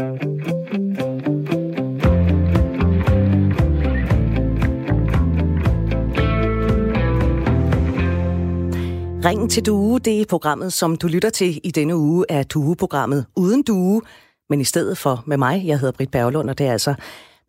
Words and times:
Ringen 0.00 0.08
til 9.48 9.66
Due, 9.66 9.98
det 9.98 10.20
er 10.20 10.24
programmet, 10.28 10.72
som 10.72 10.96
du 10.96 11.06
lytter 11.06 11.30
til 11.30 11.60
i 11.64 11.70
denne 11.70 11.96
uge, 11.96 12.24
er 12.28 12.42
Due-programmet 12.42 13.26
uden 13.36 13.62
Due, 13.62 14.02
men 14.50 14.60
i 14.60 14.64
stedet 14.64 14.98
for 14.98 15.22
med 15.26 15.36
mig, 15.36 15.62
jeg 15.66 15.78
hedder 15.78 15.92
Britt 15.92 16.10
Berglund, 16.10 16.50
og 16.50 16.58
det 16.58 16.66
er 16.66 16.72
altså 16.72 16.94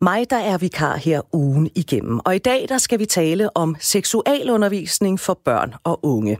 mig, 0.00 0.30
der 0.30 0.36
er 0.36 0.58
vikar 0.58 0.96
her 0.96 1.20
ugen 1.32 1.70
igennem. 1.74 2.20
Og 2.24 2.34
i 2.34 2.38
dag, 2.38 2.66
der 2.68 2.78
skal 2.78 2.98
vi 2.98 3.06
tale 3.06 3.56
om 3.56 3.76
seksualundervisning 3.80 5.20
for 5.20 5.38
børn 5.44 5.74
og 5.84 6.00
unge. 6.02 6.38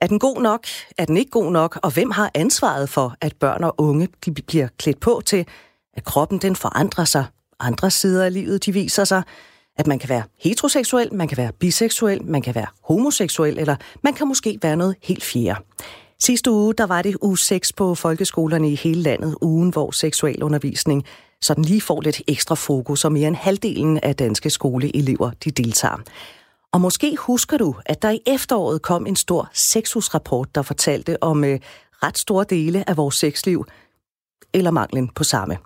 Er 0.00 0.06
den 0.06 0.18
god 0.18 0.42
nok? 0.42 0.66
Er 0.98 1.04
den 1.04 1.16
ikke 1.16 1.30
god 1.30 1.52
nok? 1.52 1.78
Og 1.82 1.90
hvem 1.90 2.10
har 2.10 2.30
ansvaret 2.34 2.88
for, 2.88 3.14
at 3.20 3.36
børn 3.36 3.64
og 3.64 3.74
unge 3.78 4.08
bliver 4.46 4.68
klædt 4.78 5.00
på 5.00 5.22
til, 5.26 5.46
at 5.94 6.04
kroppen 6.04 6.38
den 6.38 6.56
forandrer 6.56 7.04
sig? 7.04 7.24
Andre 7.60 7.90
sider 7.90 8.24
af 8.24 8.32
livet, 8.32 8.66
de 8.66 8.72
viser 8.72 9.04
sig 9.04 9.22
at 9.80 9.86
man 9.86 9.98
kan 9.98 10.08
være 10.08 10.22
heteroseksuel, 10.40 11.14
man 11.14 11.28
kan 11.28 11.36
være 11.36 11.52
biseksuel, 11.52 12.24
man 12.24 12.42
kan 12.42 12.54
være 12.54 12.66
homoseksuel, 12.84 13.58
eller 13.58 13.76
man 14.02 14.14
kan 14.14 14.28
måske 14.28 14.58
være 14.62 14.76
noget 14.76 14.96
helt 15.02 15.24
fjerde. 15.24 15.60
Sidste 16.22 16.50
uge, 16.50 16.74
der 16.74 16.86
var 16.86 17.02
det 17.02 17.16
uge 17.22 17.38
6 17.38 17.72
på 17.72 17.94
folkeskolerne 17.94 18.70
i 18.70 18.74
hele 18.74 19.02
landet, 19.02 19.36
ugen 19.40 19.70
hvor 19.70 19.90
seksualundervisning 19.90 21.04
så 21.42 21.54
den 21.54 21.64
lige 21.64 21.80
får 21.80 22.00
lidt 22.00 22.22
ekstra 22.28 22.54
fokus, 22.54 23.04
og 23.04 23.12
mere 23.12 23.28
end 23.28 23.36
halvdelen 23.36 23.98
af 24.02 24.16
danske 24.16 24.50
skoleelever 24.50 25.30
de 25.44 25.50
deltager. 25.50 26.02
Og 26.72 26.80
måske 26.80 27.16
husker 27.16 27.56
du, 27.56 27.74
at 27.86 28.02
der 28.02 28.10
i 28.10 28.20
efteråret 28.26 28.82
kom 28.82 29.06
en 29.06 29.16
stor 29.16 29.50
sexusrapport, 29.52 30.54
der 30.54 30.62
fortalte 30.62 31.22
om 31.22 31.44
øh, 31.44 31.60
ret 32.02 32.18
store 32.18 32.44
dele 32.50 32.88
af 32.88 32.96
vores 32.96 33.14
sexliv, 33.14 33.64
eller 34.54 34.70
manglen 34.70 35.08
på 35.08 35.24
samme. 35.24 35.58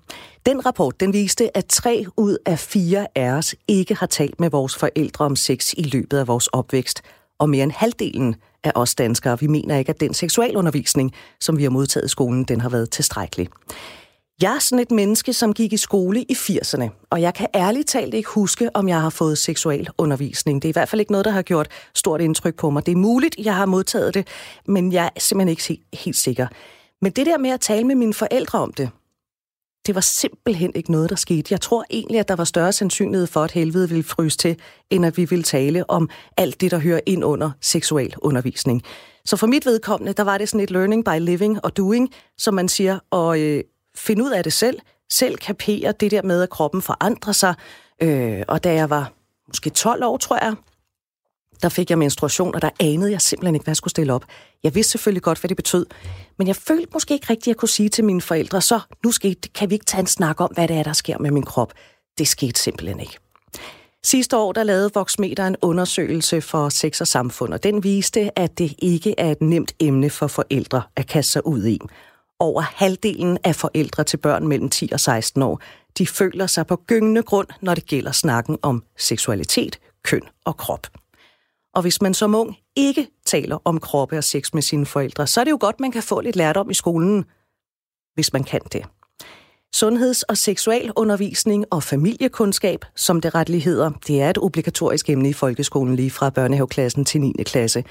Den 0.47 0.67
rapport 0.67 1.01
den 1.01 1.13
viste, 1.13 1.57
at 1.57 1.67
tre 1.67 2.05
ud 2.17 2.37
af 2.47 2.59
fire 2.59 3.07
af 3.15 3.31
os 3.31 3.55
ikke 3.69 3.95
har 3.95 4.07
talt 4.07 4.41
med 4.41 4.51
vores 4.51 4.77
forældre 4.77 5.25
om 5.25 5.37
sex 5.37 5.73
i 5.77 5.83
løbet 5.83 6.19
af 6.19 6.29
vores 6.29 6.47
opvækst. 6.47 7.03
Og 7.39 7.49
mere 7.49 7.63
end 7.63 7.73
halvdelen 7.73 8.37
af 8.65 8.73
os 8.75 8.95
danskere, 8.95 9.41
vi 9.41 9.47
mener 9.47 9.77
ikke, 9.79 9.91
at 9.91 10.01
den 10.01 10.15
seksualundervisning, 10.15 11.13
som 11.41 11.59
vi 11.59 11.63
har 11.63 11.71
modtaget 11.71 12.07
i 12.07 12.09
skolen, 12.09 12.45
den 12.45 12.61
har 12.61 12.69
været 12.69 12.91
tilstrækkelig. 12.91 13.49
Jeg 14.43 14.55
er 14.55 14.59
sådan 14.59 14.83
et 14.83 14.91
menneske, 14.91 15.33
som 15.33 15.53
gik 15.53 15.73
i 15.73 15.77
skole 15.77 16.23
i 16.23 16.33
80'erne, 16.33 16.89
og 17.11 17.21
jeg 17.21 17.35
kan 17.35 17.49
ærligt 17.55 17.89
talt 17.89 18.15
ikke 18.15 18.29
huske, 18.29 18.77
om 18.77 18.89
jeg 18.89 19.01
har 19.01 19.11
fået 19.11 19.39
seksualundervisning. 19.39 20.63
Det 20.63 20.69
er 20.69 20.71
i 20.71 20.73
hvert 20.73 20.89
fald 20.89 21.01
ikke 21.01 21.13
noget, 21.13 21.25
der 21.25 21.31
har 21.31 21.43
gjort 21.43 21.69
stort 21.95 22.21
indtryk 22.21 22.55
på 22.55 22.71
mig. 22.71 22.87
Det 22.87 22.93
er 22.93 22.97
muligt, 22.97 23.37
jeg 23.39 23.57
har 23.57 23.67
modtaget 23.67 24.15
det, 24.15 24.27
men 24.67 24.93
jeg 24.93 25.11
er 25.17 25.21
simpelthen 25.21 25.49
ikke 25.49 25.85
helt 26.05 26.17
sikker. 26.17 26.47
Men 27.03 27.13
det 27.13 27.27
der 27.27 27.39
med 27.39 27.51
at 27.51 27.61
tale 27.61 27.85
med 27.85 27.95
mine 27.95 28.15
forældre 28.15 28.59
om 28.59 28.73
det, 28.73 28.91
det 29.87 29.95
var 29.95 30.01
simpelthen 30.01 30.73
ikke 30.75 30.93
noget, 30.93 31.11
der 31.11 31.17
skete. 31.17 31.53
Jeg 31.53 31.61
tror 31.61 31.85
egentlig, 31.91 32.21
at 32.21 32.29
der 32.29 32.37
var 32.37 32.45
større 32.45 32.73
sandsynlighed 32.73 33.27
for, 33.27 33.41
at 33.41 33.51
helvede 33.51 33.89
ville 33.89 34.05
fryse 34.05 34.39
til, 34.39 34.57
end 34.91 35.07
at 35.07 35.17
vi 35.17 35.25
ville 35.25 35.43
tale 35.43 35.91
om 35.91 36.11
alt 36.37 36.61
det, 36.61 36.71
der 36.71 36.79
hører 36.79 37.01
ind 37.07 37.25
under 37.25 37.51
seksuel 37.61 38.15
undervisning. 38.19 38.83
Så 39.25 39.37
for 39.37 39.47
mit 39.47 39.67
vedkommende, 39.67 40.13
der 40.13 40.25
var 40.25 40.39
det 40.39 40.49
sådan 40.49 40.65
et 40.65 40.71
learning 40.71 41.05
by 41.05 41.19
living 41.19 41.65
og 41.65 41.77
doing, 41.77 42.11
som 42.39 42.55
man 42.55 42.69
siger, 42.69 42.99
og 43.11 43.41
øh, 43.41 43.63
finde 43.97 44.25
ud 44.25 44.31
af 44.31 44.45
det 44.45 44.53
selv, 44.53 44.79
selv 45.13 45.37
kapere 45.37 45.93
det 45.93 46.11
der 46.11 46.23
med, 46.23 46.43
at 46.43 46.51
kroppen 46.51 46.83
forandrer 46.83 47.33
sig. 47.33 47.55
Øh, 48.03 48.43
og 48.49 48.65
da 48.65 48.75
jeg 48.75 48.91
var 48.91 49.13
måske 49.49 49.71
12 49.71 50.05
år, 50.05 50.17
tror 50.17 50.45
jeg, 50.45 50.55
der 51.63 51.69
fik 51.69 51.91
jeg 51.91 51.99
menstruation, 51.99 52.55
og 52.55 52.63
der 52.63 52.71
anede 52.81 53.11
jeg 53.11 53.21
simpelthen 53.21 53.55
ikke, 53.55 53.65
hvad 53.65 53.73
jeg 53.73 53.77
skulle 53.77 53.91
stille 53.91 54.13
op. 54.13 54.25
Jeg 54.63 54.75
vidste 54.75 54.91
selvfølgelig 54.91 55.23
godt, 55.23 55.41
hvad 55.41 55.49
det 55.49 55.57
betød, 55.57 55.87
men 56.39 56.47
jeg 56.47 56.57
følte 56.57 56.91
måske 56.93 57.15
ikke 57.15 57.27
rigtigt, 57.31 57.43
at 57.43 57.49
jeg 57.49 57.57
kunne 57.57 57.69
sige 57.69 57.89
til 57.89 58.05
mine 58.05 58.21
forældre, 58.21 58.61
så 58.61 58.81
nu 59.05 59.13
skete, 59.13 59.49
kan 59.49 59.71
vi 59.71 59.75
ikke 59.75 59.87
tage 59.87 60.01
en 60.01 60.07
snak 60.07 60.41
om, 60.41 60.51
hvad 60.55 60.69
det 60.69 60.77
er, 60.77 60.83
der 60.83 60.93
sker 60.93 61.19
med 61.19 61.31
min 61.31 61.43
krop. 61.43 61.73
Det 62.19 62.29
skete 62.29 62.61
simpelthen 62.61 63.01
ikke. 63.01 63.19
Sidste 64.05 64.37
år 64.37 64.53
der 64.53 64.63
lavede 64.63 64.91
Voxmeter 64.95 65.47
en 65.47 65.57
undersøgelse 65.63 66.41
for 66.41 66.69
sex 66.69 67.01
og 67.01 67.07
samfund, 67.07 67.55
og 67.55 67.63
den 67.63 67.85
viste, 67.85 68.39
at 68.39 68.59
det 68.59 68.75
ikke 68.79 69.15
er 69.19 69.31
et 69.31 69.41
nemt 69.41 69.73
emne 69.81 70.11
for 70.11 70.27
forældre 70.27 70.83
at 70.97 71.07
kaste 71.07 71.33
sig 71.33 71.47
ud 71.47 71.67
i. 71.67 71.79
Over 72.41 72.61
halvdelen 72.61 73.39
af 73.45 73.57
forældre 73.57 74.05
til 74.05 74.17
børn 74.17 74.47
mellem 74.47 74.69
10 74.69 74.89
og 74.93 75.01
16 75.01 75.43
år, 75.43 75.61
de 75.99 76.07
føler 76.07 76.47
sig 76.47 76.67
på 76.67 76.77
gyngende 76.77 77.23
grund, 77.23 77.49
når 77.61 77.75
det 77.75 77.87
gælder 77.87 78.13
snakken 78.13 78.59
om 78.63 78.85
seksualitet, 78.99 79.79
køn 80.03 80.23
og 80.45 80.57
krop. 80.57 80.87
Og 81.75 81.83
hvis 81.83 82.03
man 82.03 82.15
som 82.15 82.35
ung 82.35 82.57
ikke 82.77 83.09
taler 83.27 83.59
om 83.65 83.81
kroppe 83.81 84.19
og 84.19 84.25
sex 84.25 84.55
med 84.55 84.63
sine 84.63 84.87
forældre, 84.87 85.27
så 85.27 85.41
er 85.41 85.45
det 85.45 85.51
jo 85.51 85.59
godt, 85.61 85.81
man 85.81 85.93
kan 85.93 86.03
få 86.03 86.21
lidt 86.21 86.37
lærdom 86.37 86.71
i 86.71 86.75
skolen, 86.75 87.25
hvis 88.15 88.33
man 88.33 88.45
kan 88.45 88.61
det. 88.73 88.87
Sundheds- 89.77 90.23
og 90.23 90.37
seksualundervisning 90.37 91.65
og 91.71 91.83
familiekundskab, 91.83 92.85
som 92.97 93.21
det 93.21 93.35
retlig 93.35 93.65
hedder, 93.65 93.91
det 94.07 94.23
er 94.23 94.31
et 94.31 94.39
obligatorisk 94.39 95.11
emne 95.11 95.29
i 95.29 95.33
folkeskolen 95.33 95.97
lige 95.97 96.11
fra 96.11 96.31
børnehaveklassen 96.31 97.05
til 97.05 97.21
9. 97.21 97.33
klasse. 97.47 97.85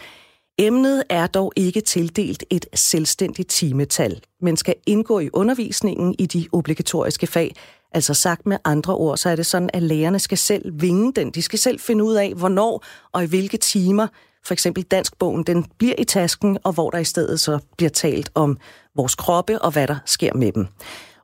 Emnet 0.58 1.04
er 1.10 1.28
dog 1.28 1.54
ikke 1.56 1.82
tildelt 1.82 2.44
et 2.50 2.66
selvstændigt 2.74 3.50
timetal, 3.50 4.22
men 4.42 4.58
skal 4.58 4.76
indgå 4.88 5.20
i 5.20 5.30
undervisningen 5.34 6.16
i 6.20 6.26
de 6.26 6.48
obligatoriske 6.52 7.28
fag, 7.28 7.56
Altså 7.94 8.14
sagt 8.14 8.46
med 8.46 8.58
andre 8.66 8.96
ord, 8.96 9.18
så 9.18 9.30
er 9.30 9.36
det 9.36 9.46
sådan, 9.46 9.70
at 9.74 9.84
lærerne 9.84 10.20
skal 10.20 10.38
selv 10.38 10.82
vinge 10.82 11.14
den. 11.14 11.32
De 11.32 11.42
skal 11.42 11.60
selv 11.60 11.80
finde 11.80 12.04
ud 12.04 12.16
af, 12.16 12.34
hvornår 12.34 12.84
og 13.12 13.24
i 13.24 13.28
hvilke 13.28 13.58
timer, 13.58 14.08
for 14.46 14.54
eksempel 14.54 14.84
danskbogen, 14.84 15.44
den 15.44 15.66
bliver 15.78 15.96
i 15.98 16.04
tasken, 16.04 16.58
og 16.64 16.74
hvor 16.74 16.90
der 16.90 16.98
i 16.98 17.04
stedet 17.04 17.40
så 17.40 17.60
bliver 17.78 17.90
talt 17.90 18.32
om 18.36 18.58
vores 18.96 19.16
kroppe 19.16 19.62
og 19.62 19.72
hvad 19.72 19.88
der 19.88 19.96
sker 20.06 20.34
med 20.34 20.52
dem. 20.52 20.68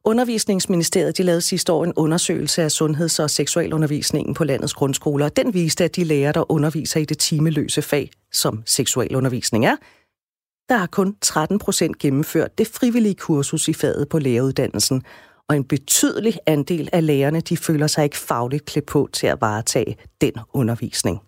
Undervisningsministeriet 0.09 1.17
de 1.17 1.23
lavede 1.23 1.41
sidste 1.41 1.71
år 1.73 1.83
en 1.83 1.93
undersøgelse 1.95 2.63
af 2.63 2.71
sundheds- 2.71 3.19
og 3.19 3.29
seksualundervisningen 3.29 4.33
på 4.33 4.43
landets 4.43 4.73
grundskoler. 4.73 5.29
Den 5.29 5.53
viste, 5.53 5.83
at 5.83 5.95
de 5.95 6.03
lærere, 6.03 6.31
der 6.31 6.51
underviser 6.51 6.99
i 6.99 7.05
det 7.05 7.17
timeløse 7.17 7.81
fag, 7.81 8.11
som 8.31 8.63
seksualundervisning 8.65 9.65
er, 9.65 9.75
der 10.69 10.77
har 10.77 10.87
kun 10.87 11.15
13 11.21 11.59
procent 11.59 11.97
gennemført 11.97 12.57
det 12.57 12.67
frivillige 12.67 13.15
kursus 13.15 13.67
i 13.67 13.73
faget 13.73 14.09
på 14.09 14.19
læreruddannelsen, 14.19 15.03
og 15.49 15.55
en 15.55 15.63
betydelig 15.63 16.39
andel 16.45 16.89
af 16.93 17.05
lærerne 17.05 17.41
de 17.41 17.57
føler 17.57 17.87
sig 17.87 18.03
ikke 18.03 18.17
fagligt 18.17 18.65
klædt 18.65 18.85
på 18.85 19.09
til 19.13 19.27
at 19.27 19.41
varetage 19.41 19.97
den 20.21 20.33
undervisning. 20.53 21.19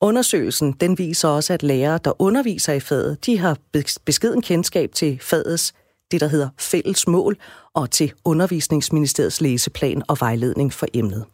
Undersøgelsen 0.00 0.72
den 0.72 0.98
viser 0.98 1.28
også, 1.28 1.52
at 1.52 1.62
lærere, 1.62 1.98
der 2.04 2.22
underviser 2.22 2.72
i 2.72 2.80
faget, 2.80 3.26
de 3.26 3.38
har 3.38 3.56
beskeden 4.04 4.42
kendskab 4.42 4.92
til 4.92 5.18
fagets 5.20 5.74
det, 6.12 6.20
der 6.20 6.26
hedder 6.26 6.48
fælles 6.58 7.06
mål, 7.06 7.36
og 7.74 7.90
til 7.90 8.12
undervisningsministeriets 8.24 9.40
læseplan 9.40 10.02
og 10.08 10.16
vejledning 10.20 10.72
for 10.72 10.86
emnet. 10.94 11.24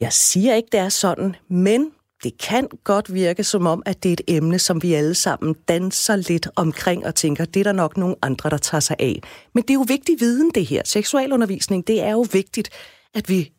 Jeg 0.00 0.12
siger 0.12 0.54
ikke, 0.54 0.68
det 0.72 0.80
er 0.80 0.88
sådan, 0.88 1.36
men 1.48 1.90
det 2.22 2.38
kan 2.38 2.68
godt 2.84 3.14
virke 3.14 3.44
som 3.44 3.66
om, 3.66 3.82
at 3.86 4.02
det 4.02 4.08
er 4.08 4.12
et 4.12 4.20
emne, 4.28 4.58
som 4.58 4.82
vi 4.82 4.94
alle 4.94 5.14
sammen 5.14 5.54
danser 5.68 6.16
lidt 6.16 6.48
omkring 6.56 7.06
og 7.06 7.14
tænker, 7.14 7.44
det 7.44 7.60
er 7.60 7.64
der 7.64 7.72
nok 7.72 7.96
nogle 7.96 8.16
andre, 8.22 8.50
der 8.50 8.56
tager 8.56 8.80
sig 8.80 8.96
af. 8.98 9.20
Men 9.54 9.62
det 9.62 9.70
er 9.70 9.74
jo 9.74 9.84
vigtig 9.88 10.16
viden, 10.20 10.50
det 10.54 10.66
her. 10.66 10.82
Seksualundervisning, 10.84 11.86
det 11.86 12.02
er 12.02 12.10
jo 12.10 12.26
vigtigt, 12.32 12.70
at 13.14 13.28
vi 13.28 13.52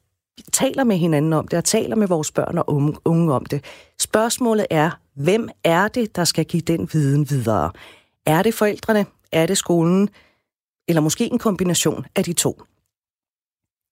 taler 0.53 0.83
med 0.83 0.97
hinanden 0.97 1.33
om 1.33 1.47
det, 1.47 1.57
og 1.57 1.63
taler 1.63 1.95
med 1.95 2.07
vores 2.07 2.31
børn 2.31 2.57
og 2.57 2.69
unge, 2.69 2.93
unge 3.05 3.33
om 3.33 3.45
det. 3.45 3.63
Spørgsmålet 3.99 4.65
er, 4.69 4.91
hvem 5.15 5.49
er 5.63 5.87
det, 5.87 6.15
der 6.15 6.23
skal 6.23 6.45
give 6.45 6.61
den 6.61 6.89
viden 6.93 7.29
videre? 7.29 7.71
Er 8.25 8.43
det 8.43 8.53
forældrene? 8.53 9.05
Er 9.31 9.45
det 9.45 9.57
skolen? 9.57 10.09
Eller 10.87 11.01
måske 11.01 11.25
en 11.31 11.39
kombination 11.39 12.05
af 12.15 12.23
de 12.23 12.33
to? 12.33 12.61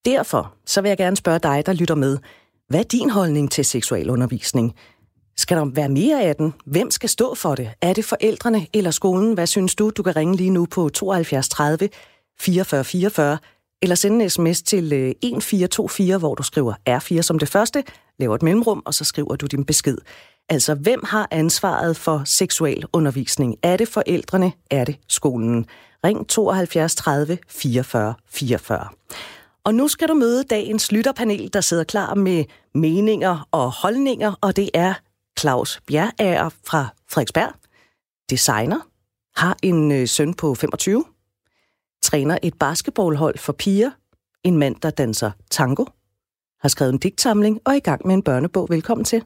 Derfor 0.06 0.54
så 0.66 0.82
vil 0.82 0.90
jeg 0.90 0.98
gerne 0.98 1.16
spørge 1.16 1.40
dig, 1.40 1.66
der 1.66 1.74
lytter 1.74 1.96
med. 1.96 2.18
Hvad 2.70 2.80
er 2.80 2.84
din 2.84 3.10
holdning 3.10 3.52
til 3.52 3.66
seksualundervisning? 3.66 4.76
Skal 5.38 5.58
der 5.58 5.66
være 5.66 5.90
mere 5.90 6.24
af 6.24 6.36
den? 6.36 6.54
Hvem 6.66 6.92
skal 6.92 7.10
stå 7.10 7.36
for 7.36 7.56
det? 7.56 7.72
Er 7.82 7.94
det 7.94 8.06
forældrene 8.06 8.68
eller 8.74 8.92
skolen? 8.92 9.34
Hvad 9.34 9.48
synes 9.48 9.76
du? 9.76 9.90
Du 9.90 10.04
kan 10.04 10.16
ringe 10.16 10.36
lige 10.36 10.50
nu 10.50 10.66
på 10.66 10.90
72 10.90 11.50
30 11.50 11.90
44 12.40 12.84
44, 12.84 13.38
eller 13.82 13.96
sende 13.96 14.24
en 14.24 14.30
sms 14.30 14.62
til 14.62 14.94
øh, 14.94 15.10
1424, 15.10 16.18
hvor 16.18 16.36
du 16.36 16.44
skriver 16.44 16.74
R4 16.90 17.22
som 17.22 17.40
det 17.40 17.50
første, 17.50 17.84
laver 18.20 18.36
et 18.36 18.44
mellemrum, 18.44 18.84
og 18.86 18.94
så 18.94 19.04
skriver 19.04 19.36
du 19.36 19.46
din 19.46 19.66
besked. 19.66 19.98
Altså, 20.50 20.76
hvem 20.76 21.04
har 21.06 21.28
ansvaret 21.32 21.98
for 21.98 22.22
seksuel 22.26 22.86
undervisning? 22.94 23.58
Er 23.64 23.78
det 23.78 23.88
forældrene? 23.88 24.52
Er 24.72 24.86
det 24.86 25.00
skolen? 25.08 25.66
Ring 26.04 26.28
72 26.28 26.96
30 26.96 27.38
44 27.48 28.14
44. 28.30 28.88
Og 29.64 29.76
nu 29.76 29.88
skal 29.88 30.08
du 30.08 30.14
møde 30.14 30.44
dagens 30.44 30.92
lytterpanel, 30.92 31.54
der 31.54 31.62
sidder 31.62 31.84
klar 31.84 32.16
med 32.16 32.44
meninger 32.76 33.48
og 33.52 33.72
holdninger, 33.72 34.34
og 34.42 34.56
det 34.56 34.70
er 34.74 34.94
Claus 35.40 35.82
Bjerager 35.88 36.50
fra 36.66 36.88
Frederiksberg, 37.10 37.54
designer, 38.30 38.80
har 39.36 39.58
en 39.64 39.92
øh, 39.92 40.08
søn 40.08 40.34
på 40.34 40.56
25, 40.56 41.06
træner 42.02 42.38
et 42.44 42.54
basketballhold 42.60 43.38
for 43.38 43.54
piger, 43.54 43.92
en 44.44 44.58
mand, 44.58 44.76
der 44.82 44.90
danser 44.90 45.32
tango, 45.52 45.86
har 46.62 46.70
skrevet 46.70 46.94
en 46.94 47.00
digtsamling 47.00 47.62
og 47.66 47.72
er 47.72 47.78
i 47.78 47.80
gang 47.80 48.08
med 48.08 48.16
en 48.16 48.24
børnebog. 48.24 48.68
Velkommen 48.70 49.06
til. 49.06 49.24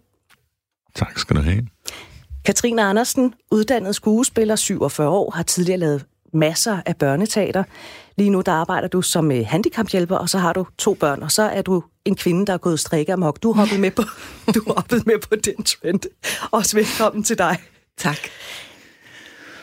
Tak 0.95 1.19
skal 1.19 1.35
du 1.35 1.41
have. 1.41 1.67
Katrine 2.45 2.83
Andersen, 2.83 3.33
uddannet 3.51 3.95
skuespiller, 3.95 4.55
47 4.55 5.09
år, 5.09 5.31
har 5.31 5.43
tidligere 5.43 5.79
lavet 5.79 6.05
masser 6.33 6.81
af 6.85 6.95
børneteater. 6.97 7.63
Lige 8.17 8.29
nu 8.29 8.41
der 8.41 8.51
arbejder 8.51 8.87
du 8.87 9.01
som 9.01 9.31
øh, 9.31 9.45
handicaphjælper, 9.47 10.15
og 10.15 10.29
så 10.29 10.37
har 10.37 10.53
du 10.53 10.65
to 10.77 10.93
børn, 10.93 11.23
og 11.23 11.31
så 11.31 11.43
er 11.43 11.61
du 11.61 11.83
en 12.05 12.15
kvinde, 12.15 12.45
der 12.45 12.53
er 12.53 12.57
gået 12.57 12.79
strikke 12.79 13.13
amok. 13.13 13.43
Du 13.43 13.51
er 13.51 13.55
hoppet 13.55 13.79
med 13.79 13.91
på, 13.91 14.03
du 14.55 14.63
hoppet 14.67 15.05
med 15.05 15.19
på 15.29 15.35
den 15.35 15.63
trend. 15.63 15.99
Også 16.51 16.77
velkommen 16.77 17.23
til 17.23 17.37
dig. 17.37 17.57
Tak. 17.97 18.17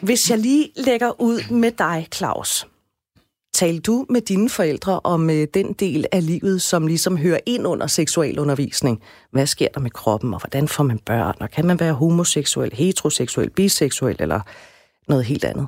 Hvis 0.03 0.31
jeg 0.31 0.39
lige 0.39 0.69
lægger 0.77 1.21
ud 1.21 1.51
med 1.51 1.73
dig, 1.73 2.09
Claus. 2.15 2.67
Talte 3.57 3.81
du 3.81 4.07
med 4.11 4.21
dine 4.21 4.51
forældre 4.51 5.01
om 5.01 5.31
øh, 5.31 5.47
den 5.55 5.73
del 5.73 6.07
af 6.13 6.27
livet, 6.27 6.63
som 6.63 6.87
ligesom 6.87 7.17
hører 7.17 7.39
ind 7.47 7.67
under 7.67 7.87
seksualundervisning? 7.87 9.03
Hvad 9.31 9.47
sker 9.47 9.69
der 9.75 9.81
med 9.81 9.91
kroppen, 9.91 10.35
og 10.35 10.41
hvordan 10.41 10.69
får 10.69 10.85
man 10.85 10.99
børn? 10.99 11.35
Og 11.41 11.51
kan 11.51 11.67
man 11.67 11.81
være 11.81 11.93
homoseksuel, 11.93 12.71
heteroseksuel, 12.75 13.51
biseksuel 13.51 14.17
eller 14.19 14.41
noget 15.09 15.25
helt 15.25 15.45
andet? 15.45 15.67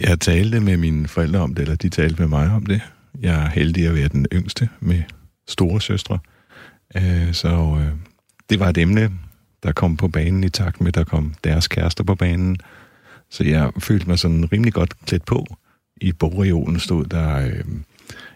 Jeg 0.00 0.20
talte 0.20 0.60
med 0.60 0.76
mine 0.76 1.08
forældre 1.08 1.40
om 1.40 1.54
det, 1.54 1.62
eller 1.62 1.76
de 1.76 1.88
talte 1.88 2.20
med 2.20 2.28
mig 2.28 2.50
om 2.50 2.66
det. 2.66 2.80
Jeg 3.20 3.44
er 3.44 3.48
heldig 3.48 3.86
at 3.86 3.94
være 3.94 4.08
den 4.08 4.26
yngste 4.32 4.68
med 4.80 5.02
store 5.48 5.80
søstre. 5.80 6.18
Øh, 6.96 7.32
så 7.32 7.78
øh, 7.80 7.92
det 8.50 8.60
var 8.60 8.68
et 8.68 8.78
emne, 8.78 9.12
der 9.62 9.72
kom 9.72 9.96
på 9.96 10.08
banen 10.08 10.44
i 10.44 10.48
takt 10.48 10.80
med, 10.80 10.92
der 10.92 11.04
kom 11.04 11.34
deres 11.44 11.68
kærester 11.68 12.04
på 12.04 12.14
banen. 12.14 12.56
Så 13.30 13.44
jeg 13.44 13.72
følte 13.78 14.08
mig 14.08 14.18
sådan 14.18 14.52
rimelig 14.52 14.72
godt 14.72 14.94
klædt 15.06 15.24
på. 15.24 15.46
I 16.00 16.12
bogreolen 16.12 16.80
stod 16.80 17.04
der 17.04 17.36
øh, 17.36 17.64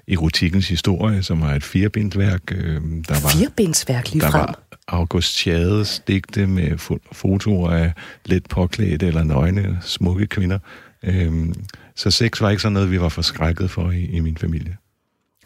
erotikkens 0.09 0.69
historie, 0.69 1.23
som 1.23 1.41
var 1.41 1.55
et 1.55 1.65
firebindsværk. 1.65 2.43
Øh, 2.53 2.81
der 3.09 3.23
var, 3.23 3.31
firebindsværk 3.31 4.13
lige 4.13 4.21
der 4.21 4.31
frem? 4.31 4.41
var 4.41 4.59
August 4.89 5.39
Chades 5.39 6.03
digte 6.09 6.47
med 6.47 6.79
fotoer 7.13 7.71
af 7.71 7.93
let 8.27 8.47
påklædte 8.47 9.07
eller 9.07 9.25
nøgne 9.25 9.79
smukke 9.83 10.27
kvinder. 10.27 10.59
Øh, 11.03 11.55
så 11.97 12.11
sex 12.11 12.41
var 12.41 12.51
ikke 12.51 12.63
sådan 12.63 12.73
noget, 12.73 12.91
vi 12.91 13.01
var 13.01 13.09
forskrækket 13.09 13.71
for 13.71 13.91
i, 13.91 14.05
i 14.05 14.21
min 14.21 14.37
familie. 14.37 14.77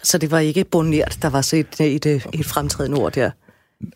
Så 0.02 0.18
det 0.18 0.30
var 0.30 0.38
ikke 0.38 0.64
bonert, 0.64 1.18
der 1.22 1.30
var 1.30 1.40
set 1.40 1.80
et, 1.80 2.06
et, 2.06 2.26
et 2.32 2.46
fremtrædende 2.46 2.98
ord 2.98 3.12
der? 3.12 3.30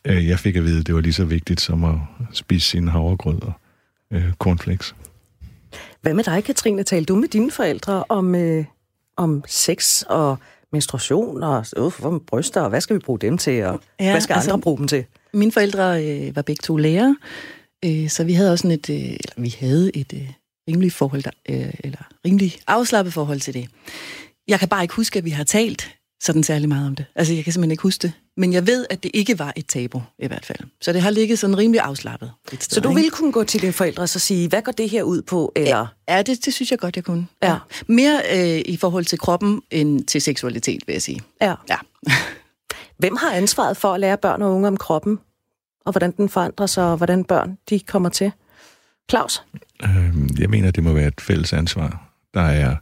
Øh, 0.05 0.29
jeg 0.29 0.39
fik 0.39 0.57
at 0.57 0.65
vide, 0.65 0.81
at 0.81 0.87
det 0.87 0.95
var 0.95 1.01
lige 1.01 1.13
så 1.13 1.25
vigtigt 1.25 1.61
som 1.61 1.85
at 1.85 1.97
spise 2.33 2.69
sine 2.69 2.91
havregrød 2.91 3.43
og 3.43 3.53
øh, 4.13 4.33
cornflakes. 4.33 4.95
Hvad 6.03 6.15
med 6.15 6.25
dig, 6.25 6.45
Katrine? 6.45 6.83
Talte 6.83 7.07
du 7.07 7.17
med 7.17 7.29
dine 7.29 7.51
forældre 7.51 8.05
om, 8.09 8.35
øh, 8.35 8.65
om 9.17 9.45
sex 9.47 10.03
og 10.03 10.39
menstruation 10.73 11.43
og 11.43 11.67
øh, 11.77 11.93
for 11.93 12.23
bryster, 12.27 12.61
og 12.61 12.69
hvad 12.69 12.81
skal 12.81 12.97
vi 12.97 13.01
bruge 13.01 13.19
dem 13.19 13.39
til, 13.39 13.65
og 13.65 13.81
ja, 14.01 14.11
hvad 14.11 14.21
skal 14.21 14.35
altså, 14.35 14.51
andre 14.51 14.63
bruge 14.63 14.79
dem 14.79 14.89
til? 14.89 15.05
Mine 15.33 15.53
forældre 15.53 16.05
øh, 16.05 16.37
var 16.37 16.43
begge 16.43 16.61
to 16.63 16.77
læger, 16.77 17.15
øh, 17.85 18.09
så 18.09 18.25
vi 18.25 18.33
havde 18.33 18.53
også 18.53 18.63
sådan 18.63 18.79
et, 18.79 18.91
øh, 18.91 18.97
eller 18.97 19.33
vi 19.37 19.57
havde 19.61 19.97
et 19.97 20.13
øh, 20.15 20.31
rimelig 20.69 20.93
forhold, 20.93 21.23
der, 21.23 21.31
øh, 21.49 21.75
eller 21.85 22.09
rimelig 22.27 22.59
afslappet 22.67 23.15
forhold 23.15 23.41
til 23.41 23.55
det. 23.55 23.69
Jeg 24.49 24.59
kan 24.59 24.69
bare 24.69 24.83
ikke 24.83 24.95
huske, 24.95 25.19
at 25.19 25.25
vi 25.25 25.31
har 25.31 25.45
talt 25.45 25.98
sådan 26.21 26.43
særlig 26.43 26.69
meget 26.69 26.87
om 26.87 26.97
det. 26.97 27.07
Altså, 27.15 27.35
jeg 27.35 27.45
kan 27.45 27.53
simpelthen 27.53 27.71
ikke 27.71 27.83
huske 27.83 28.03
det. 28.03 28.13
Men 28.37 28.53
jeg 28.53 28.67
ved, 28.67 28.87
at 28.91 29.03
det 29.03 29.11
ikke 29.15 29.39
var 29.39 29.53
et 29.57 29.67
tabu, 29.67 30.03
i 30.19 30.27
hvert 30.27 30.47
fald. 30.47 30.59
Så 30.81 30.93
det 30.93 31.03
har 31.03 31.11
ligget 31.11 31.39
sådan 31.39 31.59
rimelig 31.59 31.81
afslappet 31.81 32.33
et 32.53 32.63
sted. 32.63 32.75
Så 32.75 32.81
du 32.81 32.93
ville 32.93 33.11
kunne 33.11 33.33
gå 33.33 33.45
til 33.45 33.63
dine 33.63 33.73
forældre 33.73 34.03
og 34.03 34.09
så 34.09 34.19
sige, 34.19 34.49
hvad 34.49 34.63
går 34.63 34.73
det 34.73 34.91
her 34.91 35.03
ud 35.03 35.23
på? 35.23 35.53
Eller? 35.57 35.87
Ja, 36.09 36.17
ja 36.17 36.23
det, 36.23 36.45
det 36.45 36.55
synes 36.55 36.71
jeg 36.71 36.79
godt, 36.79 36.97
jeg 36.97 37.05
kunne. 37.05 37.27
Ja. 37.43 37.51
ja. 37.51 37.59
Mere 37.87 38.23
øh, 38.33 38.63
i 38.67 38.77
forhold 38.77 39.05
til 39.05 39.19
kroppen 39.19 39.63
end 39.71 40.05
til 40.05 40.21
seksualitet, 40.21 40.83
vil 40.87 40.93
jeg 40.93 41.03
sige. 41.03 41.21
Ja. 41.41 41.55
ja. 41.69 41.77
Hvem 42.99 43.17
har 43.17 43.33
ansvaret 43.33 43.77
for 43.77 43.95
at 43.95 44.01
lære 44.01 44.17
børn 44.17 44.43
og 44.43 44.55
unge 44.55 44.69
om 44.69 44.77
kroppen? 44.77 45.19
Og 45.87 45.93
hvordan 45.93 46.11
den 46.11 46.29
forandrer 46.29 46.67
sig, 46.67 46.85
og 46.85 46.97
hvordan 46.97 47.25
børn 47.25 47.59
de 47.71 47.81
kommer 47.81 48.09
til? 48.09 48.33
Claus? 49.11 49.43
Øh, 49.83 50.41
jeg 50.41 50.51
mener, 50.51 50.71
det 50.71 50.85
må 50.85 50.93
være 50.93 51.09
et 51.09 51.21
fælles 51.21 51.53
ansvar. 51.53 52.11
Der 52.35 52.41
er 52.41 52.77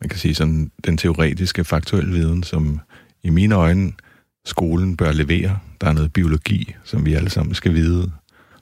man 0.00 0.08
kan 0.08 0.18
sige 0.18 0.34
sådan, 0.34 0.70
den 0.86 0.96
teoretiske, 0.96 1.64
faktuelle 1.64 2.12
viden, 2.12 2.42
som 2.42 2.80
i 3.22 3.30
mine 3.30 3.54
øjne 3.54 3.92
skolen 4.44 4.96
bør 4.96 5.12
levere. 5.12 5.58
Der 5.80 5.86
er 5.86 5.92
noget 5.92 6.12
biologi, 6.12 6.74
som 6.84 7.06
vi 7.06 7.14
alle 7.14 7.30
sammen 7.30 7.54
skal 7.54 7.74
vide 7.74 8.12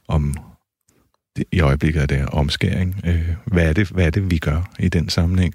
om. 0.08 0.36
Det, 1.36 1.44
I 1.52 1.60
øjeblikket 1.60 2.02
er 2.02 2.06
det 2.06 2.26
omskæring. 2.26 3.00
Øh, 3.06 3.28
hvad, 3.44 3.68
er 3.68 3.72
det, 3.72 3.88
hvad 3.88 4.06
er 4.06 4.10
det, 4.10 4.30
vi 4.30 4.38
gør 4.38 4.70
i 4.78 4.88
den 4.88 5.08
sammenhæng? 5.08 5.54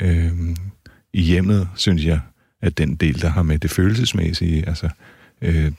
Øh, 0.00 0.32
I 1.12 1.22
hjemmet, 1.22 1.68
synes 1.76 2.04
jeg, 2.04 2.20
at 2.62 2.78
den 2.78 2.94
del, 2.94 3.22
der 3.22 3.28
har 3.28 3.42
med 3.42 3.58
det 3.58 3.70
følelsesmæssige, 3.70 4.68
altså, 4.68 4.88
øh, 5.42 5.72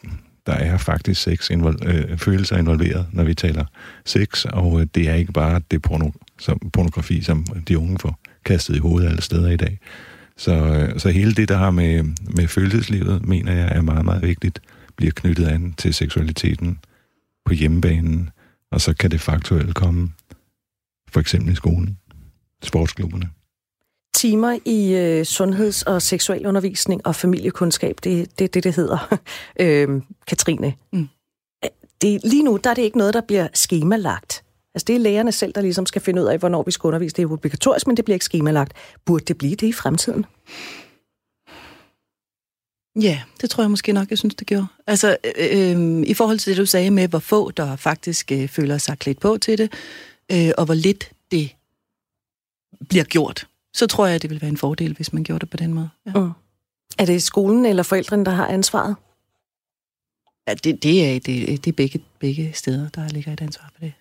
der 0.46 0.54
er 0.54 0.78
faktisk 0.78 1.22
sex 1.22 1.52
invol- 1.52 1.88
øh, 1.88 2.18
følelser 2.18 2.58
involveret, 2.58 3.06
når 3.12 3.24
vi 3.24 3.34
taler 3.34 3.66
sex, 4.06 4.46
og 4.46 4.82
øh, 4.82 4.88
det 4.96 5.10
er 5.10 5.14
ikke 5.14 5.34
bare 5.34 5.62
det 5.72 5.82
porno, 5.82 6.12
som, 6.40 6.70
pornografi, 6.74 7.22
som 7.22 7.46
de 7.68 7.78
unge 7.78 8.00
får 8.00 8.20
kastet 8.50 8.76
i 8.76 8.80
hovedet 8.80 9.10
alle 9.10 9.22
steder 9.22 9.50
i 9.50 9.58
dag. 9.58 9.80
Så, 10.38 10.52
øh, 10.52 11.00
så 11.00 11.10
hele 11.10 11.34
det, 11.34 11.50
der 11.50 11.58
har 11.58 11.72
med, 11.72 12.04
med 12.36 12.48
følelseslivet, 12.48 13.28
mener 13.28 13.54
jeg 13.54 13.72
er 13.76 13.82
meget, 13.82 14.06
meget 14.06 14.22
vigtigt, 14.22 14.62
bliver 14.96 15.12
knyttet 15.16 15.48
an 15.48 15.74
til 15.78 15.94
seksualiteten 15.94 16.80
på 17.46 17.54
hjemmebanen, 17.54 18.30
og 18.72 18.82
så 18.82 18.94
kan 18.94 19.12
det 19.12 19.22
faktuelt 19.22 19.76
komme, 19.76 20.12
for 21.12 21.20
eksempel 21.20 21.52
i 21.52 21.56
skolen, 21.56 21.98
sportsklubberne. 22.64 23.30
Timer 24.14 24.60
i 24.66 24.94
øh, 24.94 25.26
sundheds- 25.26 25.84
og 25.84 26.02
seksualundervisning 26.02 27.08
og 27.08 27.16
familiekundskab, 27.16 27.96
det 28.04 28.22
er 28.22 28.26
det, 28.40 28.54
det, 28.54 28.64
det 28.64 28.76
hedder, 28.76 29.20
øh, 29.64 30.02
Katrine. 30.28 30.74
Mm. 30.94 31.08
Det, 32.02 32.22
lige 32.24 32.44
nu 32.44 32.60
der 32.64 32.70
er 32.70 32.74
det 32.74 32.82
ikke 32.82 32.98
noget, 32.98 33.14
der 33.14 33.22
bliver 33.22 33.48
skemalagt. 33.54 34.44
Altså 34.80 34.86
det 34.86 34.96
er 34.96 35.00
lægerne 35.00 35.32
selv, 35.32 35.54
der 35.54 35.62
ligesom 35.62 35.86
skal 35.86 36.02
finde 36.02 36.22
ud 36.22 36.28
af, 36.28 36.40
hvornår 36.40 36.64
vi 36.64 36.72
skal 36.72 36.88
undervise. 36.88 37.16
Det 37.16 37.24
er 37.24 37.32
obligatorisk, 37.32 37.88
men 37.88 37.98
det 37.98 38.06
bliver 38.06 38.16
ikke 38.16 38.26
skemalagt. 38.26 38.74
Burde 39.06 39.26
det 39.26 39.38
blive 39.38 39.56
det 39.56 39.68
i 39.68 39.72
fremtiden? 39.72 40.26
Ja, 43.02 43.22
det 43.42 43.50
tror 43.50 43.64
jeg 43.64 43.70
måske 43.70 43.94
nok, 43.94 44.10
jeg 44.10 44.18
synes, 44.18 44.36
det 44.36 44.48
gjorde. 44.48 44.68
Altså, 44.88 45.18
øh, 45.40 45.72
øh, 45.72 46.04
i 46.08 46.14
forhold 46.14 46.40
til 46.40 46.52
det, 46.52 46.58
du 46.58 46.66
sagde 46.66 46.92
med, 46.92 47.08
hvor 47.08 47.20
få 47.20 47.52
der 47.52 47.76
faktisk 47.76 48.32
øh, 48.32 48.48
føler 48.48 48.78
sig 48.78 49.00
klædt 49.00 49.20
på 49.20 49.38
til 49.38 49.58
det, 49.58 49.74
øh, 50.32 50.52
og 50.58 50.66
hvor 50.66 50.74
lidt 50.74 51.12
det 51.32 51.56
bliver 52.90 53.04
gjort, 53.04 53.48
så 53.74 53.88
tror 53.88 54.06
jeg, 54.06 54.22
det 54.22 54.30
vil 54.30 54.42
være 54.42 54.50
en 54.50 54.58
fordel, 54.58 54.94
hvis 54.94 55.14
man 55.14 55.24
gjorde 55.24 55.40
det 55.40 55.50
på 55.50 55.58
den 55.58 55.74
måde. 55.74 55.90
Ja. 56.06 56.12
Mm. 56.20 56.32
Er 56.98 57.06
det 57.06 57.24
skolen 57.24 57.66
eller 57.66 57.84
forældrene, 57.84 58.26
der 58.26 58.32
har 58.32 58.48
ansvaret? 58.48 58.96
Ja, 60.48 60.54
det, 60.54 60.84
det, 60.84 61.06
er, 61.06 61.20
det, 61.20 61.66
det 61.66 61.68
er 61.68 61.76
begge, 61.76 62.02
begge 62.20 62.52
steder, 62.54 62.90
der 62.90 63.10
ligger 63.10 63.34
et 63.34 63.42
ansvar 63.42 63.72
på 63.76 63.86
det. 63.86 63.94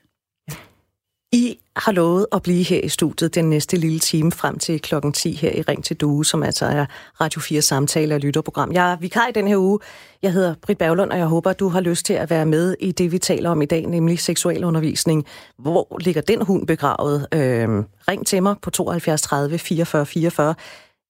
I 1.32 1.58
har 1.76 1.92
lovet 1.92 2.26
at 2.32 2.42
blive 2.42 2.64
her 2.64 2.80
i 2.80 2.88
studiet 2.88 3.34
den 3.34 3.50
næste 3.50 3.76
lille 3.76 3.98
time 3.98 4.32
frem 4.32 4.58
til 4.58 4.80
klokken 4.80 5.12
10 5.12 5.34
her 5.34 5.52
i 5.52 5.62
Ring 5.62 5.84
til 5.84 5.96
Due, 5.96 6.24
som 6.24 6.42
altså 6.42 6.66
er 6.66 6.86
Radio 7.20 7.40
4 7.40 7.62
samtale 7.62 8.14
og 8.14 8.20
lytterprogram. 8.20 8.72
Jeg 8.72 8.92
er 8.92 8.96
vikar 8.96 9.26
i 9.26 9.32
den 9.32 9.48
her 9.48 9.56
uge. 9.56 9.78
Jeg 10.22 10.32
hedder 10.32 10.54
Britt 10.62 10.78
Berglund, 10.78 11.10
og 11.10 11.18
jeg 11.18 11.26
håber, 11.26 11.50
at 11.50 11.58
du 11.58 11.68
har 11.68 11.80
lyst 11.80 12.06
til 12.06 12.14
at 12.14 12.30
være 12.30 12.46
med 12.46 12.74
i 12.80 12.92
det, 12.92 13.12
vi 13.12 13.18
taler 13.18 13.50
om 13.50 13.62
i 13.62 13.66
dag, 13.66 13.86
nemlig 13.86 14.18
seksualundervisning. 14.18 15.26
Hvor 15.58 15.98
ligger 16.00 16.20
den 16.20 16.42
hund 16.42 16.66
begravet? 16.66 17.26
Øhm, 17.34 17.84
ring 18.08 18.26
til 18.26 18.42
mig 18.42 18.56
på 18.62 18.70
72 18.70 19.22
30 19.22 19.58
44 19.58 20.06
44, 20.06 20.54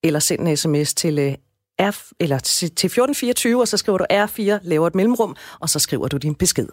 eller 0.05 0.21
send 0.21 0.49
en 0.49 0.57
sms 0.57 0.95
til 0.95 1.19
øh, 1.19 1.35
R, 1.81 2.13
eller 2.21 2.39
til 2.39 2.67
1424, 2.67 3.61
og 3.61 3.69
så 3.69 3.77
skriver 3.77 3.99
du 3.99 4.05
R4, 4.13 4.59
laver 4.63 4.87
et 4.87 4.95
mellemrum, 4.95 5.37
og 5.61 5.69
så 5.69 5.79
skriver 5.79 6.09
du 6.09 6.17
din 6.17 6.35
besked. 6.35 6.69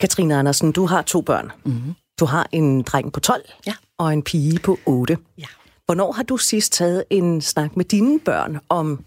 Katrine 0.00 0.36
Andersen, 0.36 0.72
du 0.72 0.86
har 0.86 1.02
to 1.02 1.20
børn. 1.20 1.50
Mm-hmm. 1.64 1.94
Du 2.20 2.24
har 2.24 2.48
en 2.52 2.82
dreng 2.82 3.12
på 3.12 3.20
12 3.20 3.42
ja. 3.66 3.74
og 3.98 4.12
en 4.12 4.22
pige 4.22 4.58
på 4.58 4.78
8. 4.86 5.18
Ja. 5.38 5.44
Hvornår 5.86 6.12
har 6.12 6.22
du 6.22 6.36
sidst 6.36 6.72
taget 6.72 7.04
en 7.10 7.40
snak 7.40 7.76
med 7.76 7.84
dine 7.84 8.20
børn 8.20 8.58
om 8.68 9.04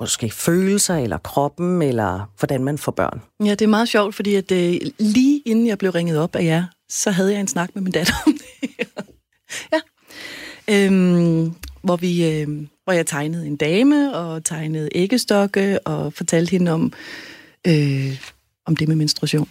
måske 0.00 0.30
følelser, 0.30 0.96
eller 0.96 1.18
kroppen, 1.18 1.82
eller 1.82 2.30
hvordan 2.38 2.64
man 2.64 2.78
får 2.78 2.92
børn? 2.92 3.22
Ja, 3.44 3.50
det 3.50 3.62
er 3.62 3.66
meget 3.66 3.88
sjovt, 3.88 4.14
fordi 4.14 4.34
at, 4.34 4.52
uh, 4.52 4.88
lige 4.98 5.42
inden 5.46 5.66
jeg 5.66 5.78
blev 5.78 5.90
ringet 5.90 6.18
op 6.18 6.36
af 6.36 6.44
jer, 6.44 6.64
så 6.88 7.10
havde 7.10 7.32
jeg 7.32 7.40
en 7.40 7.48
snak 7.48 7.70
med 7.74 7.82
min 7.82 7.92
datter 7.92 8.14
om 8.26 8.32
det. 8.32 8.68
ja. 9.72 9.80
Øhm, 10.70 11.54
hvor, 11.82 11.96
vi, 11.96 12.30
øh, 12.30 12.48
hvor 12.84 12.92
jeg 12.92 13.06
tegnede 13.06 13.46
en 13.46 13.56
dame, 13.56 14.14
og 14.14 14.44
tegnede 14.44 14.88
æggestokke, 14.94 15.86
og 15.86 16.12
fortalte 16.12 16.50
hende 16.50 16.70
om, 16.70 16.92
øh, 17.66 18.20
om 18.66 18.76
det 18.76 18.88
med 18.88 18.96
menstruation. 18.96 19.48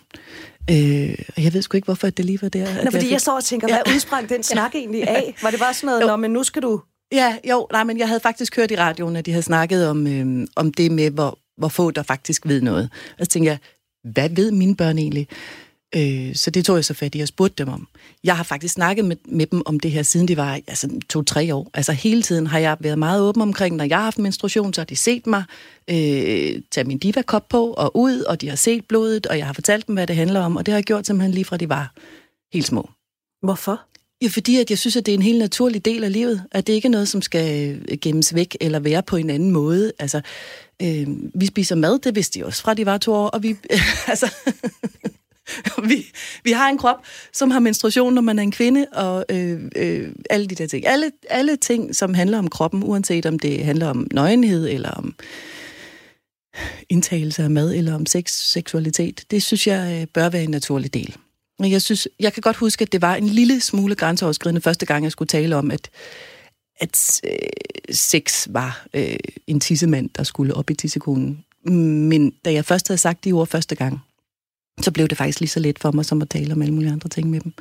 Øh, 0.71 1.43
jeg 1.45 1.53
ved 1.53 1.61
sgu 1.61 1.77
ikke, 1.77 1.85
hvorfor 1.85 2.09
det 2.09 2.25
lige 2.25 2.41
var 2.41 2.49
der. 2.49 2.83
Nå, 2.83 2.91
fordi 2.91 3.05
jeg, 3.05 3.11
jeg 3.11 3.21
så 3.21 3.35
og 3.35 3.43
tænker, 3.43 3.67
hvad 3.67 3.79
ja. 3.85 3.93
udsprang 3.95 4.29
den 4.29 4.43
snak 4.43 4.73
ja. 4.73 4.79
egentlig 4.79 5.07
af? 5.07 5.35
Var 5.41 5.51
det 5.51 5.59
bare 5.59 5.73
sådan 5.73 5.87
noget, 5.87 6.07
Nå, 6.07 6.15
men 6.15 6.31
nu 6.31 6.43
skal 6.43 6.61
du... 6.61 6.81
Ja, 7.11 7.37
jo, 7.49 7.67
nej, 7.71 7.83
men 7.83 7.97
jeg 7.97 8.07
havde 8.07 8.19
faktisk 8.19 8.55
hørt 8.55 8.71
i 8.71 8.75
radioen, 8.75 9.15
at 9.15 9.25
de 9.25 9.31
havde 9.31 9.43
snakket 9.43 9.89
om, 9.89 10.07
øh, 10.07 10.47
om 10.55 10.71
det 10.73 10.91
med, 10.91 11.11
hvor, 11.11 11.39
hvor 11.57 11.67
få 11.67 11.91
der 11.91 12.03
faktisk 12.03 12.47
ved 12.47 12.61
noget. 12.61 12.89
Og 13.19 13.25
så 13.25 13.31
tænkte 13.31 13.49
jeg, 13.49 13.57
hvad 14.13 14.29
ved 14.29 14.51
mine 14.51 14.75
børn 14.75 14.97
egentlig? 14.97 15.27
Øh, 15.95 16.35
så 16.35 16.51
det 16.51 16.65
tog 16.65 16.75
jeg 16.75 16.85
så 16.85 16.93
fat 16.93 17.15
i 17.15 17.19
og 17.19 17.27
spurgte 17.27 17.63
dem 17.63 17.73
om. 17.73 17.87
Jeg 18.23 18.37
har 18.37 18.43
faktisk 18.43 18.73
snakket 18.73 19.05
med, 19.05 19.15
med 19.25 19.45
dem 19.45 19.61
om 19.65 19.79
det 19.79 19.91
her, 19.91 20.03
siden 20.03 20.27
de 20.27 20.37
var 20.37 20.53
altså, 20.53 20.89
to-tre 21.09 21.55
år. 21.55 21.69
Altså 21.73 21.91
hele 21.91 22.21
tiden 22.21 22.47
har 22.47 22.59
jeg 22.59 22.77
været 22.79 22.99
meget 22.99 23.21
åben 23.21 23.41
omkring, 23.41 23.75
når 23.75 23.85
jeg 23.85 23.97
har 23.97 24.03
haft 24.03 24.19
menstruation, 24.19 24.73
så 24.73 24.81
har 24.81 24.85
de 24.85 24.95
set 24.95 25.27
mig 25.27 25.43
øh, 25.89 26.61
tage 26.71 26.83
min 26.83 26.97
diva-kop 26.97 27.49
på 27.49 27.73
og 27.73 27.97
ud, 27.97 28.21
og 28.21 28.41
de 28.41 28.49
har 28.49 28.55
set 28.55 28.85
blodet, 28.85 29.25
og 29.25 29.37
jeg 29.37 29.45
har 29.45 29.53
fortalt 29.53 29.87
dem, 29.87 29.95
hvad 29.95 30.07
det 30.07 30.15
handler 30.15 30.39
om, 30.39 30.55
og 30.55 30.65
det 30.65 30.71
har 30.71 30.77
jeg 30.77 30.85
gjort 30.85 31.07
simpelthen 31.07 31.33
lige 31.33 31.45
fra 31.45 31.57
de 31.57 31.69
var 31.69 31.93
helt 32.53 32.65
små. 32.65 32.89
Hvorfor? 33.41 33.81
Ja, 34.21 34.27
fordi 34.27 34.59
at 34.59 34.69
jeg 34.69 34.77
synes, 34.77 34.95
at 34.95 35.05
det 35.05 35.11
er 35.11 35.17
en 35.17 35.21
helt 35.21 35.39
naturlig 35.39 35.85
del 35.85 36.03
af 36.03 36.13
livet, 36.13 36.43
at 36.51 36.67
det 36.67 36.73
ikke 36.73 36.85
er 36.85 36.89
noget, 36.91 37.07
som 37.07 37.21
skal 37.21 37.77
øh, 37.89 37.97
gemmes 38.01 38.35
væk 38.35 38.57
eller 38.61 38.79
være 38.79 39.03
på 39.03 39.15
en 39.15 39.29
anden 39.29 39.51
måde. 39.51 39.91
Altså, 39.99 40.21
øh, 40.81 41.07
vi 41.35 41.45
spiser 41.45 41.75
mad, 41.75 41.99
det 41.99 42.15
vidste 42.15 42.39
de 42.39 42.45
også 42.45 42.61
fra 42.61 42.73
de 42.73 42.85
var 42.85 42.97
to 42.97 43.13
år, 43.13 43.27
og 43.27 43.43
vi, 43.43 43.55
altså, 44.07 44.33
vi, 45.89 46.05
vi 46.43 46.51
har 46.51 46.69
en 46.69 46.77
krop, 46.77 46.97
som 47.33 47.51
har 47.51 47.59
menstruation, 47.59 48.13
når 48.13 48.21
man 48.21 48.39
er 48.39 48.43
en 48.43 48.51
kvinde, 48.51 48.85
og 48.91 49.25
øh, 49.29 49.61
øh, 49.75 50.11
alle 50.29 50.47
de 50.47 50.55
der 50.55 50.67
ting. 50.67 50.87
Alle, 50.87 51.11
alle 51.29 51.55
ting, 51.55 51.95
som 51.95 52.13
handler 52.13 52.37
om 52.37 52.47
kroppen, 52.47 52.83
uanset 52.83 53.25
om 53.25 53.39
det 53.39 53.65
handler 53.65 53.87
om 53.87 54.07
nøgenhed, 54.11 54.69
eller 54.69 54.91
om 54.91 55.15
indtagelse 56.89 57.43
af 57.43 57.49
mad, 57.49 57.73
eller 57.73 57.95
om 57.95 58.05
sex, 58.05 58.31
seksualitet, 58.31 59.25
det 59.31 59.43
synes 59.43 59.67
jeg 59.67 60.01
øh, 60.01 60.07
bør 60.07 60.29
være 60.29 60.43
en 60.43 60.49
naturlig 60.49 60.93
del. 60.93 61.15
Men 61.59 61.71
jeg 61.71 61.81
synes, 61.81 62.07
jeg 62.19 62.33
kan 62.33 62.41
godt 62.41 62.55
huske, 62.55 62.81
at 62.81 62.91
det 62.91 63.01
var 63.01 63.15
en 63.15 63.27
lille 63.27 63.59
smule 63.59 63.95
grænseoverskridende 63.95 64.61
første 64.61 64.85
gang, 64.85 65.03
jeg 65.03 65.11
skulle 65.11 65.27
tale 65.27 65.55
om, 65.55 65.71
at, 65.71 65.89
at 66.79 67.21
øh, 67.23 67.31
sex 67.91 68.47
var 68.49 68.85
øh, 68.93 69.15
en 69.47 69.59
tissemand, 69.59 70.09
der 70.09 70.23
skulle 70.23 70.53
op 70.53 70.69
i 70.69 70.73
tissekonen. 70.73 71.43
Men 72.09 72.33
da 72.45 72.53
jeg 72.53 72.65
først 72.65 72.87
havde 72.87 72.97
sagt 72.97 73.25
de 73.25 73.31
ord 73.31 73.47
første 73.47 73.75
gang, 73.75 73.99
så 74.81 74.91
blev 74.91 75.07
det 75.07 75.17
faktisk 75.17 75.39
lige 75.39 75.49
så 75.49 75.59
let 75.59 75.79
for 75.79 75.91
mig, 75.91 76.05
som 76.05 76.21
at 76.21 76.29
tale 76.29 76.53
om 76.53 76.61
alle 76.61 76.73
mulige 76.73 76.91
andre 76.91 77.09
ting 77.09 77.29
med 77.29 77.39
dem. 77.39 77.53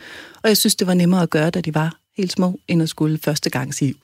Og 0.43 0.49
jeg 0.49 0.57
synes, 0.57 0.77
det 0.77 0.87
var 0.87 0.95
nemmere 0.95 1.23
at 1.23 1.31
gøre, 1.31 1.51
da 1.51 1.61
de 1.61 1.75
var 1.75 1.99
helt 2.17 2.33
små, 2.33 2.61
end 2.69 2.83
at 2.83 2.89
skulle 2.89 3.19
første 3.19 3.51
gang 3.51 3.75
sige, 3.75 3.95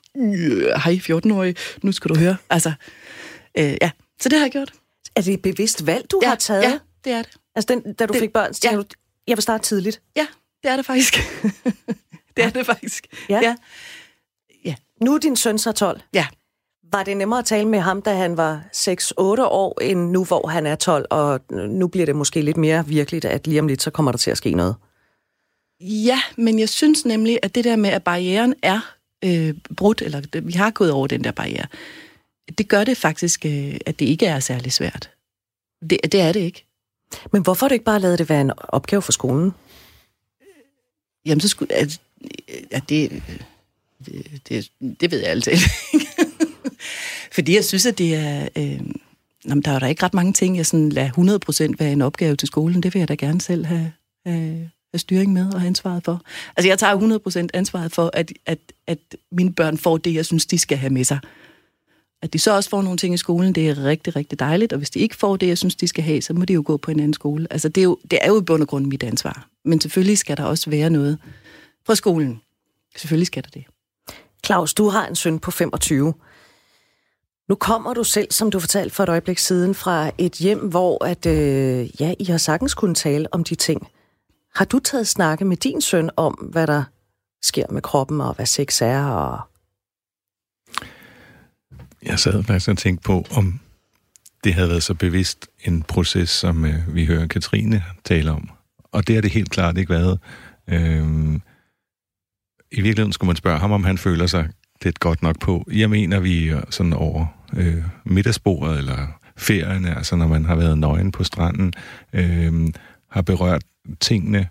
hej 0.85 1.00
14-årig, 1.11 1.57
nu 1.83 1.92
skal 1.92 2.09
du 2.09 2.19
høre. 2.19 2.37
Altså, 2.50 2.73
øh, 3.59 3.76
ja, 3.83 3.90
så 4.21 4.28
det 4.28 4.38
har 4.38 4.45
jeg 4.45 4.52
gjort. 4.52 4.73
Er 5.16 5.23
det 5.23 5.35
et 5.35 5.42
bevidst 5.42 5.87
valg, 5.87 6.11
du 6.11 6.21
ja, 6.23 6.28
har 6.28 6.35
taget? 6.35 6.62
Ja, 6.62 6.78
det 7.04 7.12
er 7.12 7.23
det. 7.23 7.37
Altså, 7.54 7.75
den, 7.75 7.92
da 7.95 8.07
du 8.07 8.12
det, 8.12 8.21
fik 8.21 8.33
børn, 8.33 8.54
så 8.54 8.61
ja. 8.71 8.76
du, 8.76 8.85
jeg 9.26 9.37
vil 9.37 9.42
starte 9.42 9.64
tidligt. 9.64 10.02
Ja, 10.16 10.26
det 10.62 10.71
er 10.71 10.76
det 10.76 10.87
faktisk. 10.87 11.14
det 12.37 12.45
er 12.45 12.50
det 12.50 12.66
faktisk. 12.66 13.07
Ja. 13.28 13.40
ja. 13.42 13.57
ja. 14.64 14.75
Nu 15.00 15.14
er 15.14 15.19
din 15.19 15.37
søn 15.37 15.59
så 15.59 15.73
12. 15.73 16.00
Ja. 16.14 16.26
Var 16.92 17.02
det 17.02 17.16
nemmere 17.16 17.38
at 17.38 17.44
tale 17.44 17.68
med 17.68 17.78
ham, 17.78 18.02
da 18.02 18.14
han 18.14 18.37
var 18.37 18.64
6-8 18.72 19.20
år, 19.44 19.80
end 19.80 20.11
nu, 20.11 20.25
hvor 20.25 20.49
han 20.49 20.66
er 20.66 20.75
12, 20.75 21.06
og 21.11 21.40
nu 21.50 21.88
bliver 21.88 22.06
det 22.06 22.16
måske 22.16 22.42
lidt 22.42 22.56
mere 22.56 22.87
virkeligt, 22.87 23.25
at 23.25 23.46
lige 23.46 23.61
om 23.61 23.68
lidt, 23.68 23.82
så 23.82 23.90
kommer 23.90 24.12
der 24.12 24.18
til 24.18 24.30
at 24.30 24.37
ske 24.37 24.50
noget? 24.50 24.76
Ja, 25.80 26.20
men 26.37 26.58
jeg 26.58 26.68
synes 26.68 27.04
nemlig, 27.04 27.38
at 27.42 27.54
det 27.54 27.64
der 27.64 27.76
med, 27.76 27.90
at 27.90 28.04
barrieren 28.04 28.54
er 28.62 28.94
øh, 29.25 29.54
brudt, 29.76 30.02
eller 30.02 30.40
vi 30.40 30.52
har 30.52 30.70
gået 30.70 30.92
over 30.92 31.06
den 31.06 31.25
der 31.25 31.30
barriere, 31.30 31.66
det 32.58 32.68
gør 32.68 32.84
det 32.84 32.96
faktisk, 32.96 33.46
øh, 33.46 33.76
at 33.87 33.99
det 33.99 34.06
ikke 34.06 34.26
er 34.26 34.40
særlig 34.40 34.72
svært. 34.72 35.11
Det, 35.90 36.12
det 36.12 36.20
er 36.20 36.32
det 36.32 36.40
ikke. 36.40 36.66
Men 37.32 37.42
hvorfor 37.42 37.66
har 37.66 37.68
du 37.68 37.72
ikke 37.72 37.84
bare 37.84 38.00
lavet 38.00 38.18
det 38.18 38.28
være 38.28 38.40
en 38.40 38.52
opgave 38.58 39.02
for 39.02 39.12
skolen? 39.12 39.52
Jamen, 41.26 41.40
så 41.40 41.49
skulle... 41.49 41.75
At, 41.75 42.00
ja, 42.72 42.80
det, 42.88 43.22
det, 44.06 44.40
det, 44.49 44.70
det 45.00 45.11
ved 45.11 45.18
jeg 45.18 45.28
altid 45.28 45.52
ikke. 45.52 45.70
Fordi 47.32 47.54
jeg 47.54 47.64
synes, 47.64 47.86
at 47.86 47.98
det 47.98 48.14
er... 48.14 48.48
Øh, 48.56 48.80
jamen, 49.48 49.62
der 49.62 49.70
er 49.70 49.78
der 49.78 49.86
ikke 49.86 50.02
ret 50.02 50.14
mange 50.14 50.32
ting, 50.32 50.56
jeg 50.56 50.66
sådan 50.66 50.88
lader 50.88 51.70
100% 51.70 51.74
være 51.78 51.92
en 51.92 52.02
opgave 52.02 52.36
til 52.36 52.48
skolen. 52.48 52.82
Det 52.82 52.94
vil 52.94 53.00
jeg 53.00 53.08
da 53.08 53.14
gerne 53.14 53.40
selv 53.40 53.66
have, 53.66 53.92
have, 54.26 54.70
have 54.92 54.98
styring 54.98 55.32
med 55.32 55.54
og 55.54 55.62
ansvaret 55.62 56.04
for. 56.04 56.22
Altså, 56.56 56.68
jeg 56.68 56.78
tager 56.78 57.44
100% 57.44 57.48
ansvaret 57.54 57.92
for, 57.92 58.10
at, 58.12 58.32
at, 58.46 58.58
at 58.86 58.98
mine 59.32 59.52
børn 59.52 59.78
får 59.78 59.96
det, 59.96 60.14
jeg 60.14 60.26
synes, 60.26 60.46
de 60.46 60.58
skal 60.58 60.78
have 60.78 60.92
med 60.92 61.04
sig. 61.04 61.18
At 62.22 62.32
de 62.32 62.38
så 62.38 62.56
også 62.56 62.70
får 62.70 62.82
nogle 62.82 62.98
ting 62.98 63.14
i 63.14 63.16
skolen, 63.16 63.52
det 63.52 63.68
er 63.68 63.84
rigtig, 63.84 64.16
rigtig 64.16 64.38
dejligt. 64.38 64.72
Og 64.72 64.76
hvis 64.76 64.90
de 64.90 64.98
ikke 64.98 65.16
får 65.16 65.36
det, 65.36 65.46
jeg 65.46 65.58
synes, 65.58 65.74
de 65.74 65.88
skal 65.88 66.04
have, 66.04 66.22
så 66.22 66.34
må 66.34 66.44
de 66.44 66.52
jo 66.52 66.62
gå 66.66 66.76
på 66.76 66.90
en 66.90 67.00
anden 67.00 67.14
skole. 67.14 67.46
Altså, 67.50 67.68
det 67.68 67.80
er 67.80 67.84
jo, 67.84 67.98
det 68.10 68.18
er 68.22 68.28
jo 68.28 68.40
i 68.40 68.42
bund 68.44 68.62
og 68.62 68.68
grund 68.68 68.86
mit 68.86 69.02
ansvar. 69.02 69.48
Men 69.64 69.80
selvfølgelig 69.80 70.18
skal 70.18 70.36
der 70.36 70.44
også 70.44 70.70
være 70.70 70.90
noget 70.90 71.18
fra 71.86 71.94
skolen. 71.94 72.40
Selvfølgelig 72.96 73.26
skal 73.26 73.42
der 73.42 73.50
det. 73.54 73.64
Claus, 74.46 74.74
du 74.74 74.88
har 74.88 75.06
en 75.06 75.16
søn 75.16 75.38
på 75.38 75.50
25. 75.50 76.14
Nu 77.52 77.56
kommer 77.56 77.94
du 77.94 78.04
selv, 78.04 78.30
som 78.30 78.50
du 78.50 78.61
fortalte 78.61 78.94
for 78.94 79.02
et 79.02 79.09
øjeblik 79.09 79.38
siden, 79.38 79.75
fra 79.75 80.11
et 80.18 80.32
hjem, 80.32 80.59
hvor 80.59 81.04
at, 81.04 81.26
øh, 81.26 82.00
ja, 82.00 82.14
I 82.18 82.25
har 82.25 82.37
sagtens 82.37 82.75
kunne 82.75 82.94
tale 82.94 83.35
om 83.35 83.44
de 83.44 83.54
ting. 83.54 83.88
Har 84.54 84.64
du 84.64 84.78
taget 84.78 85.09
snakke 85.09 85.44
med 85.44 85.56
din 85.56 85.80
søn 85.80 86.11
om, 86.16 86.32
hvad 86.35 86.66
der 86.66 86.85
sker 87.42 87.66
med 87.71 87.82
kroppen, 87.82 88.21
og 88.21 88.35
hvad 88.35 88.47
sex 88.47 88.82
er, 88.82 89.04
og 89.04 89.40
jeg 92.02 92.18
sad 92.18 92.42
faktisk 92.44 92.68
og 92.68 92.78
tænkte 92.78 93.04
på, 93.04 93.26
om 93.37 93.61
det 94.44 94.54
havde 94.54 94.68
været 94.68 94.82
så 94.82 94.94
bevidst 94.94 95.49
en 95.64 95.82
proces, 95.82 96.30
som 96.30 96.64
øh, 96.64 96.94
vi 96.94 97.06
hører 97.06 97.26
Katrine 97.26 97.85
tale 98.04 98.30
om. 98.30 98.50
Og 98.92 99.06
det 99.06 99.14
har 99.14 99.23
det 99.23 99.30
helt 99.30 99.50
klart 99.50 99.78
ikke 99.78 99.90
været. 99.90 100.21
Øh, 100.68 101.35
I 102.73 102.80
virkeligheden 102.80 103.12
skulle 103.12 103.28
man 103.28 103.37
spørge 103.37 103.59
ham, 103.59 103.73
om 103.73 103.85
han 103.85 103.99
føler 103.99 104.26
sig 104.26 104.49
lidt 104.82 105.00
godt 105.00 105.23
nok 105.23 105.40
på. 105.40 105.64
Jeg 105.73 105.90
mener, 105.90 106.21
vi 106.21 106.52
sådan 106.71 106.92
over 106.92 107.41
øh, 107.56 107.85
middagsbordet 108.04 108.78
eller 108.78 109.21
ferierne, 109.37 109.97
altså 109.97 110.16
når 110.16 110.28
man 110.28 110.44
har 110.44 110.56
været 110.56 110.78
nøgen 110.78 111.12
på 111.12 111.25
stranden, 111.25 111.73
øh, 112.12 112.73
har 113.11 113.23
berørt 113.23 113.62
tingene, 114.00 114.49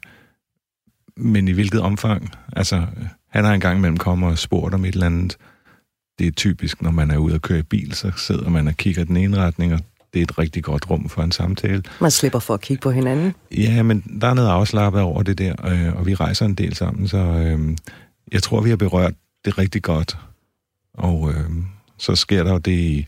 men 1.17 1.47
i 1.47 1.51
hvilket 1.51 1.81
omfang? 1.81 2.29
Altså, 2.55 2.85
han 3.29 3.45
har 3.45 3.53
engang 3.53 3.77
imellem 3.77 3.97
kommet 3.97 4.29
og 4.29 4.37
spurgt 4.37 4.73
om 4.73 4.85
et 4.85 4.93
eller 4.93 5.05
andet, 5.05 5.37
det 6.19 6.27
er 6.27 6.31
typisk, 6.31 6.81
når 6.81 6.91
man 6.91 7.11
er 7.11 7.17
ude 7.17 7.35
og 7.35 7.41
køre 7.41 7.63
bil, 7.63 7.93
så 7.93 8.11
sidder 8.17 8.49
man 8.49 8.67
og 8.67 8.73
kigger 8.73 9.03
den 9.03 9.17
ene 9.17 9.37
retning, 9.37 9.73
og 9.73 9.79
det 10.13 10.19
er 10.19 10.23
et 10.23 10.37
rigtig 10.37 10.63
godt 10.63 10.89
rum 10.89 11.09
for 11.09 11.21
en 11.21 11.31
samtale. 11.31 11.83
Man 12.01 12.11
slipper 12.11 12.39
for 12.39 12.53
at 12.53 12.61
kigge 12.61 12.81
på 12.81 12.91
hinanden. 12.91 13.33
Ja, 13.57 13.83
men 13.83 14.19
der 14.21 14.27
er 14.27 14.33
noget 14.33 14.49
afslappet 14.49 15.01
over 15.01 15.23
det 15.23 15.37
der, 15.37 15.65
øh, 15.67 15.95
og 15.95 16.05
vi 16.05 16.15
rejser 16.15 16.45
en 16.45 16.55
del 16.55 16.75
sammen, 16.75 17.07
så 17.07 17.17
øh, 17.17 17.77
jeg 18.31 18.43
tror, 18.43 18.61
vi 18.61 18.69
har 18.69 18.77
berørt 18.77 19.13
det 19.45 19.57
rigtig 19.57 19.81
godt. 19.81 20.17
Og 20.93 21.31
øh, 21.31 21.49
så 22.01 22.15
sker 22.15 22.43
der 22.43 22.51
jo 22.51 22.57
det 22.57 22.71
i, 22.71 23.07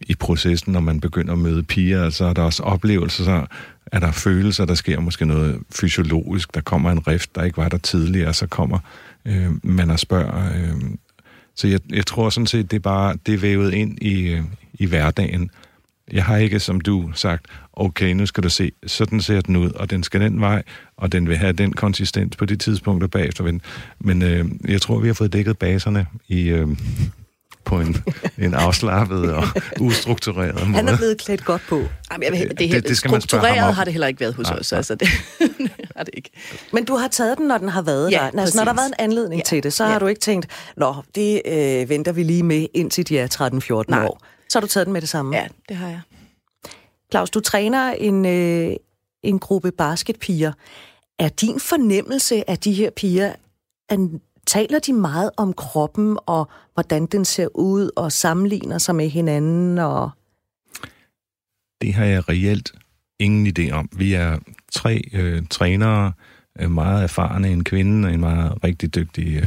i 0.00 0.14
processen, 0.14 0.72
når 0.72 0.80
man 0.80 1.00
begynder 1.00 1.32
at 1.32 1.38
møde 1.38 1.62
piger, 1.62 2.10
så 2.10 2.24
er 2.24 2.32
der 2.32 2.42
også 2.42 2.62
oplevelser, 2.62 3.24
så 3.24 3.46
er 3.86 4.00
der 4.00 4.12
følelser, 4.12 4.64
der 4.64 4.74
sker 4.74 5.00
måske 5.00 5.26
noget 5.26 5.58
fysiologisk, 5.70 6.54
der 6.54 6.60
kommer 6.60 6.90
en 6.90 7.06
rift, 7.06 7.34
der 7.34 7.44
ikke 7.44 7.56
var 7.56 7.68
der 7.68 7.78
tidligere, 7.78 8.34
så 8.34 8.46
kommer 8.46 8.78
øh, 9.24 9.50
man 9.62 9.90
og 9.90 9.98
spørger, 9.98 10.52
øh, 10.54 10.80
så 11.54 11.68
jeg, 11.68 11.80
jeg 11.90 12.06
tror 12.06 12.30
sådan 12.30 12.46
set, 12.46 12.70
det 12.70 12.76
er 12.76 12.80
bare 12.80 13.16
det 13.26 13.34
er 13.34 13.38
vævet 13.38 13.74
ind 13.74 14.02
i, 14.02 14.28
øh, 14.28 14.42
i 14.74 14.86
hverdagen. 14.86 15.50
Jeg 16.12 16.24
har 16.24 16.36
ikke, 16.36 16.60
som 16.60 16.80
du 16.80 17.10
sagt, 17.14 17.46
okay, 17.72 18.12
nu 18.12 18.26
skal 18.26 18.42
du 18.42 18.48
se, 18.48 18.72
sådan 18.86 19.20
ser 19.20 19.40
den 19.40 19.56
ud, 19.56 19.70
og 19.70 19.90
den 19.90 20.02
skal 20.02 20.20
den 20.20 20.40
vej, 20.40 20.62
og 20.96 21.12
den 21.12 21.28
vil 21.28 21.36
have 21.36 21.52
den 21.52 21.72
konsistens 21.72 22.36
på 22.36 22.44
de 22.44 22.56
tidspunkter 22.56 23.08
bagefter. 23.08 23.58
Men 23.98 24.22
øh, 24.22 24.44
jeg 24.68 24.80
tror, 24.80 24.98
vi 24.98 25.06
har 25.06 25.14
fået 25.14 25.32
dækket 25.32 25.58
baserne 25.58 26.06
i, 26.28 26.48
øh, 26.48 26.68
på 27.64 27.80
en, 27.80 27.96
en 28.38 28.54
afslappet 28.54 29.32
og 29.34 29.44
ustruktureret 29.80 30.54
måde. 30.54 30.74
Han 30.74 30.88
er 30.88 30.96
blevet 30.96 31.18
klædt 31.18 31.44
godt 31.44 31.62
på. 31.68 31.82
Jamen, 32.12 32.34
jeg, 32.34 32.50
det, 32.50 32.58
det, 32.58 32.88
det 32.88 32.96
struktureret 32.96 33.74
har 33.74 33.84
det 33.84 33.92
heller 33.92 34.06
ikke 34.06 34.20
været 34.20 34.34
hos 34.34 34.50
ja, 34.50 34.54
os. 34.54 34.72
Altså, 34.72 34.94
det 34.94 35.08
har 35.96 36.04
det 36.04 36.14
ikke. 36.14 36.30
Men 36.72 36.84
du 36.84 36.94
har 36.94 37.08
taget 37.08 37.38
den, 37.38 37.46
når 37.46 37.58
den 37.58 37.68
har 37.68 37.82
været 37.82 38.12
ja, 38.12 38.28
der. 38.32 38.40
Altså, 38.40 38.58
når 38.58 38.64
der 38.64 38.72
har 38.72 38.76
været 38.76 38.88
en 38.88 38.94
anledning 38.98 39.38
ja, 39.38 39.44
til 39.44 39.62
det, 39.62 39.72
så 39.72 39.84
ja. 39.84 39.90
har 39.90 39.98
du 39.98 40.06
ikke 40.06 40.20
tænkt, 40.20 40.46
nå, 40.76 40.94
det 41.14 41.42
øh, 41.44 41.88
venter 41.88 42.12
vi 42.12 42.22
lige 42.22 42.42
med, 42.42 42.66
indtil 42.74 43.08
de 43.08 43.18
er 43.18 43.26
13-14 43.96 44.06
år. 44.06 44.20
Så 44.48 44.58
har 44.58 44.60
du 44.60 44.66
taget 44.66 44.86
den 44.86 44.92
med 44.92 45.00
det 45.00 45.08
samme. 45.08 45.36
Ja, 45.36 45.46
det 45.68 45.76
har 45.76 45.88
jeg. 45.88 46.00
Claus, 47.10 47.30
du 47.30 47.40
træner 47.40 47.92
en, 47.92 48.26
øh, 48.26 48.72
en 49.22 49.38
gruppe 49.38 49.72
basketpiger. 49.72 50.52
Er 51.18 51.28
din 51.28 51.60
fornemmelse 51.60 52.50
af 52.50 52.58
de 52.58 52.72
her 52.72 52.90
piger, 52.90 53.32
at 53.88 53.98
taler 54.50 54.78
de 54.78 54.92
meget 54.92 55.30
om 55.36 55.52
kroppen 55.52 56.18
og 56.26 56.48
hvordan 56.74 57.06
den 57.06 57.24
ser 57.24 57.48
ud 57.54 57.90
og 57.96 58.12
sammenligner 58.12 58.78
sig 58.78 58.94
med 58.94 59.08
hinanden? 59.08 59.78
Og... 59.78 60.10
Det 61.82 61.94
har 61.94 62.04
jeg 62.04 62.28
reelt 62.28 62.72
ingen 63.18 63.46
idé 63.46 63.70
om. 63.70 63.88
Vi 63.96 64.14
er 64.14 64.38
tre 64.72 65.02
øh, 65.12 65.42
trænere, 65.50 66.12
øh, 66.60 66.70
meget 66.70 67.02
erfarne, 67.02 67.48
en 67.48 67.64
kvinde 67.64 68.08
og 68.08 68.14
en 68.14 68.20
meget 68.20 68.64
rigtig 68.64 68.94
dygtig 68.94 69.36
øh, 69.36 69.46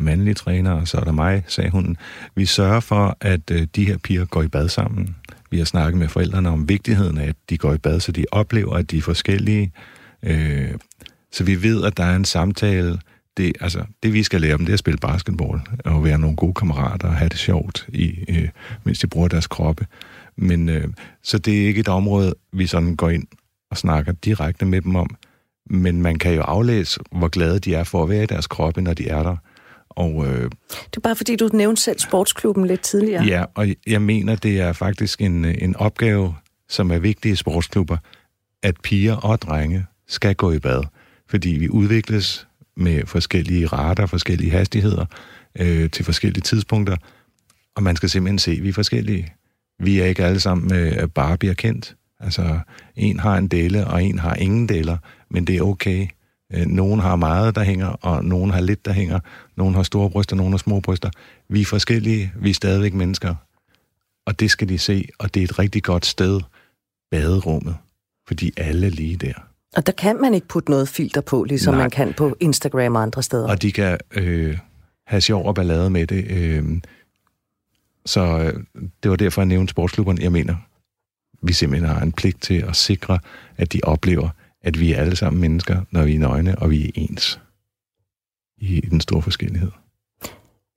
mandlig 0.00 0.36
træner, 0.36 0.72
og 0.72 0.88
så 0.88 0.98
er 0.98 1.04
der 1.04 1.12
mig, 1.12 1.44
sagde 1.46 1.70
hun. 1.70 1.96
Vi 2.34 2.46
sørger 2.46 2.80
for, 2.80 3.16
at 3.20 3.50
øh, 3.50 3.66
de 3.76 3.86
her 3.86 3.98
piger 3.98 4.24
går 4.24 4.42
i 4.42 4.48
bad 4.48 4.68
sammen. 4.68 5.16
Vi 5.50 5.58
har 5.58 5.64
snakket 5.64 5.98
med 5.98 6.08
forældrene 6.08 6.48
om 6.48 6.68
vigtigheden 6.68 7.18
af, 7.18 7.28
at 7.28 7.36
de 7.50 7.58
går 7.58 7.74
i 7.74 7.78
bad, 7.78 8.00
så 8.00 8.12
de 8.12 8.24
oplever, 8.32 8.74
at 8.74 8.90
de 8.90 8.98
er 8.98 9.02
forskellige. 9.02 9.72
Øh, 10.22 10.74
så 11.32 11.44
vi 11.44 11.62
ved, 11.62 11.84
at 11.84 11.96
der 11.96 12.04
er 12.04 12.16
en 12.16 12.24
samtale 12.24 12.98
det, 13.38 13.52
altså, 13.60 13.84
det 14.02 14.12
vi 14.12 14.22
skal 14.22 14.40
lære 14.40 14.56
dem, 14.56 14.64
det 14.66 14.72
er 14.72 14.74
at 14.74 14.78
spille 14.78 14.98
basketball, 14.98 15.60
og 15.84 16.04
være 16.04 16.18
nogle 16.18 16.36
gode 16.36 16.54
kammerater 16.54 17.08
og 17.08 17.14
have 17.14 17.28
det 17.28 17.38
sjovt, 17.38 17.86
i, 17.88 18.24
øh, 18.28 18.48
mens 18.84 18.98
de 18.98 19.06
bruger 19.06 19.28
deres 19.28 19.46
kroppe. 19.46 19.86
Men 20.36 20.68
øh, 20.68 20.88
så 21.22 21.38
det 21.38 21.62
er 21.62 21.66
ikke 21.66 21.80
et 21.80 21.88
område, 21.88 22.34
vi 22.52 22.66
sådan 22.66 22.96
går 22.96 23.10
ind 23.10 23.26
og 23.70 23.76
snakker 23.76 24.12
direkte 24.12 24.64
med 24.64 24.80
dem 24.80 24.96
om. 24.96 25.16
Men 25.70 26.02
man 26.02 26.18
kan 26.18 26.34
jo 26.34 26.42
aflæse, 26.42 27.00
hvor 27.12 27.28
glade 27.28 27.58
de 27.58 27.74
er 27.74 27.84
for 27.84 28.02
at 28.02 28.08
være 28.08 28.22
i 28.22 28.26
deres 28.26 28.46
kroppe, 28.46 28.80
når 28.80 28.94
de 28.94 29.08
er 29.08 29.22
der. 29.22 29.36
Og, 29.90 30.26
øh, 30.26 30.50
det 30.70 30.96
er 30.96 31.00
bare 31.00 31.16
fordi, 31.16 31.36
du 31.36 31.48
nævnte 31.52 31.82
selv 31.82 31.98
sportsklubben 31.98 32.66
lidt 32.66 32.80
tidligere. 32.80 33.24
Ja, 33.24 33.44
og 33.54 33.66
jeg 33.86 34.02
mener, 34.02 34.36
det 34.36 34.60
er 34.60 34.72
faktisk 34.72 35.20
en, 35.20 35.44
en 35.44 35.76
opgave, 35.76 36.34
som 36.68 36.90
er 36.90 36.98
vigtig 36.98 37.32
i 37.32 37.34
sportsklubber, 37.34 37.96
at 38.62 38.74
piger 38.82 39.16
og 39.16 39.42
drenge 39.42 39.86
skal 40.08 40.34
gå 40.34 40.52
i 40.52 40.58
bad. 40.58 40.82
Fordi 41.30 41.50
vi 41.50 41.68
udvikles 41.68 42.47
med 42.78 43.06
forskellige 43.06 43.66
rater, 43.66 44.06
forskellige 44.06 44.50
hastigheder 44.50 45.06
øh, 45.58 45.90
til 45.90 46.04
forskellige 46.04 46.42
tidspunkter, 46.42 46.96
og 47.74 47.82
man 47.82 47.96
skal 47.96 48.10
simpelthen 48.10 48.38
se, 48.38 48.50
at 48.50 48.62
vi 48.62 48.68
er 48.68 48.72
forskellige. 48.72 49.32
Vi 49.78 50.00
er 50.00 50.06
ikke 50.06 50.24
alle 50.24 50.40
sammen 50.40 50.74
øh, 50.74 51.08
bare 51.08 51.38
bliver 51.38 51.54
kendt. 51.54 51.96
Altså, 52.20 52.60
en 52.96 53.20
har 53.20 53.38
en 53.38 53.48
dele, 53.48 53.86
og 53.86 54.02
en 54.02 54.18
har 54.18 54.34
ingen 54.34 54.68
deler, 54.68 54.96
men 55.30 55.44
det 55.44 55.56
er 55.56 55.62
okay. 55.62 56.06
Øh, 56.52 56.66
nogen 56.66 57.00
har 57.00 57.16
meget, 57.16 57.54
der 57.54 57.62
hænger, 57.62 57.86
og 57.86 58.24
nogen 58.24 58.50
har 58.50 58.60
lidt, 58.60 58.84
der 58.84 58.92
hænger. 58.92 59.20
Nogen 59.56 59.74
har 59.74 59.82
store 59.82 60.10
bryster, 60.10 60.36
nogen 60.36 60.52
har 60.52 60.58
små 60.58 60.80
bryster. 60.80 61.10
Vi 61.48 61.60
er 61.60 61.64
forskellige, 61.64 62.32
vi 62.36 62.50
er 62.50 62.54
stadigvæk 62.54 62.94
mennesker. 62.94 63.34
Og 64.26 64.40
det 64.40 64.50
skal 64.50 64.68
de 64.68 64.78
se, 64.78 65.08
og 65.18 65.34
det 65.34 65.40
er 65.40 65.44
et 65.44 65.58
rigtig 65.58 65.82
godt 65.82 66.06
sted, 66.06 66.40
baderummet, 67.10 67.76
fordi 68.26 68.52
alle 68.56 68.86
er 68.86 68.90
lige 68.90 69.16
der. 69.16 69.47
Og 69.76 69.86
der 69.86 69.92
kan 69.92 70.20
man 70.20 70.34
ikke 70.34 70.48
putte 70.48 70.70
noget 70.70 70.88
filter 70.88 71.20
på, 71.20 71.44
ligesom 71.44 71.74
Nej. 71.74 71.82
man 71.82 71.90
kan 71.90 72.14
på 72.14 72.36
Instagram 72.40 72.96
og 72.96 73.02
andre 73.02 73.22
steder. 73.22 73.48
Og 73.48 73.62
de 73.62 73.72
kan 73.72 73.98
øh, 74.14 74.58
have 75.06 75.20
sjov 75.20 75.46
og 75.46 75.54
ballade 75.54 75.90
med 75.90 76.06
det. 76.06 76.24
Øh, 76.30 76.80
så 78.06 78.20
øh, 78.20 78.64
det 79.02 79.10
var 79.10 79.16
derfor, 79.16 79.42
jeg 79.42 79.46
nævnte 79.46 79.70
sportsklubberne. 79.70 80.22
Jeg 80.22 80.32
mener, 80.32 80.56
vi 81.42 81.52
simpelthen 81.52 81.90
har 81.90 82.00
en 82.00 82.12
pligt 82.12 82.42
til 82.42 82.64
at 82.68 82.76
sikre, 82.76 83.18
at 83.56 83.72
de 83.72 83.80
oplever, 83.82 84.28
at 84.62 84.80
vi 84.80 84.92
er 84.92 85.00
alle 85.00 85.16
sammen 85.16 85.40
mennesker, 85.40 85.80
når 85.90 86.04
vi 86.04 86.14
er 86.14 86.18
nøgne, 86.18 86.58
og 86.58 86.70
vi 86.70 86.84
er 86.84 86.90
ens 86.94 87.40
i 88.58 88.80
den 88.80 89.00
store 89.00 89.22
forskellighed. 89.22 89.70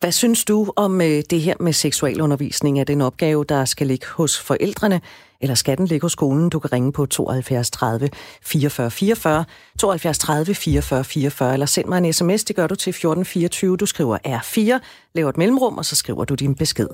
Hvad 0.01 0.11
synes 0.11 0.45
du 0.45 0.73
om 0.75 1.01
øh, 1.01 1.23
det 1.29 1.41
her 1.41 1.55
med 1.59 1.73
seksualundervisning? 1.73 2.79
Er 2.79 2.83
det 2.83 2.93
en 2.93 3.01
opgave, 3.01 3.45
der 3.49 3.65
skal 3.65 3.87
ligge 3.87 4.07
hos 4.07 4.39
forældrene, 4.39 5.01
eller 5.41 5.55
skal 5.55 5.77
den 5.77 5.85
ligge 5.85 6.05
hos 6.05 6.11
skolen? 6.11 6.49
Du 6.49 6.59
kan 6.59 6.71
ringe 6.71 6.91
på 6.91 7.05
72 7.05 7.71
30 7.71 8.09
44 8.41 8.91
44, 8.91 9.45
72 9.79 10.17
30 10.17 10.55
44 10.55 11.03
44, 11.03 11.53
eller 11.53 11.65
send 11.65 11.87
mig 11.87 11.97
en 11.97 12.13
sms, 12.13 12.43
det 12.43 12.55
gør 12.55 12.67
du 12.67 12.75
til 12.75 12.89
1424. 12.89 13.77
Du 13.77 13.85
skriver 13.85 14.17
R4, 14.27 14.79
laver 15.15 15.29
et 15.29 15.37
mellemrum, 15.37 15.77
og 15.77 15.85
så 15.85 15.95
skriver 15.95 16.25
du 16.25 16.35
din 16.35 16.55
besked. 16.55 16.87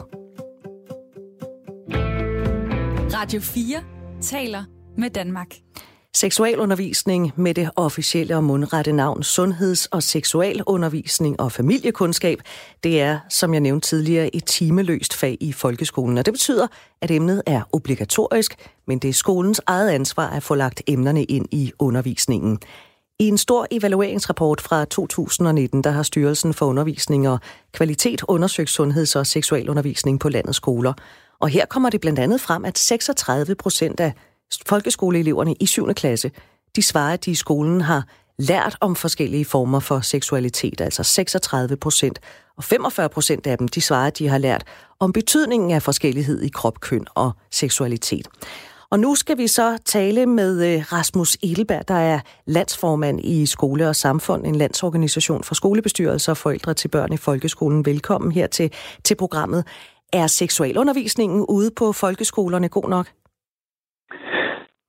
Radio 3.14 3.42
4 3.42 3.84
taler 4.22 4.64
med 4.98 5.10
Danmark. 5.10 5.56
Seksualundervisning 6.20 7.32
med 7.36 7.54
det 7.54 7.70
officielle 7.76 8.36
og 8.36 8.44
mundrette 8.44 8.92
navn 8.92 9.24
Sundheds- 9.24 9.88
og 9.92 10.04
Seksualundervisning 10.04 11.40
og 11.40 11.52
Familiekundskab, 11.52 12.42
det 12.84 13.02
er, 13.02 13.20
som 13.30 13.54
jeg 13.54 13.62
nævnte 13.62 13.88
tidligere, 13.88 14.36
et 14.36 14.46
timeløst 14.46 15.14
fag 15.14 15.38
i 15.40 15.52
folkeskolen. 15.52 16.18
Og 16.18 16.26
det 16.26 16.34
betyder, 16.34 16.68
at 17.02 17.12
emnet 17.12 17.44
er 17.46 17.62
obligatorisk, 17.72 18.56
men 18.88 19.00
det 19.00 19.10
er 19.10 19.14
skolens 19.14 19.62
eget 19.68 19.90
ansvar 19.90 20.30
at 20.30 20.44
få 20.44 20.56
lagt 20.56 20.82
emnerne 20.88 21.24
ind 21.24 21.46
i 21.52 21.72
undervisningen. 21.80 22.60
I 23.20 23.28
en 23.28 23.38
stor 23.38 23.68
evalueringsrapport 23.72 24.62
fra 24.62 24.86
2019, 24.86 25.84
der 25.84 25.92
har 25.92 26.04
Styrelsen 26.04 26.54
for 26.54 26.66
Undervisning 26.66 27.30
og 27.30 27.40
Kvalitet 27.74 28.22
undersøgt 28.28 28.70
sundheds- 28.70 29.16
og 29.16 29.28
seksualundervisning 29.28 30.20
på 30.20 30.30
landets 30.30 30.58
skoler. 30.58 30.94
Og 31.40 31.50
her 31.50 31.66
kommer 31.66 31.90
det 31.90 32.02
blandt 32.02 32.20
andet 32.20 32.42
frem, 32.42 32.66
at 32.66 32.78
36 32.78 33.56
procent 33.56 34.00
af 34.00 34.14
folkeskoleeleverne 34.66 35.56
i 35.60 35.66
7. 35.66 35.94
klasse, 35.94 36.32
de 36.76 36.82
svarer, 36.82 37.14
at 37.14 37.26
de 37.26 37.32
i 37.32 37.36
skolen 37.36 37.82
har 37.82 38.08
lært 38.40 38.78
om 38.82 38.96
forskellige 38.96 39.46
former 39.46 39.80
for 39.80 40.00
seksualitet, 40.00 40.82
altså 40.82 41.04
36 41.04 41.78
procent. 41.78 42.20
Og 42.58 42.64
45 42.64 43.10
procent 43.10 43.48
af 43.48 43.58
dem, 43.58 43.68
de 43.68 43.82
svarer, 43.82 44.08
at 44.08 44.18
de 44.18 44.28
har 44.28 44.38
lært 44.38 44.64
om 45.00 45.14
betydningen 45.14 45.72
af 45.72 45.84
forskellighed 45.84 46.42
i 46.42 46.50
krop, 46.50 46.80
køn 46.80 47.06
og 47.16 47.32
seksualitet. 47.52 48.28
Og 48.92 49.00
nu 49.00 49.16
skal 49.16 49.38
vi 49.38 49.48
så 49.48 49.78
tale 49.86 50.26
med 50.26 50.74
øh, 50.74 50.94
Rasmus 50.94 51.38
Edelberg, 51.44 51.88
der 51.88 51.94
er 51.94 52.20
landsformand 52.46 53.20
i 53.24 53.46
Skole 53.46 53.90
og 53.90 53.96
Samfund, 53.96 54.46
en 54.46 54.56
landsorganisation 54.56 55.44
for 55.44 55.56
skolebestyrelser 55.56 56.32
og 56.32 56.38
forældre 56.38 56.74
til 56.74 56.88
børn 56.88 57.14
i 57.14 57.18
folkeskolen. 57.18 57.86
Velkommen 57.86 58.32
her 58.32 58.48
til, 58.48 58.72
til 59.04 59.16
programmet. 59.16 59.66
Er 60.14 60.28
seksualundervisningen 60.28 61.46
ude 61.50 61.72
på 61.72 61.92
folkeskolerne 61.92 62.70
god 62.70 62.90
nok? 62.90 63.08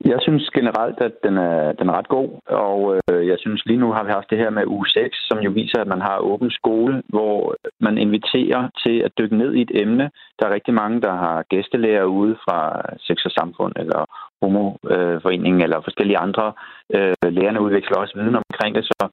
Jeg 0.05 0.19
synes 0.23 0.51
generelt, 0.55 1.01
at 1.01 1.13
den 1.25 1.37
er, 1.39 1.73
den 1.73 1.89
er 1.89 1.93
ret 1.99 2.09
god, 2.09 2.29
og 2.47 3.01
øh, 3.11 3.29
jeg 3.29 3.37
synes 3.39 3.67
lige 3.67 3.79
nu 3.79 3.93
har 3.93 4.05
vi 4.05 4.11
haft 4.11 4.31
det 4.31 4.39
her 4.39 4.51
med 4.51 4.67
uge 4.67 4.87
6, 4.89 5.17
som 5.29 5.39
jo 5.39 5.51
viser, 5.51 5.81
at 5.81 5.87
man 5.87 6.01
har 6.01 6.19
åben 6.19 6.51
skole, 6.51 7.03
hvor 7.09 7.57
man 7.81 7.99
inviterer 7.99 8.69
til 8.85 8.97
at 9.07 9.13
dykke 9.19 9.37
ned 9.37 9.55
i 9.55 9.63
et 9.63 9.71
emne. 9.75 10.11
Der 10.39 10.47
er 10.47 10.55
rigtig 10.55 10.75
mange, 10.75 11.01
der 11.01 11.13
har 11.13 11.45
gæstelærer 11.51 12.05
ude 12.05 12.37
fra 12.45 12.59
Sex 12.99 13.25
og 13.25 13.31
Samfund 13.31 13.73
eller 13.77 14.01
Homoforeningen 14.43 15.61
øh, 15.61 15.65
eller 15.65 15.81
forskellige 15.81 16.19
andre. 16.19 16.53
Øh, 16.95 17.33
lærerne 17.39 17.61
udveksler 17.61 17.97
også 17.99 18.19
viden 18.19 18.37
omkring 18.43 18.75
det, 18.75 18.85
så 18.85 19.09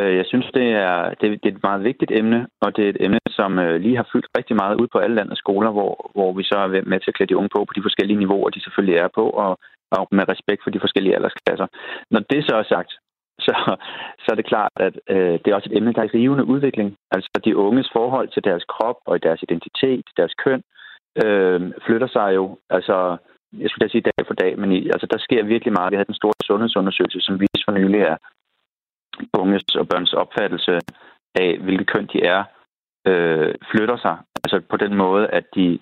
øh, 0.00 0.16
jeg 0.16 0.26
synes, 0.26 0.46
det 0.54 0.68
er, 0.88 1.14
det, 1.20 1.26
det 1.42 1.48
er 1.48 1.56
et 1.56 1.68
meget 1.68 1.84
vigtigt 1.84 2.12
emne, 2.20 2.46
og 2.60 2.76
det 2.76 2.84
er 2.84 2.88
et 2.88 3.02
emne, 3.06 3.20
som 3.30 3.58
øh, 3.58 3.80
lige 3.80 3.96
har 3.96 4.08
fyldt 4.12 4.28
rigtig 4.38 4.56
meget 4.56 4.80
ud 4.80 4.88
på 4.92 4.98
alle 4.98 5.16
landets 5.16 5.38
skoler, 5.38 5.70
hvor, 5.70 6.10
hvor 6.14 6.32
vi 6.32 6.42
så 6.42 6.56
er 6.58 6.68
med 6.92 7.00
til 7.00 7.10
at 7.10 7.14
klæde 7.14 7.28
de 7.28 7.36
unge 7.36 7.54
på 7.56 7.64
på 7.64 7.72
de 7.76 7.86
forskellige 7.86 8.18
niveauer, 8.18 8.50
de 8.50 8.62
selvfølgelig 8.62 8.96
er 8.98 9.08
på, 9.14 9.24
og 9.30 9.58
og 9.90 10.08
med 10.10 10.28
respekt 10.28 10.60
for 10.62 10.70
de 10.70 10.80
forskellige 10.80 11.16
aldersklasser. 11.16 11.66
Når 12.10 12.20
det 12.30 12.44
så 12.44 12.54
er 12.56 12.66
sagt, 12.74 12.92
så, 13.46 13.54
så 14.22 14.28
er 14.30 14.34
det 14.36 14.50
klart, 14.52 14.72
at 14.76 14.94
øh, 15.14 15.34
det 15.40 15.46
er 15.48 15.54
også 15.54 15.68
et 15.70 15.76
emne, 15.76 15.92
der 15.92 16.02
er 16.02 16.10
i 16.10 16.16
rivende 16.16 16.44
udvikling. 16.44 16.96
Altså 17.10 17.40
de 17.44 17.56
unges 17.56 17.90
forhold 17.92 18.28
til 18.28 18.44
deres 18.44 18.64
krop 18.64 18.98
og 19.06 19.22
deres 19.22 19.42
identitet, 19.42 20.04
deres 20.16 20.34
køn, 20.44 20.62
øh, 21.24 21.60
flytter 21.86 22.08
sig 22.16 22.34
jo, 22.34 22.58
altså 22.70 23.16
jeg 23.52 23.70
skulle 23.70 23.84
da 23.86 23.92
sige 23.92 24.08
dag 24.08 24.26
for 24.26 24.34
dag, 24.34 24.58
men 24.58 24.72
i, 24.72 24.78
altså, 24.94 25.06
der 25.10 25.18
sker 25.18 25.42
virkelig 25.44 25.72
meget. 25.72 25.90
Vi 25.90 25.96
havde 25.96 26.12
den 26.12 26.20
store 26.22 26.34
sundhedsundersøgelse, 26.44 27.20
som 27.20 27.40
viste 27.40 27.64
for 27.64 27.72
nylig, 27.72 28.00
at 28.00 28.18
unges 29.38 29.64
og 29.80 29.88
børns 29.88 30.12
opfattelse 30.12 30.80
af, 31.34 31.58
hvilket 31.58 31.86
køn 31.86 32.06
de 32.12 32.18
er, 32.34 32.44
øh, 33.06 33.54
flytter 33.70 33.96
sig. 33.96 34.16
Altså 34.44 34.60
på 34.70 34.76
den 34.76 34.94
måde, 34.94 35.26
at 35.26 35.44
de 35.54 35.78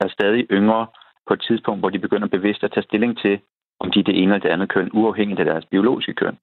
er 0.00 0.08
stadig 0.08 0.46
yngre 0.50 0.86
på 1.30 1.34
et 1.34 1.46
tidspunkt, 1.48 1.80
hvor 1.80 1.90
de 1.90 2.04
begynder 2.06 2.28
bevidst 2.36 2.64
at 2.64 2.72
tage 2.72 2.88
stilling 2.88 3.12
til, 3.24 3.34
om 3.82 3.90
de 3.90 3.98
er 4.00 4.08
det 4.08 4.16
ene 4.20 4.32
eller 4.34 4.44
det 4.46 4.54
andet 4.54 4.68
køn, 4.74 4.90
uafhængigt 5.00 5.40
af 5.40 5.46
deres 5.50 5.66
biologiske 5.72 6.14
køn. 6.22 6.36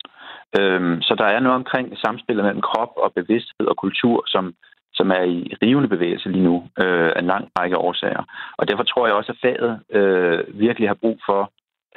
Øhm, 0.59 1.01
så 1.07 1.13
der 1.21 1.27
er 1.35 1.39
noget 1.39 1.59
omkring 1.61 1.97
samspillet 1.97 2.45
mellem 2.45 2.61
krop 2.69 2.93
og 3.03 3.13
bevidsthed 3.19 3.65
og 3.71 3.77
kultur, 3.77 4.23
som, 4.33 4.43
som 4.93 5.07
er 5.11 5.23
i 5.23 5.53
rivende 5.61 5.89
bevægelse 5.95 6.29
lige 6.29 6.47
nu 6.49 6.55
øh, 6.83 7.09
af 7.15 7.19
en 7.19 7.31
lang 7.33 7.43
række 7.59 7.77
årsager. 7.77 8.23
Og 8.57 8.67
derfor 8.67 8.83
tror 8.83 9.07
jeg 9.07 9.15
også, 9.15 9.31
at 9.31 9.41
faget 9.45 9.73
øh, 9.97 10.39
virkelig 10.65 10.89
har 10.89 11.01
brug 11.03 11.17
for 11.29 11.51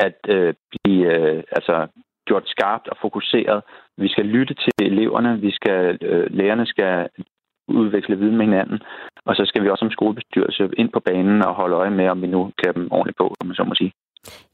at 0.07 0.19
øh, 0.29 0.55
blive 0.71 1.05
øh, 1.17 1.43
altså, 1.53 1.87
gjort 2.29 2.47
skarpt 2.47 2.89
og 2.89 2.97
fokuseret. 3.01 3.63
Vi 3.97 4.09
skal 4.09 4.27
lytte 4.27 4.55
til 4.55 4.73
eleverne, 4.91 5.41
vi 5.41 5.51
skal, 5.51 5.99
øh, 6.03 6.27
lærerne 6.31 6.67
skal 6.67 7.09
udveksle 7.75 8.19
viden 8.19 8.37
med 8.37 8.47
hinanden. 8.47 8.79
Og 9.25 9.37
så 9.37 9.43
skal 9.47 9.63
vi 9.63 9.69
også 9.71 9.83
som 9.85 9.91
skolebestyrelse 9.91 10.69
ind 10.77 10.91
på 10.93 11.01
banen 11.01 11.43
og 11.43 11.55
holde 11.55 11.77
øje 11.77 11.91
med, 11.91 12.09
om 12.09 12.23
vi 12.23 12.27
nu 12.27 12.51
kan 12.65 12.75
dem 12.75 12.93
ordentligt 12.93 13.19
på, 13.19 13.35
om 13.41 13.47
man 13.47 13.57
så 13.57 13.65
må 13.65 13.75
sige. 13.75 13.93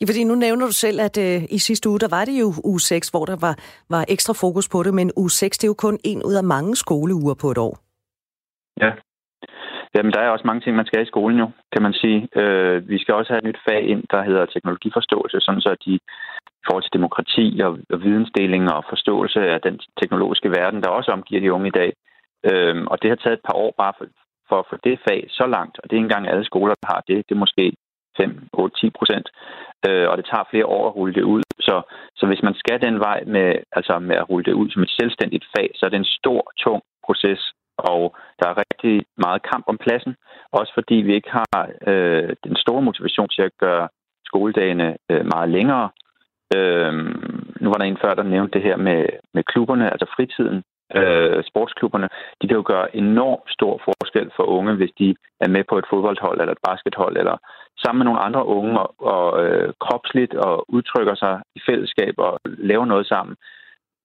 Ja, 0.00 0.04
fordi 0.06 0.24
nu 0.24 0.34
nævner 0.34 0.66
du 0.66 0.72
selv, 0.72 1.00
at 1.00 1.16
øh, 1.26 1.42
i 1.56 1.58
sidste 1.58 1.88
uge, 1.88 1.98
der 1.98 2.08
var 2.16 2.24
det 2.24 2.40
jo 2.40 2.48
uge 2.64 2.80
6, 2.80 3.08
hvor 3.08 3.24
der 3.24 3.36
var, 3.46 3.54
var 3.90 4.04
ekstra 4.08 4.34
fokus 4.44 4.68
på 4.68 4.82
det, 4.82 4.94
men 4.94 5.12
uge 5.16 5.30
6, 5.30 5.58
det 5.58 5.64
er 5.66 5.72
jo 5.74 5.84
kun 5.86 5.98
en 6.04 6.22
ud 6.28 6.34
af 6.34 6.44
mange 6.44 6.76
skoleuger 6.76 7.34
på 7.42 7.50
et 7.50 7.58
år. 7.58 7.74
Ja. 8.80 8.90
Jamen, 9.94 10.12
der 10.12 10.20
er 10.20 10.30
også 10.30 10.46
mange 10.46 10.60
ting, 10.60 10.76
man 10.76 10.86
skal 10.86 11.02
i 11.02 11.12
skolen 11.12 11.38
jo, 11.38 11.48
kan 11.72 11.82
man 11.82 11.92
sige. 11.92 12.28
Øh, 12.40 12.88
vi 12.88 12.98
skal 12.98 13.14
også 13.14 13.32
have 13.32 13.42
et 13.42 13.48
nyt 13.48 13.60
fag 13.68 13.82
ind, 13.92 14.02
der 14.10 14.22
hedder 14.22 14.46
teknologiforståelse, 14.46 15.40
sådan 15.40 15.60
så 15.60 15.76
de 15.86 15.92
i 16.62 16.64
forhold 16.66 16.84
til 16.84 16.96
demokrati 16.98 17.46
og, 17.66 17.72
og 17.94 17.98
vidensdeling 18.06 18.72
og 18.72 18.84
forståelse 18.88 19.40
af 19.40 19.60
den 19.60 19.80
teknologiske 20.00 20.50
verden, 20.50 20.82
der 20.82 20.88
også 20.88 21.10
omgiver 21.10 21.40
de 21.40 21.52
unge 21.52 21.68
i 21.68 21.78
dag, 21.80 21.92
Øhm, 22.50 22.86
og 22.86 23.02
det 23.02 23.10
har 23.10 23.16
taget 23.16 23.38
et 23.38 23.46
par 23.48 23.56
år 23.64 23.74
bare 23.78 23.92
for, 23.98 24.06
for 24.48 24.58
at 24.58 24.68
få 24.70 24.76
det 24.84 24.98
fag 25.08 25.26
så 25.28 25.46
langt, 25.46 25.78
og 25.78 25.84
det 25.84 25.92
er 25.92 26.00
ikke 26.00 26.10
engang 26.10 26.28
alle 26.28 26.44
skoler, 26.44 26.74
der 26.74 26.88
har 26.94 27.02
det. 27.08 27.16
Det 27.28 27.34
er 27.34 27.44
måske 27.44 27.72
5, 28.16 28.48
8, 28.52 28.76
10 28.80 28.90
procent, 28.90 29.26
øh, 29.88 30.08
og 30.10 30.16
det 30.16 30.26
tager 30.26 30.50
flere 30.50 30.66
år 30.66 30.86
at 30.88 30.96
rulle 30.96 31.14
det 31.14 31.22
ud. 31.22 31.42
Så, 31.60 31.82
så 32.16 32.26
hvis 32.26 32.42
man 32.42 32.54
skal 32.54 32.82
den 32.82 32.98
vej 33.00 33.24
med, 33.26 33.48
altså 33.72 33.98
med 33.98 34.16
at 34.16 34.28
rulle 34.30 34.44
det 34.44 34.52
ud 34.52 34.70
som 34.70 34.82
et 34.82 34.96
selvstændigt 35.00 35.44
fag, 35.56 35.68
så 35.74 35.86
er 35.86 35.90
det 35.90 35.96
en 35.96 36.14
stor, 36.20 36.42
tung 36.64 36.82
proces, 37.06 37.52
og 37.78 38.16
der 38.38 38.46
er 38.48 38.60
rigtig 38.62 39.06
meget 39.16 39.42
kamp 39.50 39.64
om 39.68 39.78
pladsen, 39.78 40.16
også 40.52 40.72
fordi 40.74 40.94
vi 40.94 41.14
ikke 41.14 41.30
har 41.30 41.70
øh, 41.86 42.36
den 42.44 42.56
store 42.56 42.82
motivation 42.82 43.28
til 43.28 43.42
at 43.42 43.56
gøre 43.58 43.88
skoledagene 44.24 44.96
øh, 45.10 45.24
meget 45.34 45.48
længere. 45.48 45.88
Øh, 46.56 46.92
nu 47.60 47.66
var 47.70 47.78
der 47.78 47.84
en 47.84 48.02
før, 48.04 48.14
der 48.14 48.22
nævnte 48.22 48.52
det 48.58 48.62
her 48.62 48.76
med, 48.76 49.06
med 49.34 49.42
klubberne, 49.42 49.90
altså 49.92 50.06
fritiden 50.16 50.62
øh, 50.94 51.44
sportsklubberne, 51.44 52.08
de 52.42 52.48
kan 52.48 52.56
jo 52.56 52.64
gøre 52.66 52.96
enormt 52.96 53.50
stor 53.56 53.80
forskel 53.84 54.30
for 54.36 54.42
unge, 54.42 54.74
hvis 54.74 54.90
de 54.98 55.16
er 55.40 55.48
med 55.48 55.64
på 55.68 55.78
et 55.78 55.86
fodboldhold 55.90 56.40
eller 56.40 56.52
et 56.52 56.66
baskethold, 56.68 57.16
eller 57.16 57.36
sammen 57.82 57.98
med 57.98 58.04
nogle 58.04 58.20
andre 58.20 58.46
unge 58.46 58.80
og, 58.80 58.94
og 58.98 59.44
øh, 59.44 59.72
kropsligt 59.80 60.34
og 60.34 60.64
udtrykker 60.68 61.14
sig 61.14 61.42
i 61.54 61.60
fællesskab 61.68 62.14
og 62.18 62.40
laver 62.44 62.84
noget 62.84 63.06
sammen. 63.06 63.36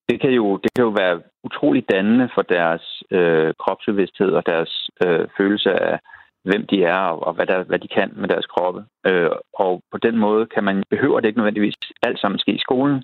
det 0.10 0.22
kan 0.22 0.32
jo, 0.32 0.58
det 0.64 0.70
kan 0.76 0.84
jo 0.84 0.90
være 0.90 1.22
utrolig 1.44 1.84
dannende 1.92 2.30
for 2.36 2.42
deres 2.42 3.04
øh, 3.12 3.54
kropsbevidsthed 3.60 4.32
og 4.32 4.44
deres 4.46 4.90
øh, 5.06 5.28
følelse 5.38 5.72
af, 5.72 6.00
hvem 6.44 6.68
de 6.68 6.84
er 6.84 7.02
og, 7.12 7.28
og 7.28 7.34
hvad, 7.34 7.46
der, 7.46 7.64
hvad 7.64 7.80
de 7.80 7.88
kan 7.88 8.12
med 8.16 8.30
deres 8.30 8.46
kroppe. 8.46 8.86
Øh, 9.08 9.30
og 9.54 9.82
på 9.92 9.98
den 9.98 10.18
måde 10.18 10.46
kan 10.46 10.64
man 10.64 10.84
behøver 10.90 11.20
det 11.20 11.28
ikke 11.28 11.40
nødvendigvis 11.40 11.76
alt 12.04 12.20
sammen 12.20 12.40
ske 12.40 12.52
i 12.52 12.66
skolen. 12.68 13.04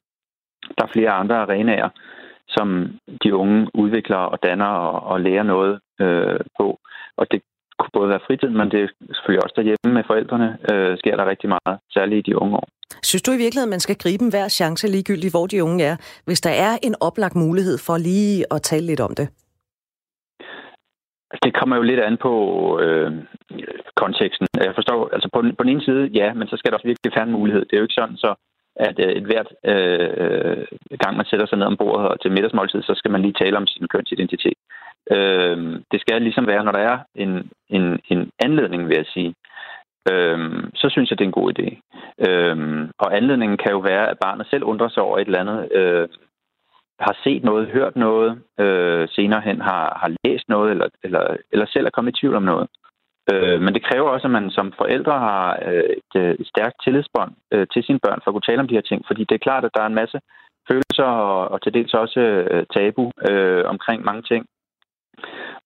Der 0.78 0.84
er 0.84 0.94
flere 0.94 1.12
andre 1.12 1.36
arenaer, 1.36 1.90
som 2.48 2.68
de 3.24 3.36
unge 3.36 3.68
udvikler 3.74 4.18
og 4.18 4.40
danner 4.44 4.66
og, 4.66 5.04
og 5.12 5.22
lærer 5.22 5.44
noget 5.44 5.80
øh, 6.02 6.40
på. 6.60 6.80
Og 7.18 7.32
det 7.32 7.42
kunne 7.80 7.98
både 8.00 8.10
være 8.10 8.26
fritid, 8.28 8.50
men 8.50 8.72
det 8.72 8.80
er 8.84 8.88
selvfølgelig 9.16 9.44
også 9.44 9.56
derhjemme 9.58 9.94
med 9.98 10.04
forældrene, 10.08 10.58
øh, 10.72 10.98
sker 10.98 11.16
der 11.16 11.30
rigtig 11.30 11.50
meget, 11.50 11.80
særligt 11.94 12.28
i 12.28 12.32
de 12.32 12.38
unge 12.42 12.56
år. 12.58 12.68
Synes 13.04 13.22
du 13.22 13.32
i 13.32 13.44
virkeligheden, 13.44 13.70
man 13.76 13.86
skal 13.86 13.98
gribe 14.04 14.24
en 14.24 14.30
hver 14.30 14.48
chance 14.48 14.88
ligegyldigt, 14.88 15.34
hvor 15.34 15.48
de 15.48 15.64
unge 15.64 15.84
er, 15.84 15.96
hvis 16.26 16.42
der 16.42 16.54
er 16.68 16.74
en 16.84 16.96
oplagt 17.02 17.36
mulighed 17.36 17.78
for 17.88 17.98
lige 17.98 18.46
at 18.54 18.62
tale 18.62 18.86
lidt 18.86 19.00
om 19.00 19.16
det? 19.16 19.28
Det 21.44 21.54
kommer 21.60 21.76
jo 21.76 21.82
lidt 21.82 22.00
an 22.00 22.18
på 22.18 22.34
øh, 22.84 23.12
konteksten. 23.96 24.48
Jeg 24.68 24.76
forstår, 24.76 25.10
altså 25.16 25.30
på, 25.34 25.40
på 25.58 25.64
den 25.64 25.72
ene 25.72 25.86
side, 25.88 26.04
ja, 26.20 26.34
men 26.34 26.48
så 26.48 26.58
skal 26.58 26.72
der 26.72 26.78
også 26.78 26.88
virkelig 26.88 27.12
være 27.16 27.28
en 27.28 27.38
mulighed. 27.40 27.62
Det 27.66 27.74
er 27.74 27.78
jo 27.78 27.88
ikke 27.88 28.02
sådan, 28.02 28.18
så 28.18 28.36
at 28.80 29.00
øh, 29.06 29.12
et 29.20 29.26
hvert 29.30 29.50
øh, 29.72 30.10
øh, 30.24 30.68
gang 31.04 31.18
man 31.18 31.26
sætter 31.26 31.46
sig 31.46 31.58
ned 31.58 31.68
om 31.68 31.78
bordet 31.78 32.08
og 32.08 32.22
til 32.22 32.32
middagsmåltid, 32.32 32.82
så 32.82 32.94
skal 32.96 33.12
man 33.12 33.22
lige 33.22 33.40
tale 33.42 33.58
om 33.58 33.68
sin 33.68 33.88
kønsidentitet. 33.88 34.58
Øh, 35.12 35.58
det 35.92 36.02
skal 36.02 36.22
ligesom 36.22 36.48
være, 36.48 36.64
når 36.64 36.72
der 36.72 36.84
er 36.92 36.98
en, 37.16 37.52
en, 37.70 38.00
en 38.10 38.30
anledning, 38.40 38.88
vil 38.88 38.98
jeg 38.98 39.06
sige, 39.06 39.36
øh, 40.12 40.40
så 40.76 40.88
synes 40.90 41.10
jeg, 41.10 41.18
det 41.20 41.24
er 41.24 41.32
en 41.34 41.42
god 41.42 41.52
idé. 41.54 41.68
Øh, 42.28 42.90
og 43.00 43.18
anledningen 43.18 43.58
kan 43.58 43.72
jo 43.72 43.80
være, 43.80 44.10
at 44.10 44.20
barnet 44.20 44.48
selv 44.50 44.64
undrer 44.64 44.90
sig 44.90 45.04
over 45.04 45.18
et 45.18 45.26
eller 45.26 45.40
andet, 45.40 45.72
øh, 45.72 46.08
har 47.00 47.16
set 47.24 47.44
noget, 47.44 47.68
hørt 47.68 47.96
noget, 47.96 48.42
øh, 48.60 49.08
senere 49.12 49.42
hen 49.42 49.62
har, 49.62 49.98
har 50.02 50.12
læst 50.24 50.50
noget, 50.50 50.72
eller, 50.72 50.88
eller, 51.04 51.38
eller 51.52 51.66
selv 51.66 51.86
er 51.86 51.90
kommet 51.90 52.12
i 52.12 52.20
tvivl 52.20 52.36
om 52.36 52.44
noget. 52.44 52.68
Øh, 53.32 53.62
men 53.62 53.74
det 53.74 53.84
kræver 53.84 54.10
også, 54.10 54.28
at 54.28 54.32
man 54.32 54.52
som 54.52 54.74
forældre 54.78 55.20
har 55.20 55.60
øh, 55.68 55.90
et, 56.00 56.22
øh, 56.22 56.36
et 56.40 56.48
stærkt 56.48 56.78
tillidsbånd 56.84 57.32
øh, 57.54 57.68
til 57.74 57.84
sine 57.84 58.00
børn 58.00 58.20
for 58.24 58.28
at 58.30 58.34
kunne 58.34 58.50
tale 58.50 58.60
om 58.60 58.68
de 58.68 58.78
her 58.78 58.88
ting. 58.90 59.04
Fordi 59.08 59.24
det 59.24 59.36
er 59.36 59.48
klart, 59.48 59.66
at 59.66 59.72
der 59.76 59.82
er 59.82 59.88
en 59.88 60.02
masse 60.02 60.20
følelser 60.70 61.10
og, 61.30 61.52
og 61.52 61.62
til 61.62 61.74
dels 61.74 61.94
også 61.94 62.20
øh, 62.20 62.66
tabu 62.76 63.12
øh, 63.30 63.64
omkring 63.66 64.06
mange 64.06 64.22
ting. 64.22 64.46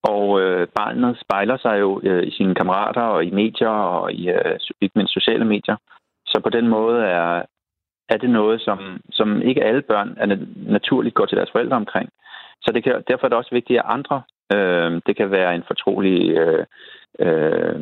Og 0.03 0.41
øh, 0.41 0.67
barnet 0.79 1.17
spejler 1.21 1.57
sig 1.57 1.79
jo 1.79 2.01
øh, 2.03 2.23
i 2.27 2.31
sine 2.31 2.55
kammerater 2.55 3.01
og 3.01 3.25
i 3.25 3.31
medier 3.31 3.75
og 3.93 4.13
i 4.13 4.29
øh, 4.29 4.59
ikke 4.81 4.97
mindst 4.97 5.13
sociale 5.13 5.45
medier. 5.45 5.77
Så 6.25 6.39
på 6.43 6.49
den 6.49 6.67
måde 6.67 7.05
er, 7.05 7.43
er 8.09 8.17
det 8.17 8.29
noget, 8.29 8.61
som, 8.61 9.01
som 9.11 9.41
ikke 9.41 9.63
alle 9.63 9.81
børn 9.81 10.13
er 10.17 10.37
naturligt 10.55 11.15
går 11.15 11.25
til 11.25 11.37
deres 11.37 11.51
forældre 11.51 11.75
omkring. 11.75 12.09
Så 12.61 12.71
det 12.73 12.83
kan, 12.83 13.03
derfor 13.07 13.25
er 13.25 13.29
det 13.29 13.37
også 13.37 13.55
vigtigt, 13.55 13.79
at 13.79 13.85
andre, 13.87 14.21
øh, 14.53 15.01
det 15.07 15.15
kan 15.17 15.31
være 15.31 15.55
en 15.55 15.63
fortrolig 15.67 16.37
øh, 16.37 16.65
øh, 17.25 17.75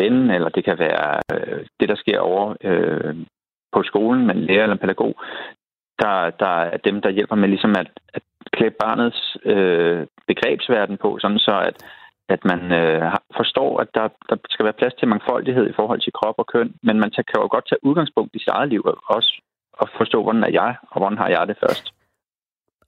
ven, 0.00 0.30
eller 0.30 0.48
det 0.48 0.64
kan 0.64 0.78
være 0.78 1.20
øh, 1.34 1.66
det, 1.80 1.88
der 1.88 1.96
sker 1.96 2.18
over 2.18 2.54
øh, 2.60 3.14
på 3.72 3.82
skolen 3.82 4.26
med 4.26 4.34
en 4.34 4.44
lærer 4.44 4.62
eller 4.62 4.76
en 4.76 4.84
pædagog, 4.84 5.14
der, 6.02 6.30
der 6.30 6.54
er 6.72 6.76
dem, 6.76 7.00
der 7.02 7.10
hjælper 7.10 7.36
med 7.36 7.48
ligesom 7.48 7.74
at, 7.82 7.90
at 8.14 8.22
klæde 8.52 8.74
barnets 8.84 9.36
øh, 9.44 10.06
begrebsverden 10.26 10.96
på, 10.96 11.18
sådan 11.20 11.38
så 11.38 11.54
at, 11.68 11.76
at 12.28 12.44
man 12.44 12.60
øh, 12.72 13.12
forstår, 13.36 13.80
at 13.80 13.88
der, 13.94 14.08
der 14.28 14.36
skal 14.50 14.64
være 14.64 14.80
plads 14.80 14.94
til 14.94 15.08
mangfoldighed 15.08 15.66
i 15.70 15.76
forhold 15.76 16.00
til 16.00 16.12
krop 16.12 16.34
og 16.38 16.46
køn, 16.46 16.74
men 16.82 16.96
man 17.00 17.10
kan 17.10 17.40
jo 17.42 17.48
godt 17.50 17.68
tage 17.68 17.84
udgangspunkt 17.88 18.34
i 18.34 18.38
sit 18.38 18.48
eget 18.48 18.68
liv, 18.68 18.82
og 18.84 18.96
også 19.06 19.32
og 19.82 19.88
forstå, 19.98 20.22
hvordan 20.22 20.44
er 20.44 20.52
jeg, 20.60 20.76
og 20.90 20.98
hvordan 21.00 21.18
har 21.18 21.28
jeg 21.28 21.48
det 21.48 21.56
først. 21.64 21.94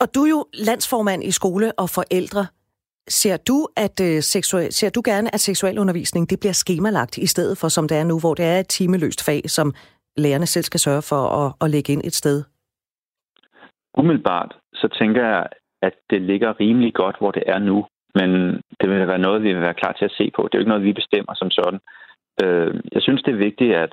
Og 0.01 0.15
du 0.15 0.21
er 0.25 0.29
jo 0.29 0.47
landsformand 0.69 1.25
i 1.25 1.31
skole 1.31 1.73
og 1.79 1.89
forældre. 1.91 2.47
Ser 3.09 3.37
du, 3.49 3.69
at, 3.77 4.01
øh, 4.01 4.23
seksuel, 4.23 4.73
ser 4.73 4.91
du 4.91 5.03
gerne, 5.05 5.35
at 5.35 5.41
seksualundervisning 5.41 6.31
det 6.31 6.41
bliver 6.41 6.53
skemalagt, 6.53 7.19
i 7.19 7.27
stedet 7.27 7.59
for 7.59 7.69
som 7.69 7.89
det 7.89 7.97
er 7.97 8.05
nu, 8.05 8.21
hvor 8.21 8.35
det 8.35 8.45
er 8.45 8.59
et 8.59 8.69
timeløst 8.69 9.27
fag, 9.27 9.43
som 9.47 9.75
lærerne 10.17 10.47
selv 10.47 10.65
skal 10.65 10.81
sørge 10.81 11.03
for 11.03 11.23
at, 11.41 11.53
at 11.61 11.71
lægge 11.71 11.93
ind 11.93 12.03
et 12.05 12.15
sted? 12.15 12.45
Umiddelbart, 13.99 14.57
så 14.75 14.89
tænker 14.99 15.27
jeg, 15.27 15.47
at 15.83 15.95
det 16.11 16.23
ligger 16.23 16.61
rimelig 16.61 16.95
godt, 16.95 17.17
hvor 17.19 17.31
det 17.31 17.43
er 17.47 17.59
nu. 17.59 17.87
Men 18.15 18.31
det 18.81 18.87
vil 18.91 19.09
være 19.09 19.27
noget, 19.27 19.43
vi 19.43 19.53
vil 19.53 19.67
være 19.69 19.81
klar 19.83 19.93
til 19.93 20.05
at 20.05 20.17
se 20.19 20.31
på. 20.37 20.43
Det 20.43 20.55
er 20.55 20.59
jo 20.59 20.63
ikke 20.63 20.75
noget, 20.75 20.89
vi 20.91 21.01
bestemmer 21.01 21.35
som 21.35 21.51
sådan. 21.51 21.81
Øh, 22.43 22.75
jeg 22.93 23.03
synes, 23.03 23.23
det 23.23 23.33
er 23.33 23.47
vigtigt, 23.49 23.75
at, 23.75 23.93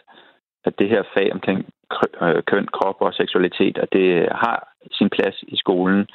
at 0.66 0.74
det 0.80 0.90
her 0.90 1.04
fag 1.16 1.34
omkring 1.34 1.60
øh, 2.22 2.44
køn, 2.50 2.68
krop 2.78 2.98
og 3.00 3.14
seksualitet, 3.14 3.78
at 3.78 3.90
det 3.98 4.08
har 4.44 4.58
sin 4.92 5.10
plads 5.10 5.38
i 5.48 5.58
skolen 5.58 6.08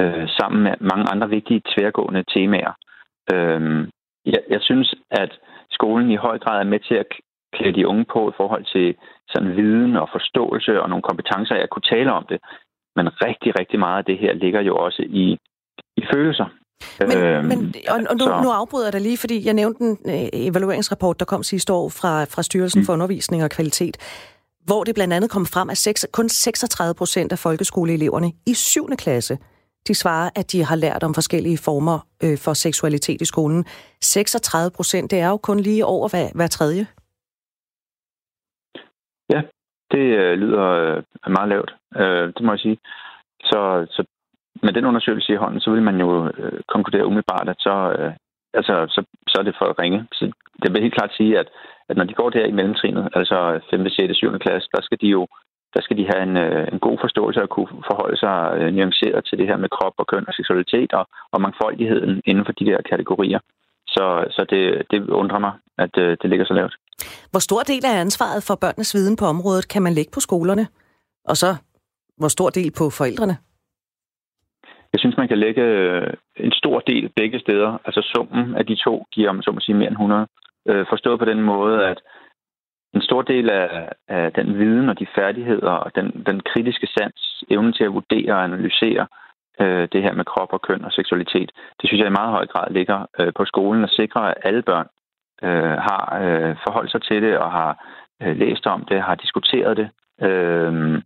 øh, 0.00 0.28
sammen 0.38 0.62
med 0.62 0.74
mange 0.80 1.04
andre 1.12 1.28
vigtige 1.28 1.62
tværgående 1.72 2.24
temaer. 2.34 2.72
Øh, 3.32 3.88
jeg, 4.32 4.40
jeg 4.54 4.60
synes, 4.60 4.94
at 5.10 5.32
skolen 5.70 6.10
i 6.10 6.16
høj 6.16 6.38
grad 6.38 6.60
er 6.60 6.70
med 6.72 6.80
til 6.80 6.94
at 6.94 7.06
klæde 7.56 7.74
de 7.78 7.88
unge 7.88 8.06
på 8.12 8.20
i 8.30 8.36
forhold 8.36 8.64
til 8.74 8.96
sådan 9.28 9.56
viden 9.56 9.96
og 9.96 10.08
forståelse 10.12 10.82
og 10.82 10.88
nogle 10.88 11.08
kompetencer, 11.10 11.54
at 11.54 11.70
kunne 11.70 11.88
tale 11.94 12.12
om 12.12 12.24
det. 12.28 12.38
Men 12.96 13.06
rigtig, 13.26 13.50
rigtig 13.60 13.78
meget 13.78 13.98
af 13.98 14.04
det 14.04 14.18
her 14.18 14.32
ligger 14.34 14.60
jo 14.60 14.76
også 14.76 15.02
i, 15.02 15.38
i 15.96 16.02
følelser. 16.12 16.46
Men, 17.00 17.18
øhm, 17.18 17.44
men 17.44 17.74
og, 17.88 17.98
og 18.10 18.16
nu, 18.16 18.24
nu 18.42 18.50
afbryder 18.50 18.86
jeg 18.86 18.92
dig 18.92 19.00
lige, 19.00 19.18
fordi 19.18 19.46
jeg 19.46 19.54
nævnte 19.54 19.84
en 19.84 19.98
øh, 20.06 20.28
evalueringsrapport, 20.32 21.20
der 21.20 21.24
kom 21.24 21.42
sidste 21.42 21.72
år 21.72 21.88
fra, 21.88 22.24
fra 22.24 22.42
Styrelsen 22.42 22.80
mm. 22.80 22.86
for 22.86 22.92
Undervisning 22.92 23.44
og 23.44 23.50
Kvalitet, 23.50 23.96
hvor 24.64 24.84
det 24.84 24.94
blandt 24.94 25.14
andet 25.14 25.30
kom 25.30 25.46
frem, 25.46 25.70
at 25.70 25.76
6, 25.76 26.06
kun 26.12 26.28
36 26.28 26.94
procent 26.94 27.32
af 27.32 27.38
folkeskoleeleverne 27.38 28.32
i 28.46 28.54
7. 28.54 28.88
klasse 28.98 29.38
de 29.88 29.94
svarer, 29.94 30.30
at 30.36 30.52
de 30.52 30.64
har 30.64 30.76
lært 30.76 31.02
om 31.02 31.14
forskellige 31.14 31.58
former 31.58 31.98
øh, 32.24 32.38
for 32.44 32.52
seksualitet 32.52 33.20
i 33.20 33.24
skolen. 33.24 33.64
36 34.00 34.70
procent, 34.76 35.10
det 35.10 35.18
er 35.20 35.28
jo 35.28 35.36
kun 35.36 35.60
lige 35.60 35.84
over 35.84 36.08
hver, 36.08 36.28
hver 36.34 36.46
tredje. 36.46 36.86
Ja, 39.34 39.40
det 39.92 40.04
øh, 40.20 40.34
lyder 40.42 40.66
øh, 40.80 41.02
meget 41.36 41.48
lavt, 41.48 41.70
øh, 41.96 42.26
det 42.34 42.42
må 42.44 42.52
jeg 42.52 42.58
sige. 42.58 42.78
Så, 43.50 43.86
så 43.90 44.04
med 44.62 44.72
den 44.72 44.84
undersøgelse 44.84 45.32
i 45.32 45.42
hånden, 45.42 45.60
så 45.60 45.70
vil 45.70 45.82
man 45.82 45.96
jo 46.00 46.30
øh, 46.38 46.60
konkludere 46.68 47.06
umiddelbart, 47.06 47.48
at 47.48 47.56
så, 47.58 47.76
øh, 47.98 48.12
altså, 48.54 48.74
så, 48.94 49.00
så 49.28 49.36
er 49.38 49.42
det 49.42 49.56
for 49.58 49.78
ringe. 49.82 50.06
Så 50.12 50.32
det 50.62 50.72
vil 50.72 50.82
helt 50.82 50.94
klart 50.94 51.12
sige, 51.16 51.38
at, 51.38 51.48
at 51.88 51.96
når 51.96 52.04
de 52.04 52.14
går 52.14 52.30
der 52.30 52.44
i 52.46 52.56
mellemtrinet, 52.58 53.08
altså 53.14 53.60
5., 53.70 53.88
6., 53.88 54.16
7. 54.16 54.38
klasse, 54.38 54.68
der 54.74 54.82
skal 54.82 54.98
de 55.00 55.06
jo 55.06 55.26
der 55.74 55.80
skal 55.82 55.96
de 55.98 56.10
have 56.12 56.22
en, 56.28 56.36
øh, 56.36 56.68
en 56.72 56.78
god 56.86 56.96
forståelse 57.04 57.42
og 57.42 57.48
kunne 57.48 57.68
forholde 57.90 58.18
sig 58.24 58.36
øh, 58.56 58.74
nuanceret 58.74 59.24
til 59.24 59.38
det 59.38 59.46
her 59.46 59.56
med 59.56 59.68
krop 59.76 59.94
og 59.98 60.06
køn 60.06 60.28
og 60.28 60.34
seksualitet 60.34 60.92
og, 60.92 61.04
og 61.32 61.40
mangfoldigheden 61.40 62.22
inden 62.24 62.44
for 62.44 62.52
de 62.52 62.66
der 62.70 62.78
kategorier. 62.90 63.40
Så, 63.86 64.04
så 64.30 64.46
det, 64.50 64.62
det 64.90 64.98
undrer 65.20 65.38
mig, 65.38 65.52
at 65.78 65.98
øh, 65.98 66.16
det 66.22 66.30
ligger 66.30 66.46
så 66.46 66.54
lavt. 66.54 66.74
Hvor 67.30 67.42
stor 67.48 67.60
del 67.60 67.84
af 67.86 68.00
ansvaret 68.00 68.42
for 68.48 68.54
børnenes 68.62 68.94
viden 68.94 69.16
på 69.16 69.24
området 69.24 69.68
kan 69.72 69.82
man 69.82 69.92
lægge 69.92 70.10
på 70.14 70.20
skolerne? 70.20 70.66
Og 71.30 71.36
så 71.36 71.50
hvor 72.18 72.28
stor 72.28 72.50
del 72.50 72.70
på 72.78 72.84
forældrene? 72.98 73.36
Jeg 74.92 75.00
synes, 75.00 75.16
man 75.16 75.28
kan 75.28 75.38
lægge 75.38 75.64
en 76.36 76.52
stor 76.52 76.78
del 76.80 77.08
begge 77.16 77.40
steder. 77.40 77.78
Altså 77.84 78.00
summen 78.14 78.54
af 78.54 78.66
de 78.66 78.76
to 78.84 79.04
giver, 79.12 79.30
om 79.30 79.42
så 79.42 79.50
må 79.52 79.60
sige, 79.60 79.76
mere 79.76 79.88
end 79.88 79.96
100. 79.96 80.26
forstået 80.92 81.18
på 81.18 81.24
den 81.24 81.40
måde, 81.42 81.86
at 81.86 81.98
en 82.94 83.02
stor 83.02 83.22
del 83.22 83.50
af, 83.50 83.88
af 84.08 84.32
den 84.32 84.58
viden 84.58 84.88
og 84.88 84.98
de 84.98 85.06
færdigheder 85.14 85.70
og 85.70 85.94
den, 85.94 86.24
den 86.26 86.40
kritiske 86.40 86.86
sans, 86.86 87.44
evnen 87.50 87.72
til 87.72 87.84
at 87.84 87.94
vurdere 87.94 88.32
og 88.32 88.44
analysere 88.44 89.06
øh, 89.60 89.88
det 89.92 90.02
her 90.02 90.12
med 90.14 90.24
krop 90.24 90.52
og 90.52 90.62
køn 90.62 90.84
og 90.84 90.92
seksualitet, 90.92 91.50
det 91.80 91.88
synes 91.88 92.00
jeg 92.00 92.08
i 92.08 92.18
meget 92.20 92.30
høj 92.30 92.46
grad 92.46 92.70
ligger 92.70 93.06
øh, 93.18 93.32
på 93.36 93.44
skolen 93.44 93.84
og 93.84 93.90
sikrer, 93.90 94.20
at 94.22 94.34
alle 94.44 94.62
børn 94.62 94.88
øh, 95.42 95.76
har 95.88 96.18
øh, 96.22 96.56
forholdt 96.66 96.90
sig 96.90 97.02
til 97.02 97.22
det 97.22 97.38
og 97.38 97.52
har 97.52 97.84
øh, 98.22 98.36
læst 98.36 98.66
om 98.66 98.84
det, 98.84 99.02
har 99.02 99.14
diskuteret 99.14 99.76
det. 99.76 99.88
Øh, 100.28 101.02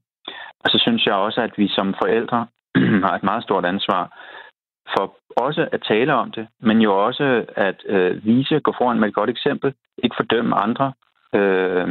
og 0.64 0.70
så 0.70 0.78
synes 0.80 1.06
jeg 1.06 1.14
også, 1.14 1.40
at 1.40 1.58
vi 1.58 1.68
som 1.68 1.94
forældre 2.02 2.46
har 3.04 3.14
et 3.14 3.22
meget 3.22 3.42
stort 3.42 3.64
ansvar 3.64 4.02
for 4.96 5.16
også 5.36 5.68
at 5.72 5.82
tale 5.88 6.14
om 6.14 6.30
det, 6.30 6.48
men 6.60 6.80
jo 6.80 7.04
også 7.06 7.44
at 7.56 7.82
øh, 7.86 8.24
vise, 8.24 8.60
gå 8.60 8.74
foran 8.78 9.00
med 9.00 9.08
et 9.08 9.14
godt 9.14 9.30
eksempel, 9.30 9.74
ikke 10.02 10.16
fordømme 10.18 10.54
andre, 10.56 10.92
øh, 11.34 11.86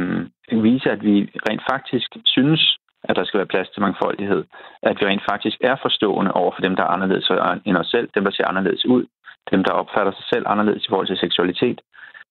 vise, 0.50 0.90
at 0.90 1.04
vi 1.04 1.30
rent 1.48 1.62
faktisk 1.70 2.16
synes, 2.24 2.78
at 3.04 3.16
der 3.16 3.24
skal 3.24 3.38
være 3.38 3.52
plads 3.54 3.68
til 3.70 3.82
mangfoldighed. 3.82 4.44
At 4.82 4.96
vi 5.00 5.06
rent 5.06 5.22
faktisk 5.30 5.58
er 5.60 5.76
forstående 5.82 6.32
over 6.32 6.52
for 6.54 6.62
dem, 6.62 6.76
der 6.76 6.82
er 6.82 6.94
anderledes 6.96 7.30
end 7.64 7.76
os 7.76 7.86
selv, 7.86 8.08
dem, 8.14 8.24
der 8.24 8.30
ser 8.30 8.48
anderledes 8.48 8.86
ud, 8.86 9.06
dem, 9.50 9.64
der 9.64 9.72
opfatter 9.72 10.12
sig 10.12 10.24
selv 10.32 10.44
anderledes 10.46 10.84
i 10.84 10.88
forhold 10.88 11.06
til 11.06 11.18
seksualitet. 11.18 11.80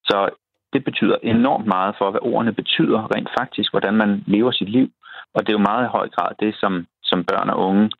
Så 0.03 0.29
det 0.73 0.83
betyder 0.83 1.17
enormt 1.23 1.65
meget 1.65 1.95
for, 1.97 2.11
hvad 2.11 2.21
ordene 2.23 2.53
betyder 2.53 3.15
rent 3.15 3.29
faktisk, 3.39 3.73
hvordan 3.73 3.93
man 3.93 4.23
lever 4.27 4.51
sit 4.51 4.69
liv. 4.69 4.87
Og 5.33 5.41
det 5.41 5.49
er 5.49 5.59
jo 5.59 5.69
meget 5.71 5.85
i 5.85 5.95
høj 5.97 6.09
grad 6.09 6.31
det, 6.39 6.55
som, 6.55 6.87
som 7.03 7.23
børn 7.23 7.49
og 7.49 7.59
unge 7.67 7.91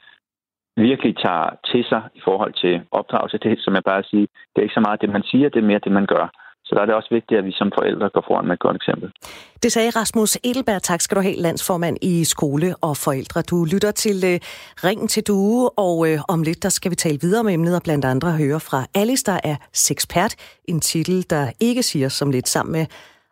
virkelig 0.78 1.18
tager 1.18 1.50
til 1.72 1.84
sig 1.92 2.04
i 2.16 2.22
forhold 2.24 2.54
til 2.54 2.82
opdragelse. 2.92 3.38
Det, 3.38 3.60
som 3.60 3.74
jeg 3.74 3.84
bare 3.84 4.04
siger, 4.04 4.28
det 4.50 4.58
er 4.58 4.68
ikke 4.68 4.80
så 4.80 4.86
meget 4.88 5.02
det, 5.02 5.10
man 5.10 5.24
siger, 5.24 5.50
det 5.50 5.60
er 5.60 5.70
mere 5.72 5.86
det, 5.86 5.92
man 5.92 6.06
gør. 6.06 6.26
Så 6.68 6.76
der 6.76 6.82
er 6.82 6.86
det 6.86 6.96
også 6.96 7.12
vigtigt, 7.12 7.38
at 7.40 7.46
vi 7.46 7.52
som 7.52 7.72
forældre 7.78 8.10
går 8.10 8.24
foran 8.28 8.46
med 8.46 8.54
et 8.54 8.60
godt 8.60 8.76
eksempel. 8.76 9.12
Det 9.64 9.72
sagde 9.72 9.90
Rasmus 9.90 10.38
Edelberg. 10.44 10.82
Tak 10.84 11.02
skal 11.02 11.18
du 11.18 11.22
have, 11.22 11.36
landsformand 11.36 11.98
i 12.02 12.24
skole 12.24 12.76
og 12.82 12.98
forældre. 12.98 13.42
Du 13.42 13.66
lytter 13.74 13.92
til 13.92 14.18
øh, 14.26 14.34
uh, 14.34 14.40
Ringen 14.84 15.08
til 15.08 15.24
Due, 15.24 15.70
og 15.70 15.98
uh, 15.98 16.20
om 16.28 16.44
lidt 16.44 16.64
der 16.64 16.70
skal 16.70 16.92
vi 16.92 16.96
tale 16.96 17.18
videre 17.22 17.40
om 17.40 17.50
emnet 17.50 17.76
og 17.76 17.84
blandt 17.84 18.06
andre 18.06 18.32
høre 18.32 18.60
fra 18.60 18.86
Alice, 18.96 19.24
der 19.24 19.40
er 19.44 19.56
sexpert. 19.74 20.36
En 20.66 20.80
titel, 20.80 21.26
der 21.30 21.52
ikke 21.60 21.84
siger 21.84 22.10
som 22.10 22.32
lidt 22.32 22.48
sammen 22.48 22.72
med 22.72 22.86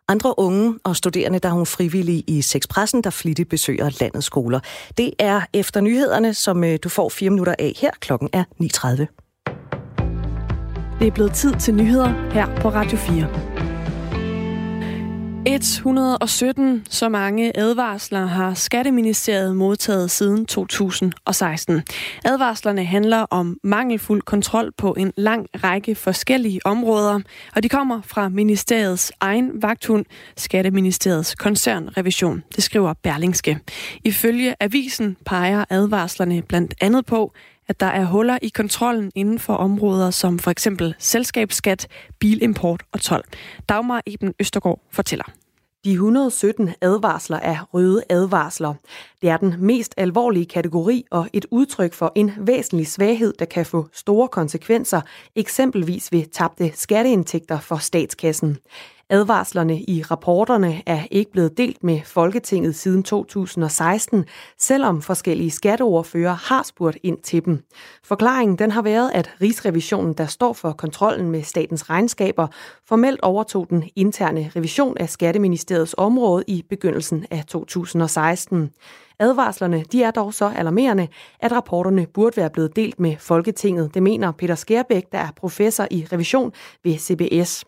andre 0.08 0.34
unge 0.38 0.78
og 0.84 0.96
studerende, 0.96 1.38
der 1.38 1.48
er 1.48 1.52
hun 1.52 1.66
frivillig 1.66 2.24
i 2.28 2.42
Sexpressen, 2.42 3.04
der 3.04 3.10
flittigt 3.10 3.48
besøger 3.48 3.90
landets 4.00 4.26
skoler. 4.26 4.60
Det 4.98 5.10
er 5.18 5.40
efter 5.54 5.80
nyhederne, 5.80 6.34
som 6.34 6.62
uh, 6.62 6.74
du 6.84 6.88
får 6.88 7.08
fire 7.08 7.30
minutter 7.30 7.54
af 7.58 7.72
her. 7.80 7.90
Klokken 8.00 8.28
er 8.32 8.44
9.30. 8.62 9.25
Det 10.98 11.06
er 11.06 11.10
blevet 11.10 11.32
tid 11.32 11.54
til 11.54 11.74
nyheder 11.74 12.30
her 12.32 12.56
på 12.60 12.68
Radio 12.68 12.98
4. 12.98 13.56
117 15.46 16.86
så 16.90 17.08
mange 17.08 17.58
advarsler 17.58 18.26
har 18.26 18.54
Skatteministeriet 18.54 19.56
modtaget 19.56 20.10
siden 20.10 20.46
2016. 20.46 21.82
Advarslerne 22.24 22.84
handler 22.84 23.18
om 23.18 23.56
mangelfuld 23.62 24.22
kontrol 24.22 24.72
på 24.78 24.94
en 24.98 25.12
lang 25.16 25.46
række 25.64 25.94
forskellige 25.94 26.60
områder, 26.64 27.20
og 27.56 27.62
de 27.62 27.68
kommer 27.68 28.00
fra 28.02 28.28
ministeriets 28.28 29.12
egen 29.20 29.62
vagthund, 29.62 30.04
Skatteministeriets 30.36 31.34
koncernrevision. 31.34 32.42
Det 32.56 32.64
skriver 32.64 32.94
Berlingske. 33.02 33.58
Ifølge 34.04 34.54
avisen 34.60 35.16
peger 35.26 35.64
advarslerne 35.70 36.42
blandt 36.42 36.74
andet 36.80 37.06
på, 37.06 37.32
at 37.68 37.80
der 37.80 37.86
er 37.86 38.04
huller 38.04 38.38
i 38.42 38.48
kontrollen 38.48 39.12
inden 39.14 39.38
for 39.38 39.54
områder 39.54 40.10
som 40.10 40.38
for 40.38 40.50
eksempel 40.50 40.94
selskabsskat, 40.98 41.88
bilimport 42.18 42.82
og 42.92 43.00
tolv. 43.00 43.24
Dagmar 43.68 44.02
Eben 44.06 44.34
Østergaard 44.40 44.80
fortæller. 44.90 45.24
De 45.86 45.92
117 45.92 46.74
advarsler 46.80 47.36
er 47.36 47.68
røde 47.74 48.02
advarsler. 48.10 48.74
Det 49.22 49.30
er 49.30 49.36
den 49.36 49.54
mest 49.58 49.94
alvorlige 49.96 50.46
kategori 50.46 51.04
og 51.10 51.28
et 51.32 51.46
udtryk 51.50 51.92
for 51.92 52.12
en 52.14 52.32
væsentlig 52.38 52.86
svaghed, 52.86 53.34
der 53.38 53.44
kan 53.44 53.66
få 53.66 53.88
store 53.92 54.28
konsekvenser, 54.28 55.00
eksempelvis 55.36 56.12
ved 56.12 56.24
tabte 56.32 56.72
skatteindtægter 56.74 57.60
for 57.60 57.76
statskassen. 57.76 58.58
Advarslerne 59.10 59.80
i 59.80 60.02
rapporterne 60.02 60.82
er 60.86 61.02
ikke 61.10 61.32
blevet 61.32 61.56
delt 61.56 61.84
med 61.84 62.00
Folketinget 62.04 62.74
siden 62.74 63.02
2016, 63.02 64.24
selvom 64.58 65.02
forskellige 65.02 65.50
skatteordfører 65.50 66.32
har 66.32 66.62
spurgt 66.62 66.98
ind 67.02 67.18
til 67.18 67.44
dem. 67.44 67.62
Forklaringen 68.04 68.58
den 68.58 68.70
har 68.70 68.82
været, 68.82 69.10
at 69.14 69.30
Rigsrevisionen, 69.40 70.14
der 70.14 70.26
står 70.26 70.52
for 70.52 70.72
kontrollen 70.72 71.30
med 71.30 71.42
statens 71.42 71.90
regnskaber, 71.90 72.46
formelt 72.84 73.20
overtog 73.20 73.66
den 73.70 73.84
interne 73.96 74.50
revision 74.56 74.98
af 74.98 75.08
Skatteministeriets 75.08 75.94
område 75.98 76.44
i 76.46 76.64
begyndelsen 76.68 77.26
af 77.30 77.44
2016. 77.44 78.70
Advarslerne 79.18 79.84
de 79.92 80.02
er 80.02 80.10
dog 80.10 80.34
så 80.34 80.52
alarmerende, 80.56 81.08
at 81.40 81.52
rapporterne 81.52 82.06
burde 82.06 82.36
være 82.36 82.50
blevet 82.50 82.76
delt 82.76 83.00
med 83.00 83.16
Folketinget. 83.18 83.94
Det 83.94 84.02
mener 84.02 84.32
Peter 84.32 84.54
Skærbæk, 84.54 85.12
der 85.12 85.18
er 85.18 85.28
professor 85.36 85.86
i 85.90 86.06
revision 86.12 86.52
ved 86.84 86.98
CBS. 86.98 87.64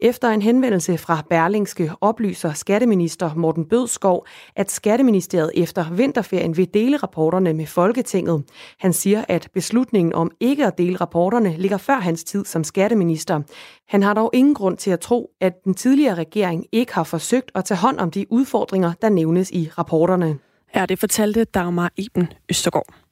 Efter 0.00 0.28
en 0.28 0.42
henvendelse 0.42 0.98
fra 0.98 1.22
Berlingske 1.30 1.92
oplyser 2.00 2.52
skatteminister 2.52 3.34
Morten 3.34 3.64
Bødskov, 3.64 4.26
at 4.56 4.70
Skatteministeriet 4.70 5.50
efter 5.54 5.90
vinterferien 5.92 6.56
vil 6.56 6.74
dele 6.74 6.96
rapporterne 6.96 7.52
med 7.52 7.66
Folketinget. 7.66 8.44
Han 8.78 8.92
siger, 8.92 9.24
at 9.28 9.48
beslutningen 9.54 10.14
om 10.14 10.30
ikke 10.40 10.66
at 10.66 10.78
dele 10.78 10.96
rapporterne 10.96 11.56
ligger 11.56 11.76
før 11.76 11.98
hans 11.98 12.24
tid 12.24 12.44
som 12.44 12.64
skatteminister. 12.64 13.40
Han 13.88 14.02
har 14.02 14.14
dog 14.14 14.30
ingen 14.34 14.54
grund 14.54 14.76
til 14.76 14.90
at 14.90 15.00
tro, 15.00 15.30
at 15.40 15.64
den 15.64 15.74
tidligere 15.74 16.14
regering 16.14 16.66
ikke 16.72 16.94
har 16.94 17.04
forsøgt 17.04 17.50
at 17.54 17.64
tage 17.64 17.78
hånd 17.78 17.98
om 17.98 18.10
de 18.10 18.26
udfordringer, 18.32 18.92
der 19.02 19.08
nævnes 19.08 19.50
i 19.50 19.70
rapporterne. 19.78 20.38
Ja, 20.74 20.86
det 20.86 20.98
fortalte 20.98 21.44
Dagmar 21.44 21.92
Iben 21.96 22.28
Østergaard. 22.50 23.03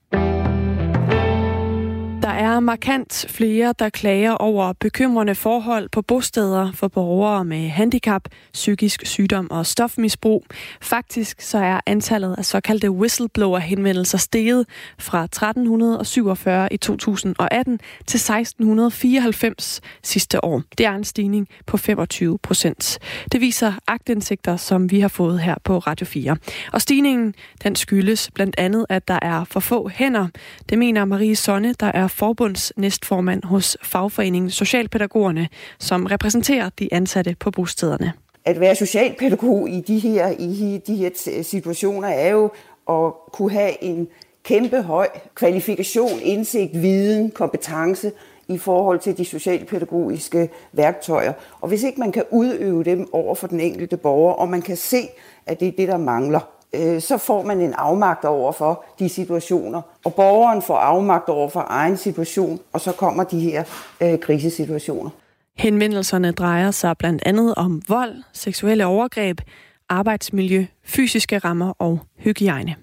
Der 2.22 2.28
er 2.28 2.60
markant 2.60 3.26
flere, 3.28 3.74
der 3.78 3.88
klager 3.88 4.32
over 4.32 4.72
bekymrende 4.72 5.34
forhold 5.34 5.88
på 5.88 6.02
bosteder 6.02 6.72
for 6.72 6.88
borgere 6.88 7.44
med 7.44 7.68
handicap, 7.68 8.22
psykisk 8.52 9.06
sygdom 9.06 9.50
og 9.50 9.66
stofmisbrug. 9.66 10.44
Faktisk 10.80 11.40
så 11.40 11.58
er 11.58 11.80
antallet 11.86 12.34
af 12.38 12.44
såkaldte 12.44 12.90
whistleblower-henvendelser 12.90 14.18
steget 14.18 14.66
fra 14.98 15.24
1347 15.24 16.72
i 16.72 16.76
2018 16.76 17.80
til 18.06 18.16
1694 18.16 19.80
sidste 20.02 20.44
år. 20.44 20.62
Det 20.78 20.86
er 20.86 20.94
en 20.94 21.04
stigning 21.04 21.48
på 21.66 21.76
25 21.76 22.38
procent. 22.38 22.98
Det 23.32 23.40
viser 23.40 23.72
agtindsigter, 23.86 24.56
som 24.56 24.90
vi 24.90 25.00
har 25.00 25.08
fået 25.08 25.40
her 25.40 25.54
på 25.64 25.78
Radio 25.78 26.06
4. 26.06 26.36
Og 26.72 26.80
stigningen 26.82 27.34
den 27.64 27.76
skyldes 27.76 28.30
blandt 28.34 28.54
andet, 28.58 28.86
at 28.88 29.08
der 29.08 29.18
er 29.22 29.44
for 29.44 29.60
få 29.60 29.88
hænder. 29.88 30.28
Det 30.68 30.78
mener 30.78 31.04
Marie 31.04 31.36
Sonne, 31.36 31.74
der 31.80 31.90
er 31.94 32.08
forbundsnæstformand 32.12 33.44
hos 33.44 33.76
fagforeningen 33.82 34.50
Socialpædagogerne, 34.50 35.48
som 35.78 36.06
repræsenterer 36.06 36.68
de 36.78 36.88
ansatte 36.92 37.36
på 37.40 37.50
bostederne. 37.50 38.12
At 38.44 38.60
være 38.60 38.74
socialpædagog 38.74 39.70
i 39.70 39.80
de 39.80 39.98
her, 39.98 40.28
i 40.28 40.80
de 40.86 40.96
her 40.96 41.42
situationer 41.42 42.08
er 42.08 42.30
jo 42.30 42.50
at 42.88 43.12
kunne 43.32 43.52
have 43.52 43.84
en 43.84 44.08
kæmpe 44.44 44.82
høj 44.82 45.08
kvalifikation, 45.34 46.20
indsigt, 46.22 46.82
viden, 46.82 47.30
kompetence 47.30 48.12
i 48.48 48.58
forhold 48.58 48.98
til 48.98 49.18
de 49.18 49.24
socialpædagogiske 49.24 50.50
værktøjer. 50.72 51.32
Og 51.60 51.68
hvis 51.68 51.82
ikke 51.82 52.00
man 52.00 52.12
kan 52.12 52.24
udøve 52.30 52.84
dem 52.84 53.08
over 53.12 53.34
for 53.34 53.46
den 53.46 53.60
enkelte 53.60 53.96
borger, 53.96 54.32
og 54.32 54.48
man 54.48 54.62
kan 54.62 54.76
se, 54.76 55.08
at 55.46 55.60
det 55.60 55.68
er 55.68 55.72
det, 55.72 55.88
der 55.88 55.96
mangler, 55.96 56.61
øh, 56.74 57.00
så 57.00 57.18
får 57.18 57.42
man 57.42 57.60
en 57.60 57.72
afmagt 57.72 58.24
over 58.24 58.52
for 58.52 58.84
de 58.98 59.08
situationer. 59.08 59.82
Og 60.04 60.14
borgeren 60.14 60.62
får 60.62 60.76
afmagt 60.76 61.28
over 61.28 61.48
for 61.48 61.66
egen 61.68 61.96
situation, 61.96 62.60
og 62.72 62.80
så 62.80 62.92
kommer 62.92 63.24
de 63.24 63.40
her 63.40 63.64
øh, 64.00 64.18
krisesituationer. 64.18 65.10
Henvendelserne 65.56 66.32
drejer 66.32 66.70
sig 66.70 66.98
blandt 66.98 67.22
andet 67.26 67.54
om 67.54 67.82
vold, 67.88 68.14
seksuelle 68.32 68.86
overgreb, 68.86 69.40
arbejdsmiljø, 69.88 70.66
fysiske 70.84 71.38
rammer 71.38 71.72
og 71.78 71.98
hygiejne. 72.18 72.74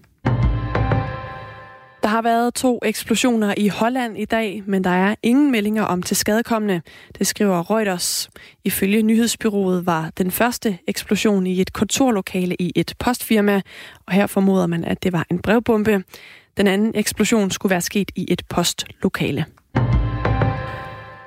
Der 2.03 2.07
har 2.07 2.21
været 2.21 2.53
to 2.53 2.79
eksplosioner 2.83 3.53
i 3.57 3.67
Holland 3.67 4.17
i 4.17 4.25
dag, 4.25 4.63
men 4.65 4.83
der 4.83 4.89
er 4.89 5.15
ingen 5.23 5.51
meldinger 5.51 5.83
om 5.83 6.03
til 6.03 6.17
skadekommende. 6.17 6.81
Det 7.17 7.27
skriver 7.27 7.71
Reuters. 7.71 8.29
Ifølge 8.63 9.01
nyhedsbyrået 9.01 9.85
var 9.85 10.11
den 10.17 10.31
første 10.31 10.77
eksplosion 10.87 11.47
i 11.47 11.61
et 11.61 11.73
kontorlokale 11.73 12.55
i 12.59 12.71
et 12.75 12.93
postfirma, 12.99 13.61
og 14.07 14.13
her 14.13 14.27
formoder 14.27 14.67
man, 14.67 14.83
at 14.85 15.03
det 15.03 15.13
var 15.13 15.25
en 15.31 15.39
brevbombe. 15.39 16.03
Den 16.57 16.67
anden 16.67 16.91
eksplosion 16.95 17.51
skulle 17.51 17.69
være 17.69 17.81
sket 17.81 18.11
i 18.15 18.25
et 18.29 18.41
postlokale. 18.49 19.45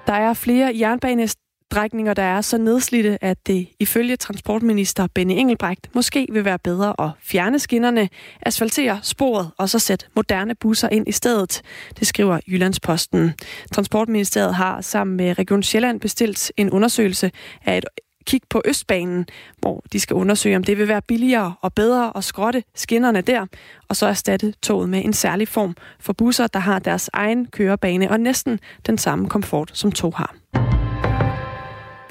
Der 0.07 0.13
er 0.13 0.35
flere 0.35 0.73
jernbanes 0.81 1.37
strækninger, 1.73 2.15
der 2.15 2.23
er 2.23 2.41
så 2.41 2.59
nedslidte, 2.59 3.25
at 3.25 3.47
det 3.47 3.69
ifølge 3.81 4.17
transportminister 4.17 5.07
Benny 5.15 5.33
Engelbrecht 5.33 5.95
måske 5.95 6.27
vil 6.33 6.45
være 6.45 6.59
bedre 6.59 6.95
at 6.99 7.11
fjerne 7.23 7.59
skinnerne, 7.59 8.09
asfaltere 8.43 9.01
sporet 9.03 9.51
og 9.59 9.69
så 9.69 9.79
sætte 9.79 10.07
moderne 10.17 10.55
busser 10.55 10.89
ind 10.89 11.09
i 11.09 11.13
stedet. 11.13 11.63
Det 11.99 12.07
skriver 12.07 12.41
Jyllandsposten. 12.49 13.33
Transportministeriet 13.73 14.55
har 14.55 14.81
sammen 14.81 15.17
med 15.17 15.39
Region 15.39 15.63
Sjælland 15.63 16.01
bestilt 16.01 16.53
en 16.57 16.71
undersøgelse 16.71 17.31
af 17.65 17.79
et 17.79 17.85
kig 18.27 18.41
på 18.51 18.63
Østbanen, 18.65 19.27
hvor 19.59 19.85
de 19.93 20.01
skal 20.01 20.15
undersøge, 20.15 20.57
om 20.57 20.65
det 20.65 20.79
vil 20.79 20.89
være 20.89 21.03
billigere 21.03 21.55
og 21.61 21.73
bedre 21.75 22.17
at 22.17 22.25
skrotte 22.25 22.63
skinnerne 22.75 23.21
der, 23.21 23.47
og 23.89 23.97
så 23.97 24.07
erstatte 24.07 24.55
toget 24.63 24.89
med 24.89 25.05
en 25.05 25.13
særlig 25.13 25.49
form 25.49 25.77
for 26.01 26.13
busser, 26.13 26.47
der 26.47 26.61
har 26.61 26.79
deres 26.79 27.11
egen 27.13 27.47
kørebane 27.47 28.11
og 28.11 28.21
næsten 28.21 28.61
den 28.87 28.99
samme 28.99 29.29
komfort, 29.29 29.71
som 29.75 29.93
tog 29.93 30.15
har. 30.17 30.72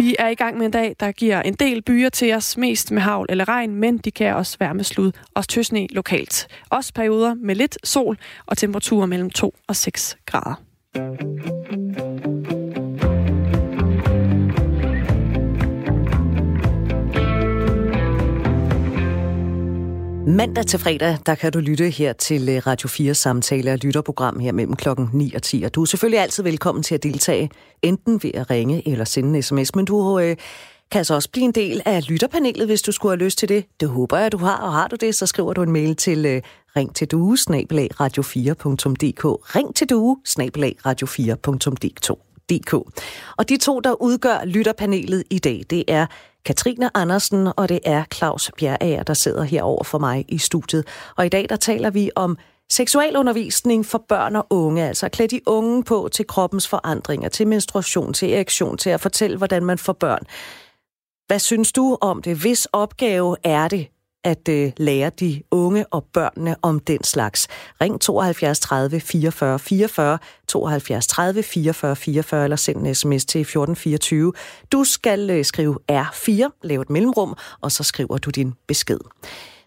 Vi 0.01 0.15
er 0.19 0.27
i 0.27 0.35
gang 0.35 0.57
med 0.57 0.65
en 0.65 0.71
dag, 0.71 0.95
der 0.99 1.11
giver 1.11 1.41
en 1.41 1.53
del 1.53 1.81
byer 1.81 2.09
til 2.09 2.33
os, 2.33 2.57
mest 2.57 2.91
med 2.91 3.01
havl 3.01 3.25
eller 3.29 3.47
regn, 3.47 3.75
men 3.75 3.97
de 3.97 4.11
kan 4.11 4.35
også 4.35 4.57
være 4.59 4.73
med 4.73 4.83
slud 4.83 5.11
og 5.33 5.47
tøsne 5.47 5.87
lokalt. 5.87 6.47
Også 6.69 6.93
perioder 6.93 7.33
med 7.33 7.55
lidt 7.55 7.77
sol 7.83 8.17
og 8.45 8.57
temperaturer 8.57 9.05
mellem 9.05 9.29
2 9.29 9.55
og 9.67 9.75
6 9.75 10.17
grader. 10.25 10.61
Mandag 20.27 20.65
til 20.65 20.79
fredag, 20.79 21.17
der 21.25 21.36
kan 21.36 21.51
du 21.51 21.60
lytte 21.60 21.89
her 21.89 22.13
til 22.13 22.49
øh, 22.49 22.67
Radio 22.67 22.89
4 22.89 23.13
samtale 23.13 23.71
og 23.71 23.77
lytterprogram 23.77 24.39
her 24.39 24.51
mellem 24.51 24.75
klokken 24.75 25.10
9 25.13 25.34
og 25.34 25.41
10. 25.43 25.63
Og 25.63 25.75
du 25.75 25.81
er 25.81 25.86
selvfølgelig 25.86 26.19
altid 26.19 26.43
velkommen 26.43 26.84
til 26.84 26.95
at 26.95 27.03
deltage, 27.03 27.49
enten 27.81 28.23
ved 28.23 28.31
at 28.34 28.49
ringe 28.49 28.88
eller 28.88 29.05
sende 29.05 29.38
en 29.38 29.43
sms, 29.43 29.75
men 29.75 29.86
du 29.86 30.19
øh, 30.19 30.36
kan 30.91 30.97
altså 30.97 31.15
også 31.15 31.29
blive 31.31 31.45
en 31.45 31.51
del 31.51 31.81
af 31.86 32.10
lytterpanelet, 32.10 32.67
hvis 32.67 32.81
du 32.81 32.91
skulle 32.91 33.17
have 33.17 33.25
lyst 33.25 33.38
til 33.38 33.49
det. 33.49 33.65
Det 33.79 33.89
håber 33.89 34.17
jeg, 34.17 34.31
du 34.31 34.38
har, 34.38 34.57
og 34.57 34.73
har 34.73 34.88
du 34.88 34.95
det, 34.95 35.15
så 35.15 35.25
skriver 35.25 35.53
du 35.53 35.62
en 35.62 35.71
mail 35.71 35.95
til 35.95 36.25
øh, 36.25 36.41
ring 36.75 36.95
til 36.95 37.07
due, 37.07 37.34
radio4.dk. 37.34 39.25
Ring 39.55 39.75
til 39.75 39.89
due, 39.89 40.17
radio4.dk. 40.88 42.17
DK. 42.49 42.73
Og 43.38 43.49
de 43.49 43.57
to, 43.57 43.79
der 43.79 44.01
udgør 44.01 44.45
lytterpanelet 44.45 45.23
i 45.29 45.39
dag, 45.39 45.63
det 45.69 45.84
er 45.88 46.05
Katrine 46.45 46.97
Andersen, 46.97 47.47
og 47.58 47.69
det 47.69 47.80
er 47.86 48.04
Claus 48.13 48.51
Bjerager, 48.60 49.04
der 49.04 49.13
sidder 49.13 49.43
herover 49.43 49.84
for 49.84 49.97
mig 49.97 50.25
i 50.27 50.38
studiet. 50.38 50.88
Og 51.17 51.25
i 51.25 51.30
dag, 51.30 51.45
der 51.49 51.56
taler 51.56 51.89
vi 51.89 52.12
om 52.15 52.38
seksualundervisning 52.71 53.86
for 53.86 54.04
børn 54.10 54.36
og 54.36 54.47
unge, 54.49 54.88
altså 54.88 55.06
at 55.06 55.12
klæde 55.12 55.36
de 55.36 55.41
unge 55.45 55.84
på 55.84 56.10
til 56.12 56.27
kroppens 56.27 56.67
forandringer, 56.67 57.30
til 57.30 57.47
menstruation, 57.47 58.13
til 58.13 58.34
erektion, 58.34 58.77
til 58.77 58.89
at 58.89 59.01
fortælle, 59.01 59.38
hvordan 59.38 59.65
man 59.65 59.77
får 59.77 59.93
børn. 59.93 60.21
Hvad 61.27 61.39
synes 61.39 61.71
du 61.71 61.97
om 62.01 62.21
det? 62.21 62.38
Hvis 62.38 62.65
opgave 62.65 63.38
er 63.43 63.67
det 63.67 63.88
at 64.23 64.49
øh, 64.49 64.71
lære 64.77 65.10
de 65.10 65.43
unge 65.51 65.86
og 65.88 66.05
børnene 66.13 66.55
om 66.62 66.79
den 66.79 67.03
slags. 67.03 67.47
Ring 67.81 68.01
72 68.01 68.60
30 68.60 68.99
44 68.99 69.60
44, 69.60 70.17
72 70.47 71.07
30 71.07 71.43
44 71.43 71.95
44, 71.95 72.43
eller 72.43 72.57
send 72.57 72.88
en 72.88 72.95
sms 72.95 73.25
til 73.25 73.41
1424. 73.41 74.34
Du 74.71 74.84
skal 74.84 75.29
øh, 75.29 75.45
skrive 75.45 75.77
R4, 75.91 76.60
lave 76.63 76.81
et 76.81 76.89
mellemrum, 76.89 77.38
og 77.62 77.71
så 77.71 77.84
skriver 77.84 78.17
du 78.17 78.29
din 78.29 78.53
besked. 78.67 78.99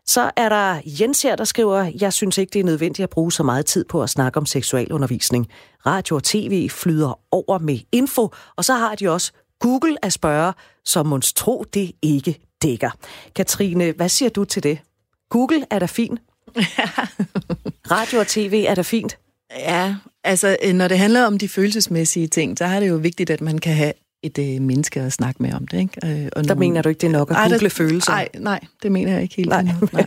Så 0.07 0.31
er 0.37 0.49
der 0.49 0.81
Jens 1.01 1.23
her, 1.23 1.37
der 1.37 1.45
skriver, 1.45 1.93
jeg 2.01 2.12
synes 2.12 2.38
ikke, 2.38 2.51
det 2.51 2.61
er 2.61 2.64
nødvendigt 2.64 3.05
at 3.05 3.11
bruge 3.11 3.33
så 3.33 3.43
meget 3.43 3.67
tid 3.67 3.85
på 3.85 4.03
at 4.03 4.11
snakke 4.11 4.37
om 4.37 4.47
seksualundervisning. 4.47 5.49
Radio 5.87 6.17
og 6.17 6.23
tv 6.23 6.69
flyder 6.71 7.21
over 7.31 7.59
med 7.59 7.79
info, 7.93 8.29
og 8.57 8.64
så 8.64 8.75
har 8.75 8.95
de 8.95 9.09
også 9.09 9.33
Google 9.61 10.05
at 10.05 10.12
spørge, 10.12 10.53
så 10.85 11.03
mås 11.03 11.33
tro 11.33 11.64
det 11.75 11.93
ikke 12.03 12.44
dækker. 12.64 12.90
Katrine, 13.35 13.92
hvad 13.92 14.09
siger 14.09 14.29
du 14.29 14.44
til 14.44 14.62
det? 14.62 14.79
Google 15.31 15.66
er 15.70 15.79
da 15.79 15.87
fint. 15.87 16.20
Radio 17.90 18.18
og 18.18 18.27
tv 18.27 18.64
er 18.68 18.74
da 18.74 18.83
fint. 18.83 19.18
Ja, 19.50 19.96
altså 20.24 20.57
når 20.74 20.88
det 20.88 20.98
handler 20.98 21.27
om 21.27 21.38
de 21.38 21.48
følelsesmæssige 21.48 22.29
ting, 22.29 22.59
så 22.59 22.64
er 22.64 22.81
det 22.81 22.88
jo 22.88 22.96
vigtigt, 22.96 23.31
at 23.31 23.40
man 23.40 23.59
kan 23.59 23.74
have 23.74 23.92
et 24.22 24.38
øh, 24.38 24.62
menneske 24.62 25.00
at 25.00 25.12
snakke 25.12 25.42
med 25.42 25.53
om 25.53 25.66
det. 25.66 25.79
Ikke? 25.79 26.22
Øh, 26.22 26.29
og 26.37 26.44
der 26.44 26.55
nogle... 26.55 26.59
mener 26.59 26.83
du 26.83 26.88
ikke, 26.88 27.00
det 27.00 27.07
er 27.07 27.12
nok 27.12 27.31
at 27.31 27.37
google 27.37 27.59
der... 27.59 27.68
følelser? 27.68 28.12
Nej, 28.12 28.29
nej, 28.38 28.61
det 28.83 28.92
mener 28.92 29.12
jeg 29.12 29.22
ikke 29.22 29.35
helt. 29.35 29.48
Nej. 29.48 29.62
nej. 29.92 30.07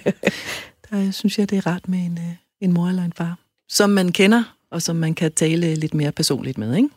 Der 0.90 1.12
synes 1.12 1.40
jeg, 1.40 1.50
det 1.50 1.58
er 1.58 1.68
ret 1.68 1.90
med 1.90 2.00
en, 2.00 2.18
øh, 2.18 2.36
en 2.62 2.74
mor 2.74 2.88
eller 2.88 3.04
en 3.04 3.14
far, 3.18 3.40
som 3.70 3.90
man 3.90 4.12
kender, 4.12 4.44
og 4.72 4.82
som 4.82 4.96
man 4.96 5.14
kan 5.14 5.32
tale 5.32 5.76
lidt 5.76 5.94
mere 5.94 6.12
personligt 6.12 6.58
med. 6.58 6.76
Ikke? 6.76 6.90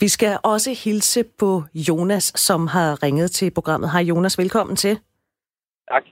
Vi 0.00 0.08
skal 0.08 0.38
også 0.42 0.70
hilse 0.84 1.24
på 1.38 1.62
Jonas, 1.74 2.32
som 2.36 2.66
har 2.66 3.02
ringet 3.02 3.30
til 3.30 3.50
programmet. 3.54 3.90
Hej 3.90 4.02
Jonas, 4.02 4.38
velkommen 4.38 4.76
til. 4.76 4.98
Tak. 5.90 6.04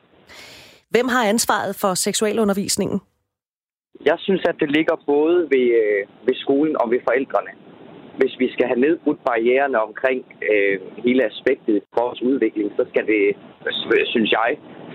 Hvem 0.90 1.08
har 1.08 1.24
ansvaret 1.28 1.76
for 1.80 1.94
seksualundervisningen? 1.94 3.00
Jeg 4.04 4.18
synes, 4.18 4.42
at 4.48 4.56
det 4.60 4.70
ligger 4.70 4.96
både 5.06 5.36
ved, 5.52 5.66
øh, 5.82 6.00
ved 6.26 6.34
skolen 6.44 6.76
og 6.82 6.90
ved 6.90 7.00
forældrene. 7.08 7.52
Hvis 8.18 8.34
vi 8.38 8.52
skal 8.52 8.66
have 8.66 8.80
nedbrudt 8.86 9.20
barriererne 9.28 9.78
omkring 9.88 10.20
øh, 10.50 10.76
hele 11.04 11.22
aspektet 11.30 11.76
for 11.94 12.00
vores 12.04 12.22
udvikling, 12.22 12.68
så 12.78 12.82
skal 12.90 13.04
det, 13.12 13.22
synes 14.14 14.30
jeg, 14.40 14.50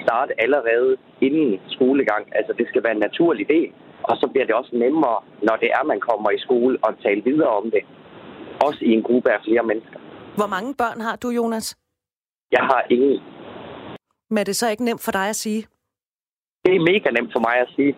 starte 0.05 0.33
allerede 0.43 0.91
inden 1.21 1.59
skolegang. 1.75 2.23
Altså 2.37 2.53
det 2.59 2.65
skal 2.67 2.83
være 2.83 2.95
en 2.97 3.05
naturlig 3.07 3.47
del, 3.55 3.69
og 4.09 4.15
så 4.19 4.25
bliver 4.31 4.45
det 4.45 4.55
også 4.55 4.73
nemmere, 4.85 5.17
når 5.47 5.55
det 5.63 5.69
er, 5.77 5.83
man 5.93 5.99
kommer 6.09 6.29
i 6.31 6.43
skole 6.45 6.75
og 6.85 6.91
tale 7.05 7.21
videre 7.29 7.53
om 7.59 7.71
det. 7.75 7.83
Også 8.65 8.79
i 8.81 8.91
en 8.91 9.03
gruppe 9.03 9.31
af 9.31 9.39
flere 9.47 9.63
mennesker. 9.63 9.99
Hvor 10.35 10.47
mange 10.47 10.75
børn 10.81 11.01
har 11.01 11.15
du, 11.15 11.29
Jonas? 11.29 11.77
Jeg 12.51 12.63
har 12.71 12.85
ingen. 12.89 13.19
Men 14.29 14.37
er 14.37 14.43
det 14.43 14.55
så 14.55 14.69
ikke 14.69 14.83
nemt 14.83 15.03
for 15.03 15.11
dig 15.11 15.29
at 15.29 15.35
sige? 15.35 15.67
Det 16.65 16.75
er 16.75 16.79
mega 16.91 17.09
nemt 17.11 17.31
for 17.35 17.39
mig 17.47 17.55
at 17.65 17.69
sige. 17.75 17.93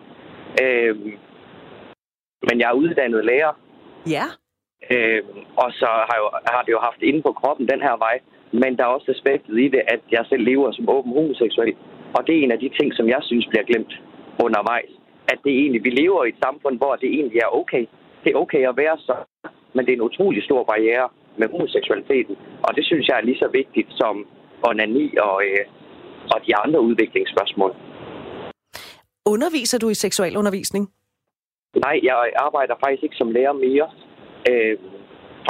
Øhm, 0.62 1.12
men 2.48 2.60
jeg 2.60 2.68
er 2.70 2.80
uddannet 2.82 3.24
lærer. 3.24 3.52
Ja. 4.06 4.26
Øhm, 4.90 5.38
og 5.62 5.68
så 5.80 5.90
har, 6.08 6.16
jo, 6.22 6.26
har 6.52 6.62
det 6.62 6.72
jo 6.72 6.80
haft 6.88 7.02
inde 7.02 7.22
på 7.22 7.32
kroppen 7.32 7.68
den 7.68 7.80
her 7.80 7.96
vej. 7.96 8.16
Men 8.52 8.76
der 8.76 8.84
er 8.84 8.94
også 8.96 9.10
aspektet 9.16 9.58
i 9.64 9.68
det, 9.68 9.82
at 9.94 10.00
jeg 10.10 10.24
selv 10.28 10.42
lever 10.42 10.72
som 10.72 10.88
åben 10.88 11.12
homoseksuel. 11.12 11.76
Og 12.16 12.26
det 12.26 12.32
er 12.34 12.42
en 12.42 12.52
af 12.52 12.58
de 12.58 12.70
ting, 12.78 12.94
som 12.94 13.08
jeg 13.08 13.22
synes 13.22 13.46
bliver 13.46 13.64
glemt 13.64 13.92
undervejs. 14.44 14.92
At 15.32 15.38
det 15.44 15.52
egentlig, 15.52 15.84
vi 15.84 15.90
lever 15.90 16.24
i 16.24 16.28
et 16.28 16.42
samfund, 16.44 16.76
hvor 16.78 16.96
det 16.96 17.08
egentlig 17.18 17.38
er 17.38 17.56
okay. 17.60 17.84
Det 18.24 18.32
er 18.32 18.38
okay 18.44 18.68
at 18.68 18.76
være 18.76 18.98
så 18.98 19.14
men 19.74 19.86
det 19.86 19.92
er 19.92 19.96
en 19.96 20.08
utrolig 20.10 20.42
stor 20.44 20.64
barriere 20.64 21.08
med 21.38 21.48
homoseksualiteten. 21.48 22.36
Og 22.62 22.76
det 22.76 22.84
synes 22.84 23.08
jeg 23.08 23.16
er 23.16 23.24
lige 23.28 23.38
så 23.38 23.48
vigtigt 23.52 23.88
som 24.00 24.26
onani 24.68 25.16
og, 25.16 25.36
øh, 25.48 25.64
og 26.34 26.38
de 26.46 26.56
andre 26.56 26.80
udviklingsspørgsmål. 26.80 27.72
Underviser 29.26 29.78
du 29.78 29.88
i 29.88 29.94
seksualundervisning? 29.94 30.84
Nej, 31.84 32.00
jeg 32.02 32.16
arbejder 32.36 32.74
faktisk 32.84 33.02
ikke 33.02 33.16
som 33.16 33.30
lærer 33.30 33.52
mere. 33.52 33.88
Øh, 34.50 34.76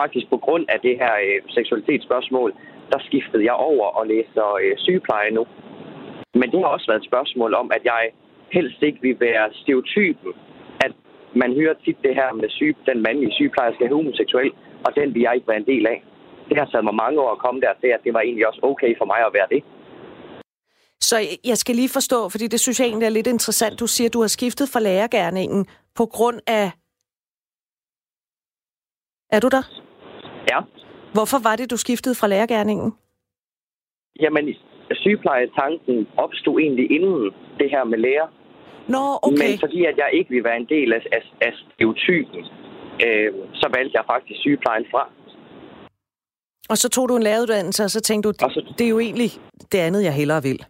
faktisk 0.01 0.27
på 0.31 0.37
grund 0.37 0.65
af 0.69 0.79
det 0.81 0.95
her 1.03 1.15
øh, 1.27 1.39
seksualitetsspørgsmål, 1.49 2.51
der 2.93 2.99
skiftede 3.07 3.45
jeg 3.45 3.57
over 3.71 3.87
og 3.99 4.07
læser 4.07 4.47
øh, 4.63 4.75
sygepleje 4.77 5.31
nu. 5.31 5.47
Men 6.35 6.51
det 6.51 6.59
har 6.61 6.67
også 6.67 6.87
været 6.91 7.01
et 7.01 7.11
spørgsmål 7.11 7.55
om, 7.55 7.71
at 7.77 7.83
jeg 7.85 8.03
helst 8.53 8.83
ikke 8.83 8.99
vil 9.03 9.17
være 9.21 9.45
stereotypen 9.53 10.33
man 11.37 11.55
hører 11.55 11.75
tit 11.85 11.99
det 12.03 12.15
her 12.15 12.33
med 12.33 12.49
syge, 12.51 12.75
den 12.87 13.03
mandlige 13.03 13.33
sygeplejerske 13.33 13.85
er 13.85 13.95
homoseksuel, 13.95 14.53
og 14.87 14.95
den 14.95 15.15
vil 15.15 15.23
jeg 15.23 15.35
ikke 15.35 15.49
være 15.49 15.57
en 15.57 15.67
del 15.73 15.87
af. 15.87 16.05
Det 16.49 16.59
har 16.59 16.67
taget 16.67 16.85
mig 16.85 16.95
mange 16.95 17.21
år 17.21 17.31
at 17.33 17.39
komme 17.39 17.61
der 17.61 17.73
til, 17.81 17.89
at 17.97 18.01
det 18.05 18.15
var 18.15 18.21
egentlig 18.21 18.47
også 18.49 18.61
okay 18.63 18.99
for 18.99 19.05
mig 19.05 19.21
at 19.27 19.33
være 19.35 19.49
det. 19.55 19.65
Så 21.01 21.17
jeg 21.45 21.59
skal 21.59 21.75
lige 21.75 21.89
forstå, 21.89 22.29
fordi 22.29 22.47
det 22.47 22.61
synes 22.61 22.81
jeg 22.81 22.87
egentlig 22.87 23.07
er 23.07 23.11
lidt 23.11 23.27
interessant. 23.27 23.81
Du 23.81 23.87
siger, 23.87 24.09
at 24.09 24.15
du 24.15 24.21
har 24.21 24.27
skiftet 24.29 24.69
fra 24.73 24.81
lærergærningen 24.81 25.67
på 25.95 26.07
grund 26.07 26.41
af... 26.47 26.71
Er 29.31 29.41
du 29.41 29.49
der? 29.49 29.63
Ja. 30.51 30.59
Hvorfor 31.13 31.39
var 31.49 31.57
det, 31.57 31.71
du 31.71 31.77
skiftede 31.77 32.15
fra 32.15 32.27
lærergærningen? 32.27 32.93
Jamen, 34.21 34.55
sygeplejetanken 34.93 36.09
opstod 36.17 36.61
egentlig 36.61 36.91
inden 36.91 37.31
det 37.59 37.71
her 37.71 37.85
med 37.85 37.99
lærer. 37.99 38.29
Nå, 38.95 39.19
okay. 39.23 39.49
Men 39.51 39.59
fordi 39.65 39.85
at 39.85 39.97
jeg 39.97 40.11
ikke 40.13 40.31
vil 40.31 40.45
være 40.45 40.57
en 40.57 40.69
del 40.69 40.93
af, 40.93 41.03
af, 41.13 41.23
af 41.41 41.53
stereotypen, 41.61 42.41
øh, 43.07 43.33
så 43.55 43.67
valgte 43.77 43.95
jeg 43.99 44.05
faktisk 44.13 44.41
sygeplejen 44.41 44.87
fra. 44.91 45.03
Og 46.71 46.77
så 46.79 46.89
tog 46.89 47.09
du 47.09 47.17
en 47.17 47.23
læreruddannelse, 47.23 47.85
og 47.85 47.91
så 47.91 48.01
tænkte 48.01 48.29
du, 48.29 48.35
så... 48.39 48.75
det 48.79 48.85
er 48.85 48.89
jo 48.89 48.99
egentlig 48.99 49.31
det 49.73 49.79
andet, 49.79 50.05
jeg 50.05 50.15
hellere 50.15 50.43
vil. 50.43 50.65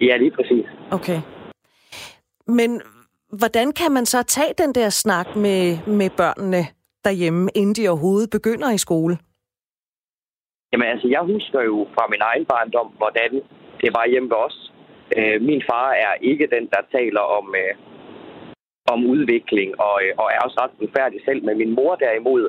Ja, 0.00 0.16
lige 0.16 0.30
præcis. 0.30 0.66
Okay. 0.90 1.20
Men 2.46 2.80
hvordan 3.28 3.72
kan 3.72 3.92
man 3.92 4.06
så 4.06 4.22
tage 4.22 4.52
den 4.58 4.74
der 4.74 4.88
snak 4.88 5.36
med, 5.36 5.78
med 5.86 6.10
børnene 6.10 6.62
derhjemme, 7.04 7.50
inden 7.54 7.74
de 7.74 7.88
overhovedet 7.88 8.30
begynder 8.30 8.70
i 8.70 8.78
skole? 8.78 9.18
Jamen 10.72 10.88
altså, 10.88 11.08
jeg 11.08 11.22
husker 11.32 11.60
jo 11.62 11.86
fra 11.94 12.04
min 12.10 12.22
egen 12.30 12.44
barndom, 12.44 12.88
hvordan 13.00 13.30
det 13.80 13.90
var 13.96 14.06
hjemme 14.12 14.28
ved 14.30 14.36
os. 14.36 14.72
Øh, 15.18 15.42
min 15.42 15.62
far 15.70 15.90
er 16.06 16.14
ikke 16.20 16.46
den, 16.56 16.64
der 16.74 16.82
taler 16.96 17.20
om, 17.38 17.54
øh, 17.62 17.74
om 18.92 19.06
udvikling, 19.06 19.80
og, 19.80 19.96
øh, 20.04 20.12
og 20.20 20.26
er 20.34 20.40
også 20.46 20.58
ret 20.62 20.78
forfærdelig 20.82 21.22
selv. 21.24 21.44
Men 21.44 21.58
min 21.58 21.74
mor 21.78 21.94
derimod, 21.94 22.42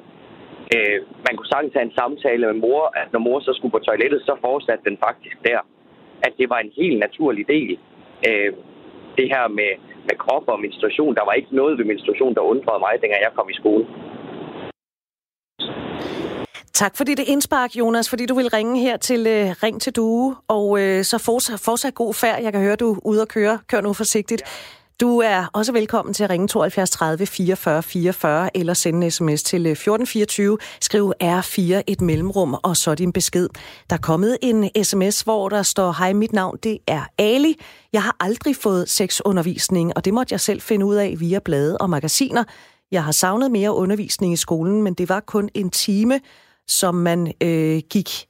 øh, 0.76 1.00
man 1.28 1.34
kunne 1.36 1.52
sagtens 1.54 1.74
have 1.74 1.88
en 1.90 1.98
samtale 2.00 2.46
med 2.48 2.60
mor, 2.66 2.84
at 3.02 3.08
når 3.14 3.20
mor 3.20 3.40
så 3.40 3.54
skulle 3.54 3.76
på 3.76 3.86
toilettet, 3.88 4.22
så 4.22 4.34
fortsatte 4.42 4.84
den 4.90 4.98
faktisk 5.08 5.38
der. 5.50 5.60
At 6.26 6.34
det 6.40 6.50
var 6.50 6.60
en 6.60 6.72
helt 6.82 7.00
naturlig 7.00 7.48
del. 7.48 7.78
Øh, 8.28 8.54
det 9.18 9.28
her 9.34 9.48
med, 9.48 9.72
med 10.08 10.16
krop 10.24 10.48
og 10.48 10.60
menstruation, 10.60 11.16
der 11.16 11.26
var 11.26 11.34
ikke 11.34 11.56
noget 11.56 11.78
ved 11.78 11.86
menstruation, 11.86 12.36
der 12.36 12.42
undrede 12.54 12.80
mig, 12.80 12.94
dengang 13.02 13.22
jeg 13.24 13.34
kom 13.38 13.50
i 13.50 13.60
skole. 13.62 13.86
Tak 16.76 16.98
fordi 16.98 17.16
det 17.16 17.24
indspark, 17.28 17.76
Jonas, 17.76 18.10
fordi 18.10 18.26
du 18.26 18.36
vil 18.36 18.50
ringe 18.50 18.80
her 18.80 18.98
til 18.98 19.20
uh, 19.20 19.64
Ring 19.64 19.82
til 19.82 19.94
Due, 19.94 20.36
og 20.48 20.70
uh, 20.70 21.02
så 21.04 21.18
fortsat, 21.18 21.60
fortsat 21.60 21.96
god 21.96 22.14
færd. 22.14 22.42
Jeg 22.42 22.52
kan 22.52 22.62
høre, 22.62 22.76
du 22.76 22.94
er 22.94 23.00
ude 23.06 23.22
at 23.22 23.28
køre. 23.28 23.60
Kør 23.68 23.82
nu 23.82 23.94
forsigtigt. 23.94 24.42
Du 25.00 25.20
er 25.20 25.46
også 25.54 25.72
velkommen 25.72 26.14
til 26.14 26.24
at 26.24 26.30
ringe 26.30 26.48
72 26.48 26.90
30 26.90 27.26
44 27.26 27.84
44 27.84 28.58
eller 28.58 28.74
sende 28.74 29.06
en 29.06 29.12
sms 29.12 29.44
til 29.44 29.66
øh, 29.66 29.72
1424. 29.72 30.58
Skriv 30.82 31.14
R4 31.24 31.82
et 31.88 32.02
mellemrum 32.02 32.56
og 32.64 32.78
så 32.78 32.96
din 32.96 33.12
besked. 33.12 33.50
Der 33.90 33.96
er 33.96 34.02
kommet 34.02 34.38
en 34.42 34.84
sms, 34.84 35.22
hvor 35.22 35.50
der 35.50 35.64
står, 35.64 35.92
hej, 35.92 36.14
mit 36.14 36.34
navn 36.34 36.58
det 36.64 36.78
er 36.88 37.02
Ali. 37.18 37.60
Jeg 37.94 38.04
har 38.04 38.16
aldrig 38.20 38.56
fået 38.56 38.90
sexundervisning, 38.90 39.92
og 39.96 40.06
det 40.06 40.14
måtte 40.14 40.34
jeg 40.34 40.40
selv 40.40 40.62
finde 40.62 40.86
ud 40.86 40.96
af 40.96 41.16
via 41.20 41.40
blade 41.40 41.78
og 41.78 41.90
magasiner. 41.90 42.44
Jeg 42.92 43.04
har 43.04 43.12
savnet 43.12 43.52
mere 43.52 43.74
undervisning 43.74 44.34
i 44.34 44.38
skolen, 44.38 44.82
men 44.82 44.94
det 44.94 45.10
var 45.10 45.20
kun 45.20 45.50
en 45.54 45.70
time, 45.70 46.20
som 46.68 46.96
man 46.96 47.34
øh, 47.42 47.82
gik 47.90 48.28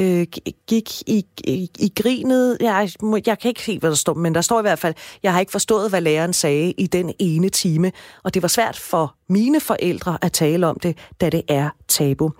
øh, 0.00 0.26
gik 0.66 1.02
i, 1.06 1.26
i, 1.44 1.70
i 1.78 1.92
grinet. 1.96 2.56
Jeg, 2.60 2.90
jeg 3.26 3.38
kan 3.38 3.48
ikke 3.48 3.62
se, 3.62 3.78
hvad 3.78 3.90
der 3.90 3.96
står, 3.96 4.14
men 4.14 4.34
der 4.34 4.40
står 4.40 4.58
i 4.58 4.62
hvert 4.62 4.78
fald, 4.78 4.94
jeg 5.22 5.32
har 5.32 5.40
ikke 5.40 5.52
forstået, 5.52 5.90
hvad 5.90 6.00
læreren 6.00 6.32
sagde 6.32 6.72
i 6.78 6.86
den 6.86 7.14
ene 7.18 7.48
time, 7.48 7.92
og 8.24 8.34
det 8.34 8.42
var 8.42 8.48
svært 8.48 8.76
for 8.76 9.16
mine 9.28 9.60
forældre 9.60 10.18
at 10.22 10.32
tale 10.32 10.66
om 10.66 10.78
det, 10.78 10.98
da 11.20 11.30
det 11.30 11.42
er 11.48 11.70
tabu. 11.88 12.32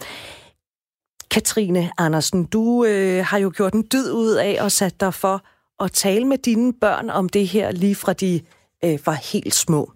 Katrine 1.30 1.90
Andersen, 1.98 2.44
du 2.44 2.84
øh, 2.84 3.24
har 3.24 3.38
jo 3.38 3.52
gjort 3.56 3.74
en 3.74 3.86
dyd 3.92 4.12
ud 4.12 4.32
af 4.32 4.64
at 4.64 4.72
sætte 4.72 4.96
dig 5.00 5.14
for 5.14 5.44
at 5.84 5.92
tale 5.92 6.24
med 6.24 6.38
dine 6.38 6.72
børn 6.72 7.10
om 7.10 7.28
det 7.28 7.48
her, 7.48 7.70
lige 7.70 7.94
fra 7.94 8.12
de 8.12 8.40
øh, 8.84 8.98
var 9.06 9.12
helt 9.32 9.54
små. 9.54 9.92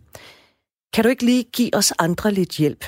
Kan 0.92 1.04
du 1.04 1.10
ikke 1.10 1.24
lige 1.24 1.42
give 1.42 1.74
os 1.74 1.92
andre 1.98 2.32
lidt 2.32 2.56
hjælp? 2.56 2.84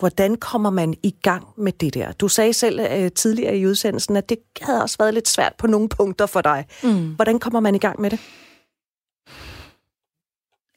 Hvordan 0.00 0.36
kommer 0.36 0.70
man 0.70 0.94
i 1.02 1.14
gang 1.22 1.46
med 1.56 1.72
det 1.72 1.94
der? 1.94 2.12
Du 2.12 2.28
sagde 2.28 2.52
selv 2.52 2.80
øh, 2.80 3.12
tidligere 3.12 3.56
i 3.56 3.66
udsendelsen, 3.66 4.16
at 4.16 4.28
det 4.28 4.38
havde 4.62 4.82
også 4.82 4.96
været 4.98 5.14
lidt 5.14 5.28
svært 5.28 5.54
på 5.58 5.66
nogle 5.66 5.88
punkter 5.88 6.26
for 6.26 6.40
dig. 6.40 6.66
Mm. 6.82 7.14
Hvordan 7.14 7.38
kommer 7.38 7.60
man 7.60 7.74
i 7.74 7.78
gang 7.78 8.00
med 8.00 8.10
det? 8.10 8.18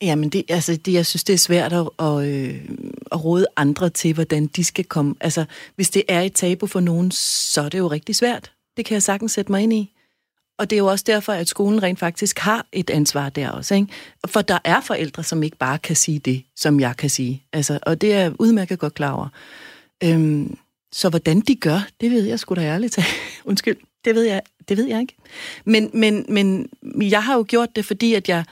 Jamen, 0.01 0.29
det, 0.29 0.43
altså, 0.49 0.75
det, 0.75 0.93
jeg 0.93 1.05
synes, 1.05 1.23
det 1.23 1.33
er 1.33 1.37
svært 1.37 1.73
at, 1.73 1.89
at, 1.99 2.27
øh, 2.27 2.69
at 3.11 3.25
råde 3.25 3.45
andre 3.55 3.89
til, 3.89 4.13
hvordan 4.13 4.47
de 4.47 4.63
skal 4.63 4.85
komme. 4.85 5.15
Altså, 5.21 5.45
hvis 5.75 5.89
det 5.89 6.03
er 6.07 6.21
et 6.21 6.33
tabu 6.33 6.67
for 6.67 6.79
nogen, 6.79 7.11
så 7.11 7.61
er 7.61 7.69
det 7.69 7.77
jo 7.77 7.87
rigtig 7.87 8.15
svært. 8.15 8.51
Det 8.77 8.85
kan 8.85 8.93
jeg 8.93 9.03
sagtens 9.03 9.31
sætte 9.31 9.51
mig 9.51 9.61
ind 9.61 9.73
i. 9.73 9.93
Og 10.57 10.69
det 10.69 10.75
er 10.75 10.77
jo 10.77 10.87
også 10.87 11.03
derfor, 11.07 11.33
at 11.33 11.47
skolen 11.47 11.83
rent 11.83 11.99
faktisk 11.99 12.39
har 12.39 12.65
et 12.71 12.89
ansvar 12.89 13.29
der 13.29 13.49
også. 13.49 13.75
Ikke? 13.75 13.87
For 14.27 14.41
der 14.41 14.59
er 14.63 14.81
forældre, 14.81 15.23
som 15.23 15.43
ikke 15.43 15.57
bare 15.57 15.79
kan 15.79 15.95
sige 15.95 16.19
det, 16.19 16.43
som 16.55 16.79
jeg 16.79 16.97
kan 16.97 17.09
sige. 17.09 17.43
Altså, 17.53 17.79
og 17.81 18.01
det 18.01 18.13
er 18.13 18.19
jeg 18.19 18.33
udmærket 18.39 18.79
godt 18.79 18.93
klar 18.93 19.11
over. 19.11 19.27
Øhm, 20.03 20.57
så 20.91 21.09
hvordan 21.09 21.39
de 21.39 21.55
gør, 21.55 21.87
det 22.01 22.11
ved 22.11 22.23
jeg 22.23 22.39
sgu 22.39 22.55
da 22.55 22.61
ærligt. 22.61 22.99
Undskyld, 23.45 23.77
det 24.05 24.15
ved 24.15 24.23
jeg, 24.23 24.41
det 24.69 24.77
ved 24.77 24.85
jeg 24.85 25.01
ikke. 25.01 25.15
Men, 25.65 25.91
men, 25.93 26.25
men 26.29 26.69
jeg 27.01 27.23
har 27.23 27.35
jo 27.35 27.45
gjort 27.47 27.75
det, 27.75 27.85
fordi 27.85 28.13
at 28.13 28.29
jeg 28.29 28.45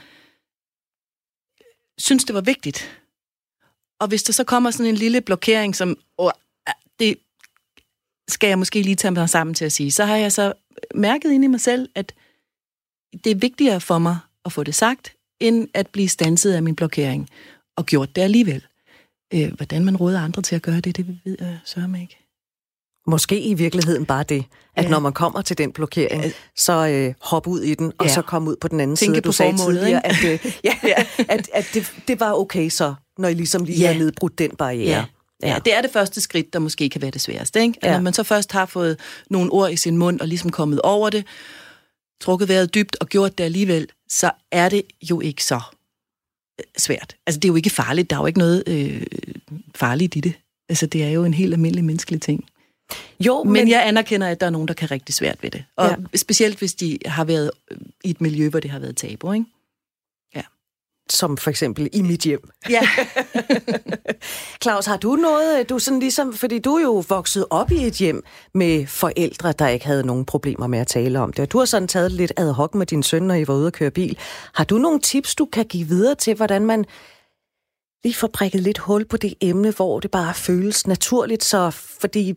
synes, 1.97 2.23
det 2.23 2.35
var 2.35 2.41
vigtigt. 2.41 3.01
Og 3.99 4.07
hvis 4.07 4.23
der 4.23 4.33
så 4.33 4.43
kommer 4.43 4.71
sådan 4.71 4.85
en 4.85 4.95
lille 4.95 5.21
blokering, 5.21 5.75
som 5.75 5.97
åh, 6.17 6.31
ah, 6.67 6.73
det 6.99 7.17
skal 8.27 8.47
jeg 8.47 8.59
måske 8.59 8.81
lige 8.81 8.95
tage 8.95 9.11
mig 9.11 9.29
sammen 9.29 9.53
til 9.53 9.65
at 9.65 9.71
sige, 9.71 9.91
så 9.91 10.05
har 10.05 10.15
jeg 10.15 10.31
så 10.31 10.53
mærket 10.95 11.31
ind 11.31 11.43
i 11.43 11.47
mig 11.47 11.61
selv, 11.61 11.89
at 11.95 12.13
det 13.23 13.31
er 13.31 13.35
vigtigere 13.35 13.81
for 13.81 13.97
mig 13.97 14.17
at 14.45 14.51
få 14.51 14.63
det 14.63 14.75
sagt, 14.75 15.13
end 15.39 15.67
at 15.73 15.87
blive 15.87 16.09
stanset 16.09 16.53
af 16.53 16.63
min 16.63 16.75
blokering, 16.75 17.29
og 17.77 17.85
gjort 17.85 18.15
det 18.15 18.21
alligevel. 18.21 18.65
Øh, 19.33 19.53
hvordan 19.53 19.85
man 19.85 19.97
råder 19.97 20.21
andre 20.21 20.41
til 20.41 20.55
at 20.55 20.61
gøre 20.61 20.79
det, 20.79 20.97
det 20.97 21.07
ved 21.07 21.37
jeg 21.39 21.59
sørme 21.65 22.01
ikke. 22.01 22.17
Måske 23.07 23.41
i 23.41 23.53
virkeligheden 23.53 24.05
bare 24.05 24.23
det, 24.23 24.45
at 24.75 24.83
ja. 24.85 24.89
når 24.89 24.99
man 24.99 25.13
kommer 25.13 25.41
til 25.41 25.57
den 25.57 25.71
blokering, 25.71 26.23
ja. 26.23 26.31
så 26.55 26.87
øh, 26.87 27.13
hop 27.21 27.47
ud 27.47 27.61
i 27.61 27.75
den, 27.75 27.93
og 27.97 28.05
ja. 28.05 28.13
så 28.13 28.21
kom 28.21 28.47
ud 28.47 28.55
på 28.61 28.67
den 28.67 28.79
anden 28.79 28.95
Tænke 28.95 29.15
side. 29.15 29.21
Du 29.21 29.31
sagde 29.31 29.57
tidligere, 29.57 30.05
at, 30.05 30.23
øh, 30.25 30.45
ja, 30.63 30.73
ja. 30.97 31.05
at, 31.29 31.49
at 31.53 31.65
det, 31.73 31.93
det 32.07 32.19
var 32.19 32.33
okay 32.33 32.69
så, 32.69 32.93
når 33.17 33.29
I 33.29 33.33
ligesom 33.33 33.63
lige 33.63 33.79
ja. 33.79 33.91
har 33.91 33.99
nedbrudt 33.99 34.39
den 34.39 34.55
barriere. 34.55 34.89
Ja. 34.89 35.05
Ja, 35.43 35.59
det 35.65 35.73
er 35.73 35.81
det 35.81 35.91
første 35.91 36.21
skridt, 36.21 36.53
der 36.53 36.59
måske 36.59 36.89
kan 36.89 37.01
være 37.01 37.11
det 37.11 37.21
sværeste. 37.21 37.61
Ikke? 37.61 37.79
Ja. 37.83 37.91
Når 37.91 38.01
man 38.01 38.13
så 38.13 38.23
først 38.23 38.51
har 38.51 38.65
fået 38.65 38.99
nogle 39.29 39.51
ord 39.51 39.71
i 39.71 39.75
sin 39.75 39.97
mund 39.97 40.19
og 40.19 40.27
ligesom 40.27 40.49
kommet 40.49 40.81
over 40.81 41.09
det, 41.09 41.25
trukket 42.21 42.47
vejret 42.47 42.75
dybt 42.75 42.97
og 42.99 43.07
gjort 43.07 43.37
det 43.37 43.43
alligevel, 43.43 43.87
så 44.09 44.31
er 44.51 44.69
det 44.69 44.83
jo 45.09 45.21
ikke 45.21 45.43
så 45.43 45.61
øh, 46.59 46.65
svært. 46.77 47.15
Altså, 47.27 47.39
det 47.39 47.47
er 47.47 47.51
jo 47.51 47.55
ikke 47.55 47.69
farligt. 47.69 48.09
Der 48.09 48.15
er 48.15 48.19
jo 48.19 48.25
ikke 48.25 48.39
noget 48.39 48.63
øh, 48.67 49.03
farligt 49.75 50.15
i 50.15 50.19
det. 50.19 50.33
Altså, 50.69 50.85
det 50.85 51.03
er 51.03 51.09
jo 51.09 51.25
en 51.25 51.33
helt 51.33 51.53
almindelig 51.53 51.85
menneskelig 51.85 52.21
ting. 52.21 52.45
Jo, 53.19 53.43
men... 53.43 53.53
men 53.53 53.69
jeg 53.69 53.87
anerkender, 53.87 54.27
at 54.27 54.39
der 54.39 54.45
er 54.45 54.49
nogen, 54.49 54.67
der 54.67 54.73
kan 54.73 54.91
rigtig 54.91 55.15
svært 55.15 55.43
ved 55.43 55.51
det. 55.51 55.63
Og 55.75 55.89
ja. 55.89 56.17
specielt, 56.17 56.59
hvis 56.59 56.73
de 56.73 56.97
har 57.05 57.23
været 57.23 57.51
i 58.03 58.09
et 58.09 58.21
miljø, 58.21 58.49
hvor 58.49 58.59
det 58.59 58.71
har 58.71 58.79
været 58.79 58.97
tabu, 58.97 59.31
ikke? 59.31 59.45
Som 61.11 61.37
for 61.37 61.49
eksempel 61.49 61.89
i 61.93 62.01
mit 62.01 62.21
hjem. 62.21 62.49
Ja. 62.69 62.81
Claus, 64.63 64.85
har 64.85 64.97
du 64.97 65.15
noget, 65.15 65.69
du 65.69 65.79
sådan 65.79 65.99
ligesom, 65.99 66.33
fordi 66.33 66.59
du 66.59 66.75
er 66.75 66.81
jo 66.81 67.03
vokset 67.09 67.45
op 67.49 67.71
i 67.71 67.87
et 67.87 67.93
hjem 67.93 68.23
med 68.53 68.87
forældre, 68.87 69.51
der 69.51 69.67
ikke 69.67 69.85
havde 69.85 70.07
nogen 70.07 70.25
problemer 70.25 70.67
med 70.67 70.79
at 70.79 70.87
tale 70.87 71.19
om 71.19 71.33
det, 71.33 71.39
og 71.39 71.51
du 71.51 71.57
har 71.57 71.65
sådan 71.65 71.87
taget 71.87 72.11
lidt 72.11 72.33
ad 72.37 72.51
hoc 72.51 72.75
med 72.75 72.85
din 72.85 73.03
søn, 73.03 73.23
når 73.23 73.35
I 73.35 73.47
var 73.47 73.53
ude 73.53 73.67
at 73.67 73.73
køre 73.73 73.91
bil. 73.91 74.17
Har 74.53 74.63
du 74.63 74.77
nogle 74.77 74.99
tips, 74.99 75.35
du 75.35 75.45
kan 75.45 75.65
give 75.65 75.87
videre 75.87 76.15
til, 76.15 76.35
hvordan 76.35 76.65
man 76.65 76.85
lige 78.03 78.15
får 78.15 78.27
prikket 78.27 78.61
lidt 78.61 78.77
hul 78.77 79.05
på 79.05 79.17
det 79.17 79.33
emne, 79.41 79.71
hvor 79.71 79.99
det 79.99 80.11
bare 80.11 80.33
føles 80.33 80.87
naturligt, 80.87 81.43
så 81.43 81.69
fordi 81.71 82.33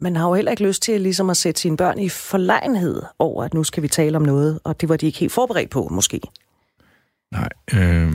man 0.00 0.16
har 0.16 0.28
jo 0.28 0.34
heller 0.34 0.50
ikke 0.50 0.66
lyst 0.66 0.82
til 0.82 1.00
ligesom 1.00 1.30
at 1.30 1.36
sætte 1.36 1.60
sine 1.60 1.76
børn 1.76 1.98
i 1.98 2.08
forlegenhed 2.08 3.02
over, 3.18 3.44
at 3.44 3.54
nu 3.54 3.64
skal 3.64 3.82
vi 3.82 3.88
tale 3.88 4.16
om 4.16 4.22
noget, 4.22 4.60
og 4.64 4.80
det 4.80 4.88
var 4.88 4.96
de 4.96 5.06
ikke 5.06 5.18
helt 5.18 5.32
forberedt 5.32 5.70
på, 5.70 5.88
måske. 5.90 6.20
Nej, 7.32 7.48
øh, 7.74 8.12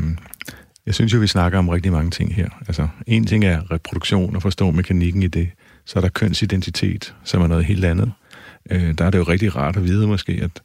jeg 0.86 0.96
synes 0.96 1.14
jo, 1.14 1.20
vi 1.20 1.28
snakker 1.28 1.60
om 1.60 1.70
rigtig 1.70 1.92
mange 1.92 2.12
ting 2.12 2.36
her. 2.36 2.50
Altså, 2.68 2.88
en 3.08 3.26
ting 3.26 3.46
er 3.46 3.72
reproduktion 3.72 4.36
og 4.36 4.42
forstå 4.42 4.72
mekanikken 4.72 5.24
i 5.24 5.28
det. 5.28 5.50
Så 5.86 6.00
er 6.00 6.02
der 6.02 6.10
kønsidentitet, 6.10 7.16
som 7.24 7.42
er 7.42 7.48
noget 7.48 7.66
helt 7.66 7.86
andet. 7.86 8.12
Øh, 8.72 8.94
der 8.98 9.06
er 9.06 9.10
det 9.10 9.18
jo 9.18 9.24
rigtig 9.24 9.56
rart 9.56 9.78
at 9.78 9.84
vide 9.84 10.08
måske, 10.08 10.40
at 10.44 10.62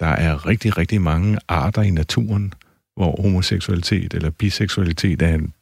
der 0.00 0.06
er 0.06 0.46
rigtig, 0.46 0.78
rigtig 0.78 1.02
mange 1.02 1.38
arter 1.48 1.82
i 1.82 1.90
naturen, 1.90 2.54
hvor 2.96 3.22
homoseksualitet 3.22 4.14
eller 4.14 4.30
biseksualitet 4.30 5.22
er 5.22 5.34
en, 5.34 5.52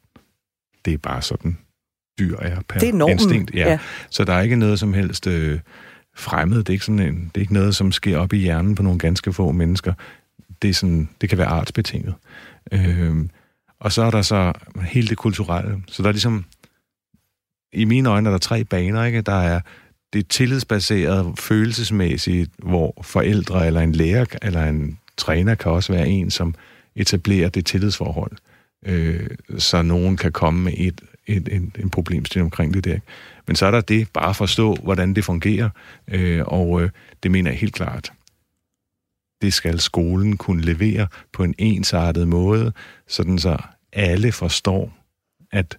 det 0.85 0.93
er 0.93 0.97
bare 0.97 1.21
sådan, 1.21 1.57
dyr 2.19 2.37
er 2.39 2.61
per 2.69 2.79
det 2.79 2.89
er 2.89 2.93
normen. 2.93 3.13
instinkt. 3.13 3.51
Ja. 3.53 3.69
ja. 3.69 3.79
Så 4.09 4.23
der 4.23 4.33
er 4.33 4.41
ikke 4.41 4.55
noget 4.55 4.79
som 4.79 4.93
helst 4.93 5.27
øh, 5.27 5.59
fremmed. 6.15 6.57
Det 6.57 6.69
er, 6.69 6.73
ikke 6.73 6.85
sådan 6.85 6.99
en, 6.99 7.15
det 7.15 7.37
er 7.37 7.41
ikke 7.41 7.53
noget, 7.53 7.75
som 7.75 7.91
sker 7.91 8.17
op 8.17 8.33
i 8.33 8.37
hjernen 8.37 8.75
på 8.75 8.83
nogle 8.83 8.99
ganske 8.99 9.33
få 9.33 9.51
mennesker. 9.51 9.93
Det, 10.61 10.69
er 10.69 10.73
sådan, 10.73 11.09
det 11.21 11.29
kan 11.29 11.37
være 11.37 11.47
artsbetinget. 11.47 12.13
Øh, 12.71 13.15
og 13.79 13.91
så 13.91 14.01
er 14.01 14.11
der 14.11 14.21
så 14.21 14.53
hele 14.81 15.07
det 15.07 15.17
kulturelle. 15.17 15.83
Så 15.87 16.03
der 16.03 16.07
er 16.07 16.13
ligesom, 16.13 16.45
i 17.73 17.85
mine 17.85 18.09
øjne 18.09 18.29
er 18.29 18.31
der 18.31 18.39
tre 18.39 18.63
baner, 18.63 19.03
ikke? 19.03 19.21
Der 19.21 19.41
er 19.41 19.59
det 20.13 20.27
tillidsbaserede, 20.27 21.33
følelsesmæssige, 21.39 22.47
hvor 22.57 23.01
forældre 23.01 23.67
eller 23.67 23.81
en 23.81 23.91
lærer 23.91 24.25
eller 24.41 24.65
en 24.65 24.99
træner 25.17 25.55
kan 25.55 25.71
også 25.71 25.93
være 25.93 26.07
en, 26.07 26.31
som 26.31 26.55
etablerer 26.95 27.49
det 27.49 27.65
tillidsforhold, 27.65 28.31
øh, 28.85 29.29
så 29.57 29.81
nogen 29.81 30.17
kan 30.17 30.31
komme 30.31 30.63
med 30.63 30.73
et, 30.77 31.01
et, 31.27 31.49
en, 31.51 31.73
en 31.79 31.89
problemstilling 31.89 32.45
omkring 32.45 32.73
det 32.73 32.83
der. 32.83 32.99
Men 33.47 33.55
så 33.55 33.65
er 33.65 33.71
der 33.71 33.81
det, 33.81 34.07
bare 34.13 34.33
forstå, 34.33 34.75
hvordan 34.75 35.13
det 35.13 35.25
fungerer, 35.25 35.69
øh, 36.07 36.41
og 36.45 36.81
øh, 36.81 36.89
det 37.23 37.31
mener 37.31 37.51
jeg 37.51 37.59
helt 37.59 37.73
klart 37.73 38.11
det 39.41 39.53
skal 39.53 39.79
skolen 39.79 40.37
kunne 40.37 40.61
levere 40.61 41.07
på 41.33 41.43
en 41.43 41.55
ensartet 41.57 42.27
måde, 42.27 42.71
sådan 43.07 43.39
så 43.39 43.57
alle 43.93 44.31
forstår, 44.31 44.97
at 45.51 45.77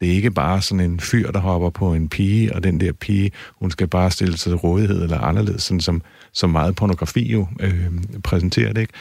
det 0.00 0.08
er 0.08 0.12
ikke 0.12 0.30
bare 0.30 0.62
sådan 0.62 0.90
en 0.90 1.00
fyr, 1.00 1.30
der 1.30 1.38
hopper 1.38 1.70
på 1.70 1.94
en 1.94 2.08
pige, 2.08 2.54
og 2.54 2.64
den 2.64 2.80
der 2.80 2.92
pige, 2.92 3.30
hun 3.50 3.70
skal 3.70 3.88
bare 3.88 4.10
stille 4.10 4.36
sig 4.36 4.50
til 4.50 4.56
rådighed 4.56 5.02
eller 5.02 5.18
anderledes, 5.18 5.62
sådan 5.62 5.80
som, 5.80 6.02
som 6.32 6.50
meget 6.50 6.76
pornografi 6.76 7.32
jo 7.32 7.46
øh, 7.60 7.90
præsenterer 8.24 8.72
det, 8.72 8.80
ikke? 8.80 8.92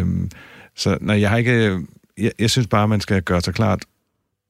Øh, 0.00 0.06
så 0.74 0.98
når 1.00 1.14
jeg 1.14 1.30
har 1.30 1.36
ikke... 1.36 1.80
Jeg, 2.18 2.32
jeg 2.38 2.50
synes 2.50 2.66
bare, 2.66 2.88
man 2.88 3.00
skal 3.00 3.22
gøre 3.22 3.40
sig 3.40 3.54
klart, 3.54 3.84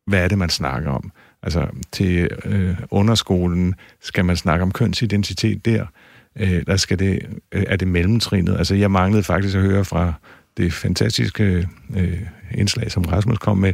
hvad 0.06 0.24
er 0.24 0.28
det, 0.28 0.38
man 0.38 0.50
snakker 0.50 0.90
om. 0.90 1.12
Altså, 1.42 1.66
til 1.92 2.28
øh, 2.44 2.76
underskolen 2.90 3.74
skal 4.00 4.24
man 4.24 4.36
snakke 4.36 4.62
om 4.62 4.72
kønsidentitet 4.72 5.64
der 5.64 5.86
øh, 6.36 6.62
der 6.66 6.76
skal 6.76 6.98
det, 6.98 7.26
øh, 7.52 7.64
er 7.66 7.76
det 7.76 7.88
mellemtrinet. 7.88 8.58
Altså, 8.58 8.74
jeg 8.74 8.90
manglede 8.90 9.22
faktisk 9.22 9.56
at 9.56 9.62
høre 9.62 9.84
fra 9.84 10.12
det 10.56 10.72
fantastiske 10.72 11.68
øh, 11.96 12.20
indslag, 12.54 12.90
som 12.90 13.02
Rasmus 13.02 13.38
kom 13.38 13.58
med, 13.58 13.72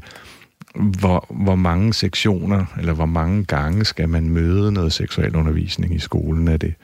hvor, 0.75 1.27
hvor 1.31 1.55
mange 1.55 1.95
sektioner, 1.95 2.65
eller 2.79 2.93
hvor 2.93 3.07
mange 3.07 3.45
gange 3.45 3.85
skal 3.85 4.09
man 4.09 4.29
møde 4.29 4.73
noget 4.73 4.93
seksuel 4.93 5.37
undervisning 5.37 5.95
i 5.95 5.99
skolen? 5.99 6.49
Er 6.49 6.57
det, 6.57 6.75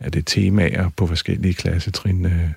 er 0.00 0.10
det 0.10 0.26
temaer 0.26 0.88
på 0.96 1.06
forskellige 1.06 1.54
klassetrin? 1.54 2.26
Øh, 2.26 2.50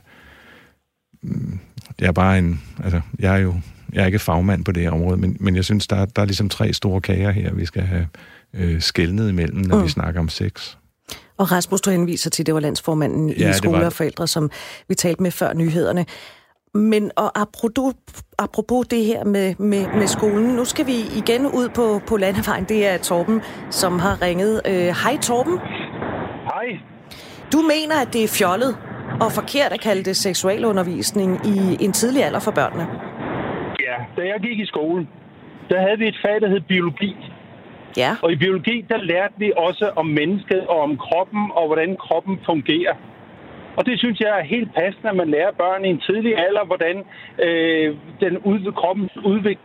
jeg 2.00 2.08
er 2.08 2.12
bare 2.12 2.40
en, 2.40 2.62
altså, 2.84 3.02
jeg 3.20 3.36
er 3.36 3.40
jo, 3.40 3.56
jeg 3.94 4.02
er 4.02 4.06
ikke 4.06 4.20
fagmand 4.20 4.66
på 4.66 4.72
det 4.72 4.84
her 4.84 4.92
område, 4.92 5.18
men, 5.18 5.38
men 5.40 5.56
jeg 5.56 5.66
synes, 5.66 5.88
der, 5.88 6.06
der 6.06 6.22
er 6.22 6.26
ligesom 6.26 6.50
tre 6.50 6.74
store 6.74 7.02
kager 7.02 7.32
her, 7.32 7.54
vi 7.54 7.66
skal 7.66 7.82
have 7.82 8.08
øh, 8.54 8.82
skældnet 8.82 9.30
imellem, 9.30 9.60
når 9.60 9.78
mm. 9.78 9.84
vi 9.84 9.90
snakker 9.90 10.20
om 10.20 10.30
sex. 10.30 10.78
Og 11.42 11.52
Rasmus, 11.52 11.82
du 11.82 11.90
henviser 11.90 12.30
til, 12.30 12.46
det 12.46 12.54
var 12.54 12.60
landsformanden 12.60 13.30
ja, 13.30 13.50
i 13.50 13.54
Skole 13.54 13.86
og 13.86 13.94
Forældre, 13.94 14.28
som 14.28 14.52
vi 14.88 14.96
talte 14.96 15.24
med 15.24 15.32
før 15.32 15.54
nyhederne. 15.54 16.06
Men 16.74 17.12
og 17.16 17.42
apropos, 17.42 17.94
apropos 18.40 18.88
det 18.88 19.06
her 19.06 19.24
med, 19.24 19.56
med, 19.56 19.88
med 20.00 20.08
skolen, 20.08 20.56
nu 20.56 20.66
skal 20.66 20.88
vi 20.88 20.98
igen 21.22 21.46
ud 21.46 21.70
på, 21.70 22.02
på 22.08 22.18
landevejen. 22.18 22.64
Det 22.64 22.88
er 22.88 22.98
Torben, 22.98 23.42
som 23.70 24.00
har 24.00 24.22
ringet. 24.22 24.62
Øh, 24.66 24.74
hej 24.74 25.18
Torben. 25.22 25.60
Hej. 26.52 26.68
Du 27.54 27.60
mener, 27.74 27.96
at 28.02 28.14
det 28.14 28.24
er 28.24 28.28
fjollet 28.28 28.78
og 29.22 29.32
forkert 29.32 29.72
at 29.72 29.82
kalde 29.82 30.04
det 30.04 30.16
seksualundervisning 30.18 31.46
i 31.46 31.86
en 31.86 31.92
tidlig 31.92 32.24
alder 32.24 32.40
for 32.40 32.52
børnene? 32.52 32.88
Ja, 33.88 33.98
da 34.18 34.22
jeg 34.28 34.40
gik 34.42 34.60
i 34.60 34.66
skole, 34.66 35.08
der 35.70 35.82
havde 35.82 35.98
vi 35.98 36.08
et 36.08 36.18
fag, 36.26 36.42
der 36.42 36.50
hed 36.50 36.62
biologi. 36.68 37.16
Ja. 37.98 38.12
Og 38.24 38.32
i 38.32 38.36
biologi, 38.36 38.86
der 38.90 38.98
lærte 38.98 39.34
vi 39.38 39.52
også 39.58 39.92
om 39.96 40.06
mennesket 40.06 40.68
og 40.68 40.80
om 40.82 40.98
kroppen 40.98 41.52
og 41.56 41.66
hvordan 41.68 41.98
kroppen 41.98 42.40
fungerer. 42.46 42.96
Og 43.78 43.86
det 43.86 44.00
synes 44.00 44.20
jeg 44.20 44.40
er 44.40 44.44
helt 44.44 44.70
passende, 44.76 45.10
at 45.10 45.16
man 45.16 45.30
lærer 45.30 45.52
børn 45.52 45.86
i 45.86 45.90
en 45.90 46.02
tidlig 46.08 46.38
alder, 46.38 46.66
hvordan 46.66 46.96
øh, 47.46 47.96
den 48.20 48.38
ud, 48.38 48.72
kroppens 48.72 49.18
udvikling 49.18 49.60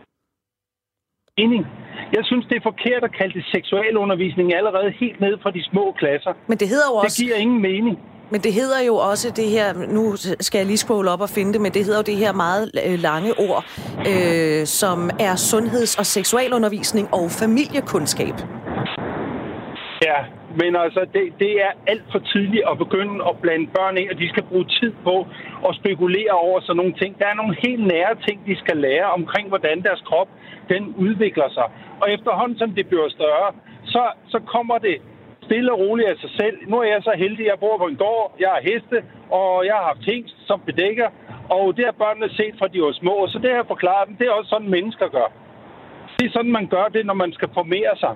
jeg 2.17 2.23
synes, 2.23 2.45
det 2.49 2.55
er 2.57 2.65
forkert 2.71 3.03
at 3.03 3.13
kalde 3.19 3.33
det 3.33 3.45
seksualundervisning 3.55 4.55
allerede 4.55 4.91
helt 4.99 5.19
ned 5.19 5.37
fra 5.43 5.51
de 5.51 5.63
små 5.71 5.95
klasser. 5.99 6.33
Men 6.47 6.57
det 6.57 6.67
hedder 6.73 6.87
jo 6.91 6.95
også... 6.95 7.17
Det 7.17 7.25
giver 7.25 7.37
ingen 7.45 7.61
mening. 7.61 7.95
Men 8.31 8.41
det 8.41 8.53
hedder 8.53 8.79
jo 8.87 8.95
også 8.95 9.33
det 9.35 9.49
her, 9.49 9.67
nu 9.97 10.15
skal 10.39 10.57
jeg 10.59 10.67
lige 10.67 10.77
scrolle 10.77 11.11
op 11.11 11.21
og 11.21 11.29
finde 11.29 11.53
det, 11.53 11.61
men 11.61 11.71
det 11.71 11.85
hedder 11.85 11.99
jo 11.99 12.03
det 12.11 12.17
her 12.17 12.33
meget 12.33 12.71
øh, 12.87 12.99
lange 12.99 13.31
ord, 13.47 13.63
øh, 14.11 14.65
som 14.65 15.09
er 15.19 15.35
sundheds- 15.35 15.99
og 15.99 16.05
seksualundervisning 16.05 17.13
og 17.13 17.25
familiekundskab. 17.41 18.35
Ja, 20.07 20.19
men 20.61 20.71
altså, 20.83 21.01
det, 21.13 21.23
det 21.43 21.51
er 21.65 21.71
alt 21.91 22.07
for 22.11 22.19
tidligt 22.33 22.65
at 22.71 22.77
begynde 22.77 23.15
at 23.29 23.33
blande 23.43 23.67
børn 23.77 23.97
ind, 23.97 24.09
og 24.11 24.17
de 24.21 24.29
skal 24.29 24.43
bruge 24.49 24.65
tid 24.79 24.91
på 25.07 25.15
at 25.67 25.75
spekulere 25.79 26.33
over 26.47 26.59
sådan 26.61 26.77
nogle 26.81 26.95
ting. 27.01 27.11
Der 27.19 27.27
er 27.27 27.37
nogle 27.41 27.55
helt 27.65 27.83
nære 27.93 28.15
ting, 28.27 28.37
de 28.49 28.55
skal 28.63 28.77
lære 28.77 29.07
omkring, 29.19 29.45
hvordan 29.47 29.77
deres 29.87 30.01
krop 30.09 30.29
den 30.69 30.83
udvikler 31.05 31.49
sig. 31.57 31.67
Og 32.01 32.07
efterhånden, 32.15 32.57
som 32.57 32.69
det 32.77 32.87
bliver 32.87 33.09
større, 33.09 33.49
så, 33.93 34.03
så 34.33 34.39
kommer 34.53 34.77
det 34.77 34.97
stille 35.47 35.71
og 35.73 35.79
roligt 35.79 36.09
af 36.11 36.17
sig 36.23 36.31
selv. 36.41 36.57
Nu 36.71 36.75
er 36.83 36.89
jeg 36.93 37.01
så 37.03 37.13
heldig, 37.23 37.45
jeg 37.45 37.59
bor 37.59 37.77
på 37.77 37.87
en 37.91 38.01
gård, 38.05 38.25
jeg 38.43 38.49
har 38.55 38.61
heste, 38.69 38.97
og 39.39 39.65
jeg 39.67 39.75
har 39.77 39.85
haft 39.91 40.03
ting 40.09 40.21
som 40.49 40.59
bedækker, 40.69 41.09
og 41.55 41.77
det 41.77 41.85
har 41.85 41.95
børnene 42.03 42.29
set 42.39 42.55
fra 42.59 42.67
de 42.73 42.81
var 42.81 42.91
små, 42.91 43.15
så 43.27 43.37
det 43.39 43.49
har 43.49 43.57
jeg 43.61 43.73
forklaret 43.73 44.07
dem. 44.07 44.15
Det 44.19 44.27
er 44.27 44.31
også 44.31 44.49
sådan, 44.49 44.69
mennesker 44.77 45.07
gør. 45.17 45.29
Det 46.17 46.25
er 46.25 46.31
sådan, 46.37 46.57
man 46.59 46.67
gør 46.75 46.87
det, 46.95 47.05
når 47.05 47.17
man 47.23 47.31
skal 47.37 47.49
formere 47.53 47.93
sig. 48.03 48.13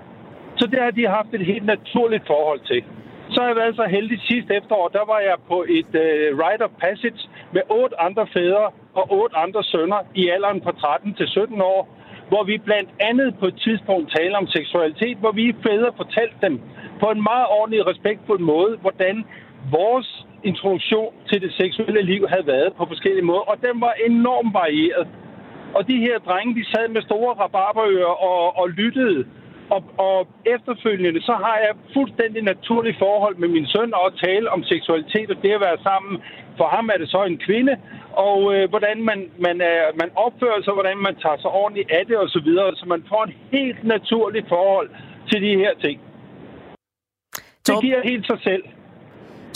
Så 0.60 0.68
det 0.72 0.80
har 0.82 0.92
de 0.92 1.08
haft 1.08 1.32
et 1.34 1.46
helt 1.46 1.66
naturligt 1.66 2.28
forhold 2.28 2.60
til. 2.72 2.84
Så 3.32 3.42
har 3.42 3.48
jeg 3.48 3.56
været 3.56 3.76
så 3.76 3.86
heldig 3.98 4.20
sidste 4.22 4.56
efterår, 4.56 4.88
der 4.88 5.06
var 5.06 5.20
jeg 5.20 5.38
på 5.48 5.58
et 5.80 5.92
uh, 6.04 6.40
rite 6.44 6.64
of 6.68 6.74
passage 6.84 7.22
med 7.52 7.62
otte 7.70 8.02
andre 8.08 8.28
fædre 8.34 8.68
og 8.94 9.06
otte 9.20 9.36
andre 9.38 9.64
sønner 9.64 10.00
i 10.16 10.30
alderen 10.30 10.62
fra 10.64 10.72
13 10.72 11.14
til 11.14 11.28
17 11.28 11.62
år, 11.62 12.01
hvor 12.32 12.44
vi 12.44 12.58
blandt 12.58 12.90
andet 13.00 13.30
på 13.40 13.46
et 13.48 13.58
tidspunkt 13.66 14.16
taler 14.18 14.38
om 14.38 14.48
seksualitet, 14.48 15.18
hvor 15.18 15.32
vi 15.32 15.56
fædre 15.66 15.92
fortalte 16.02 16.38
dem 16.42 16.62
på 17.02 17.08
en 17.16 17.22
meget 17.32 17.48
ordentlig 17.58 17.88
respektfuld 17.92 18.40
måde, 18.40 18.78
hvordan 18.78 19.16
vores 19.72 20.10
introduktion 20.44 21.14
til 21.30 21.42
det 21.42 21.54
seksuelle 21.54 22.02
liv 22.02 22.22
havde 22.28 22.48
været 22.48 22.74
på 22.78 22.86
forskellige 22.86 23.26
måder, 23.32 23.46
og 23.52 23.58
den 23.68 23.82
var 23.82 23.94
enormt 24.10 24.54
varieret. 24.54 25.08
Og 25.76 25.88
de 25.88 25.98
her 26.06 26.18
drenge, 26.20 26.56
de 26.60 26.66
sad 26.72 26.88
med 26.88 27.02
store 27.02 27.34
rabarberører 27.34 28.16
og, 28.30 28.58
og 28.60 28.70
lyttede 28.70 29.26
og, 29.76 29.82
og 30.08 30.28
efterfølgende, 30.56 31.22
så 31.22 31.34
har 31.46 31.58
jeg 31.66 31.74
fuldstændig 31.94 32.42
naturligt 32.44 32.98
forhold 33.00 33.36
med 33.38 33.50
min 33.56 33.68
søn 33.68 33.94
og 33.94 34.18
tale 34.26 34.52
om 34.56 34.64
seksualitet 34.64 35.30
og 35.34 35.38
det 35.44 35.52
at 35.52 35.62
være 35.68 35.80
sammen. 35.90 36.14
For 36.58 36.68
ham 36.76 36.90
er 36.94 36.98
det 37.02 37.10
så 37.10 37.24
en 37.24 37.38
kvinde, 37.48 37.74
og 38.28 38.40
øh, 38.56 38.70
hvordan 38.70 38.98
man, 39.10 39.20
man, 39.46 39.62
er, 39.62 39.82
man 40.02 40.10
opfører 40.16 40.62
sig, 40.62 40.74
hvordan 40.74 40.98
man 40.98 41.16
tager 41.24 41.38
sig 41.38 41.52
ordentligt 41.62 41.92
af 41.92 42.04
det 42.06 42.18
osv., 42.18 42.30
så, 42.30 42.40
videre, 42.46 42.76
så 42.76 42.86
man 42.86 43.04
får 43.10 43.24
et 43.24 43.36
helt 43.52 43.84
naturligt 43.84 44.48
forhold 44.50 44.90
til 45.30 45.42
de 45.42 45.56
her 45.64 45.74
ting. 45.86 45.98
Det 47.68 47.76
giver 47.82 48.02
helt 48.04 48.26
sig 48.26 48.40
selv. 48.44 48.64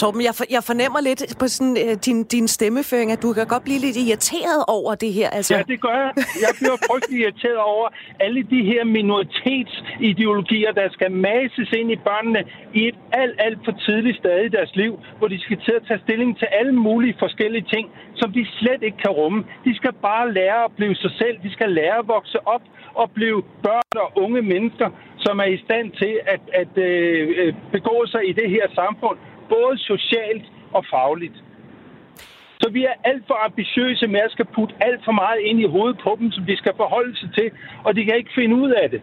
Torben, 0.02 0.22
jeg, 0.28 0.36
for, 0.40 0.46
jeg 0.56 0.64
fornemmer 0.72 1.00
lidt 1.10 1.22
på 1.42 1.46
sådan, 1.56 1.78
øh, 1.84 1.94
din, 2.08 2.18
din 2.24 2.48
stemmeføring, 2.48 3.12
at 3.16 3.22
du 3.26 3.30
kan 3.38 3.48
godt 3.54 3.64
blive 3.68 3.80
lidt 3.86 3.98
irriteret 4.06 4.62
over 4.78 4.92
det 4.96 5.12
her. 5.20 5.30
Altså. 5.30 5.56
Ja, 5.56 5.62
det 5.74 5.82
gør 5.82 5.98
jeg. 6.04 6.12
Jeg 6.46 6.52
bliver 6.60 6.78
frygtelig 6.90 7.18
irriteret 7.22 7.62
over 7.74 7.88
alle 8.26 8.42
de 8.54 8.62
her 8.72 8.84
minoritetsideologier, 8.98 10.72
der 10.80 10.88
skal 10.98 11.12
mases 11.12 11.70
ind 11.80 11.90
i 11.92 11.96
børnene 11.96 12.42
i 12.74 12.82
et 12.88 12.98
alt, 13.22 13.36
alt 13.46 13.60
for 13.66 13.74
tidligt 13.86 14.18
stadie 14.18 14.46
i 14.46 14.56
deres 14.58 14.76
liv, 14.76 14.92
hvor 15.18 15.28
de 15.28 15.40
skal 15.46 15.58
til 15.66 15.74
at 15.80 15.84
tage 15.88 16.02
stilling 16.06 16.32
til 16.40 16.48
alle 16.60 16.76
mulige 16.88 17.16
forskellige 17.20 17.66
ting, 17.74 17.86
som 18.16 18.32
de 18.38 18.44
slet 18.60 18.82
ikke 18.88 18.98
kan 18.98 19.12
rumme. 19.20 19.40
De 19.66 19.76
skal 19.76 19.94
bare 20.10 20.34
lære 20.34 20.64
at 20.68 20.72
blive 20.78 20.96
sig 20.96 21.12
selv. 21.22 21.36
De 21.44 21.52
skal 21.54 21.70
lære 21.80 21.98
at 22.04 22.08
vokse 22.08 22.48
op 22.48 22.64
og 23.02 23.12
blive 23.12 23.44
børn 23.64 23.96
og 24.06 24.10
unge 24.24 24.42
mennesker, 24.42 24.90
som 25.26 25.40
er 25.40 25.50
i 25.56 25.58
stand 25.66 25.88
til 26.02 26.14
at, 26.34 26.42
at 26.62 26.72
øh, 26.78 27.30
øh 27.42 27.54
begå 27.72 27.96
sig 28.14 28.22
i 28.30 28.34
det 28.40 28.50
her 28.50 28.66
samfund 28.82 29.18
både 29.50 29.78
socialt 29.92 30.46
og 30.78 30.84
fagligt. 30.94 31.38
Så 32.62 32.70
vi 32.70 32.82
er 32.84 32.96
alt 33.04 33.24
for 33.28 33.38
ambitiøse 33.48 34.08
med 34.08 34.20
at 34.28 34.32
skal 34.32 34.48
putte 34.56 34.76
alt 34.88 35.02
for 35.06 35.12
meget 35.12 35.40
ind 35.50 35.60
i 35.66 35.68
hovedet 35.76 35.98
på 36.04 36.12
dem, 36.20 36.32
som 36.32 36.44
de 36.46 36.58
skal 36.58 36.74
forholde 36.78 37.14
sig 37.20 37.30
til, 37.38 37.48
og 37.86 37.96
de 37.96 38.06
kan 38.06 38.16
ikke 38.18 38.32
finde 38.36 38.56
ud 38.56 38.72
af 38.72 38.90
det. 38.90 39.02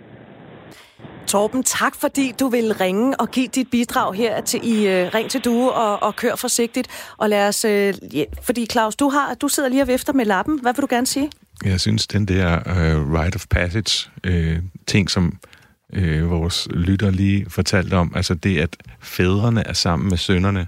Torben, 1.27 1.63
tak 1.63 1.95
fordi 2.01 2.33
du 2.41 2.49
vil 2.49 2.75
ringe 2.81 3.21
og 3.21 3.31
give 3.31 3.47
dit 3.47 3.71
bidrag 3.71 4.15
her 4.15 4.41
til 4.41 4.61
i 4.65 4.77
uh, 4.87 5.15
Ring 5.15 5.31
til 5.31 5.41
Due 5.45 5.73
og, 5.73 6.03
og 6.03 6.17
kør 6.17 6.37
forsigtigt. 6.37 7.15
Og 7.19 7.29
lad 7.29 7.49
os, 7.49 7.65
uh, 7.65 8.17
ja, 8.17 8.25
fordi 8.43 8.67
Claus, 8.67 8.97
du, 8.97 9.09
har, 9.09 9.35
du 9.35 9.49
sidder 9.49 9.69
lige 9.69 9.83
og 9.83 9.89
vifter 9.89 10.13
med 10.13 10.25
lappen. 10.25 10.61
Hvad 10.63 10.75
vil 10.75 10.83
du 10.83 10.87
gerne 10.91 11.07
sige? 11.07 11.31
Jeg 11.65 11.81
synes, 11.81 12.07
den 12.07 12.29
der 12.29 12.57
uh, 12.57 13.21
rite 13.21 13.37
of 13.37 13.47
passage 13.51 14.11
uh, 14.27 14.57
ting, 14.87 15.11
som 15.11 15.39
øh, 15.93 16.31
vores 16.31 16.69
lytter 16.71 17.11
lige 17.11 17.51
fortalte 17.51 17.95
om, 17.95 18.13
altså 18.15 18.35
det, 18.35 18.59
at 18.59 18.77
fædrene 19.01 19.67
er 19.67 19.73
sammen 19.73 20.09
med 20.09 20.17
sønnerne, 20.17 20.67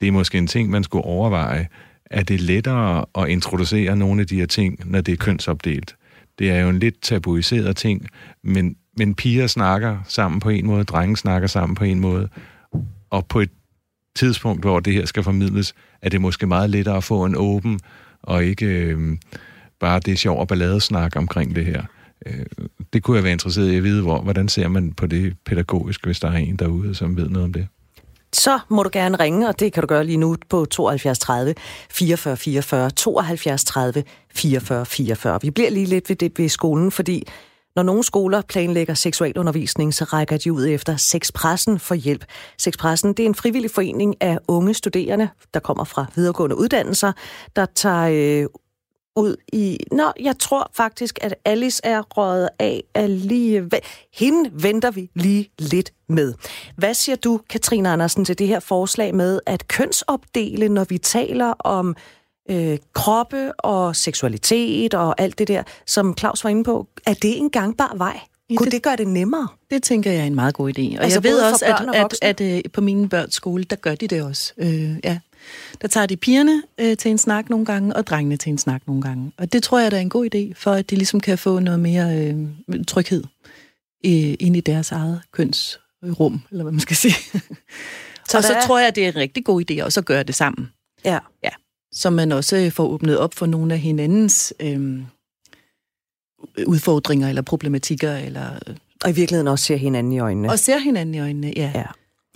det 0.00 0.08
er 0.08 0.12
måske 0.12 0.38
en 0.38 0.46
ting, 0.46 0.70
man 0.70 0.84
skulle 0.84 1.04
overveje. 1.04 1.68
Er 2.10 2.22
det 2.22 2.40
lettere 2.40 3.04
at 3.18 3.28
introducere 3.28 3.96
nogle 3.96 4.20
af 4.20 4.26
de 4.26 4.36
her 4.36 4.46
ting, 4.46 4.90
når 4.90 5.00
det 5.00 5.12
er 5.12 5.16
kønsopdelt? 5.16 5.96
Det 6.38 6.50
er 6.50 6.60
jo 6.60 6.68
en 6.68 6.78
lidt 6.78 7.02
tabuiseret 7.02 7.76
ting, 7.76 8.06
men, 8.44 8.76
men 8.96 9.14
piger 9.14 9.46
snakker 9.46 9.98
sammen 10.08 10.40
på 10.40 10.48
en 10.48 10.66
måde, 10.66 10.84
drenge 10.84 11.16
snakker 11.16 11.48
sammen 11.48 11.74
på 11.74 11.84
en 11.84 12.00
måde, 12.00 12.28
og 13.10 13.26
på 13.26 13.40
et 13.40 13.50
tidspunkt, 14.16 14.62
hvor 14.62 14.80
det 14.80 14.92
her 14.92 15.06
skal 15.06 15.22
formidles, 15.22 15.74
er 16.02 16.08
det 16.08 16.20
måske 16.20 16.46
meget 16.46 16.70
lettere 16.70 16.96
at 16.96 17.04
få 17.04 17.24
en 17.24 17.36
åben, 17.36 17.80
og 18.22 18.44
ikke 18.44 18.66
øh, 18.66 19.16
bare 19.80 20.00
det 20.00 20.18
sjov 20.18 20.40
og 20.40 20.48
balladesnak 20.48 21.16
omkring 21.16 21.56
det 21.56 21.64
her. 21.64 21.82
Øh, 22.26 22.46
det 22.92 23.02
kunne 23.02 23.16
jeg 23.16 23.24
være 23.24 23.32
interesseret 23.32 23.70
i 23.70 23.76
at 23.76 23.84
vide, 23.84 24.02
hvor, 24.02 24.20
hvordan 24.20 24.48
ser 24.48 24.68
man 24.68 24.92
på 24.92 25.06
det 25.06 25.34
pædagogisk, 25.46 26.04
hvis 26.04 26.20
der 26.20 26.28
er 26.28 26.36
en 26.36 26.56
derude, 26.56 26.94
som 26.94 27.16
ved 27.16 27.28
noget 27.28 27.44
om 27.44 27.52
det. 27.52 27.68
Så 28.32 28.58
må 28.68 28.82
du 28.82 28.90
gerne 28.92 29.16
ringe, 29.16 29.48
og 29.48 29.60
det 29.60 29.72
kan 29.72 29.80
du 29.80 29.86
gøre 29.86 30.04
lige 30.04 30.16
nu 30.16 30.36
på 30.50 30.64
72 30.64 31.18
30 31.18 31.54
44 31.90 32.36
44, 32.36 32.90
72 32.90 33.64
30 33.64 34.04
44 34.34 34.86
44. 34.86 35.38
Vi 35.42 35.50
bliver 35.50 35.70
lige 35.70 35.86
lidt 35.86 36.08
ved 36.08 36.16
det 36.16 36.38
ved 36.38 36.48
skolen, 36.48 36.90
fordi 36.90 37.26
når 37.76 37.82
nogle 37.82 38.02
skoler 38.02 38.42
planlægger 38.42 38.94
seksualundervisning, 38.94 39.94
så 39.94 40.04
rækker 40.04 40.36
de 40.36 40.52
ud 40.52 40.66
efter 40.66 40.96
Sexpressen 40.96 41.78
for 41.78 41.94
hjælp. 41.94 42.24
Sexpressen 42.58 43.12
det 43.12 43.22
er 43.22 43.26
en 43.26 43.34
frivillig 43.34 43.70
forening 43.70 44.16
af 44.20 44.38
unge 44.48 44.74
studerende, 44.74 45.28
der 45.54 45.60
kommer 45.60 45.84
fra 45.84 46.06
videregående 46.16 46.56
uddannelser, 46.56 47.12
der 47.56 47.66
tager 47.74 48.42
øh, 48.42 48.46
ud 49.16 49.36
i... 49.52 49.78
Nå, 49.92 50.12
jeg 50.20 50.38
tror 50.38 50.70
faktisk, 50.74 51.18
at 51.22 51.34
Alice 51.44 51.80
er 51.84 52.02
røget 52.02 52.48
af 52.58 52.82
alligevel. 52.94 53.80
Hende 54.12 54.50
venter 54.52 54.90
vi 54.90 55.10
lige 55.14 55.50
lidt 55.58 55.92
med. 56.08 56.34
Hvad 56.76 56.94
siger 56.94 57.16
du, 57.16 57.40
Katrine 57.50 57.88
Andersen, 57.88 58.24
til 58.24 58.38
det 58.38 58.46
her 58.46 58.60
forslag 58.60 59.14
med 59.14 59.40
at 59.46 59.68
kønsopdele, 59.68 60.68
når 60.68 60.84
vi 60.88 60.98
taler 60.98 61.46
om 61.46 61.96
øh, 62.50 62.78
kroppe 62.92 63.60
og 63.60 63.96
seksualitet 63.96 64.94
og 64.94 65.20
alt 65.20 65.38
det 65.38 65.48
der, 65.48 65.62
som 65.86 66.14
Claus 66.18 66.44
var 66.44 66.50
inde 66.50 66.64
på? 66.64 66.86
Er 67.06 67.14
det 67.14 67.38
en 67.38 67.50
gangbar 67.50 67.94
vej? 67.96 68.20
Kunne 68.56 68.64
det, 68.64 68.72
det 68.72 68.82
gøre 68.82 68.96
det 68.96 69.08
nemmere? 69.08 69.48
Det 69.70 69.82
tænker 69.82 70.10
jeg 70.10 70.20
er 70.20 70.24
en 70.24 70.34
meget 70.34 70.54
god 70.54 70.78
idé. 70.78 70.98
Og 70.98 71.04
altså 71.04 71.16
jeg 71.16 71.24
ved 71.24 71.42
også, 71.42 71.64
at, 71.64 71.88
at, 71.94 72.14
at, 72.22 72.40
at 72.40 72.56
øh, 72.56 72.62
på 72.72 72.80
min 72.80 73.08
børns 73.08 73.34
skole, 73.34 73.64
der 73.64 73.76
gør 73.76 73.94
de 73.94 74.06
det 74.08 74.22
også. 74.22 74.52
Øh, 74.58 74.96
ja. 75.04 75.18
Der 75.82 75.88
tager 75.88 76.06
de 76.06 76.16
pigerne 76.16 76.62
øh, 76.80 76.96
til 76.96 77.10
en 77.10 77.18
snak 77.18 77.50
nogle 77.50 77.66
gange, 77.66 77.96
og 77.96 78.06
drengene 78.06 78.36
til 78.36 78.50
en 78.50 78.58
snak 78.58 78.82
nogle 78.86 79.02
gange. 79.02 79.32
Og 79.36 79.52
det 79.52 79.62
tror 79.62 79.78
jeg, 79.78 79.90
der 79.90 79.96
er 79.96 80.00
en 80.00 80.10
god 80.10 80.34
idé, 80.34 80.52
for 80.56 80.72
at 80.72 80.90
de 80.90 80.96
ligesom 80.96 81.20
kan 81.20 81.38
få 81.38 81.58
noget 81.58 81.80
mere 81.80 82.18
øh, 82.18 82.84
tryghed 82.88 83.24
øh, 84.06 84.34
ind 84.40 84.56
i 84.56 84.60
deres 84.60 84.92
eget 84.92 85.20
kønsrum, 85.32 86.40
eller 86.50 86.62
hvad 86.62 86.72
man 86.72 86.80
skal 86.80 86.96
sige. 87.04 87.14
så 88.28 88.36
og 88.38 88.44
så 88.44 88.54
er... 88.54 88.66
tror 88.66 88.78
jeg, 88.78 88.94
det 88.94 89.04
er 89.04 89.08
en 89.08 89.16
rigtig 89.16 89.44
god 89.44 89.70
idé 89.70 89.84
også 89.84 90.00
at 90.00 90.06
gøre 90.06 90.22
det 90.22 90.34
sammen. 90.34 90.68
Ja. 91.04 91.18
ja. 91.44 91.50
Så 91.92 92.10
man 92.10 92.32
også 92.32 92.70
får 92.74 92.84
åbnet 92.86 93.18
op 93.18 93.34
for 93.34 93.46
nogle 93.46 93.74
af 93.74 93.80
hinandens 93.80 94.54
øh, 94.60 95.00
udfordringer 96.66 97.28
eller 97.28 97.42
problematikker. 97.42 98.16
Eller, 98.16 98.58
og 99.04 99.10
i 99.10 99.12
virkeligheden 99.12 99.48
også 99.48 99.64
ser 99.64 99.76
hinanden 99.76 100.12
i 100.12 100.18
øjnene. 100.18 100.50
Og 100.50 100.58
ser 100.58 100.78
hinanden 100.78 101.14
i 101.14 101.20
øjnene, 101.20 101.52
ja. 101.56 101.72
ja. 101.74 101.84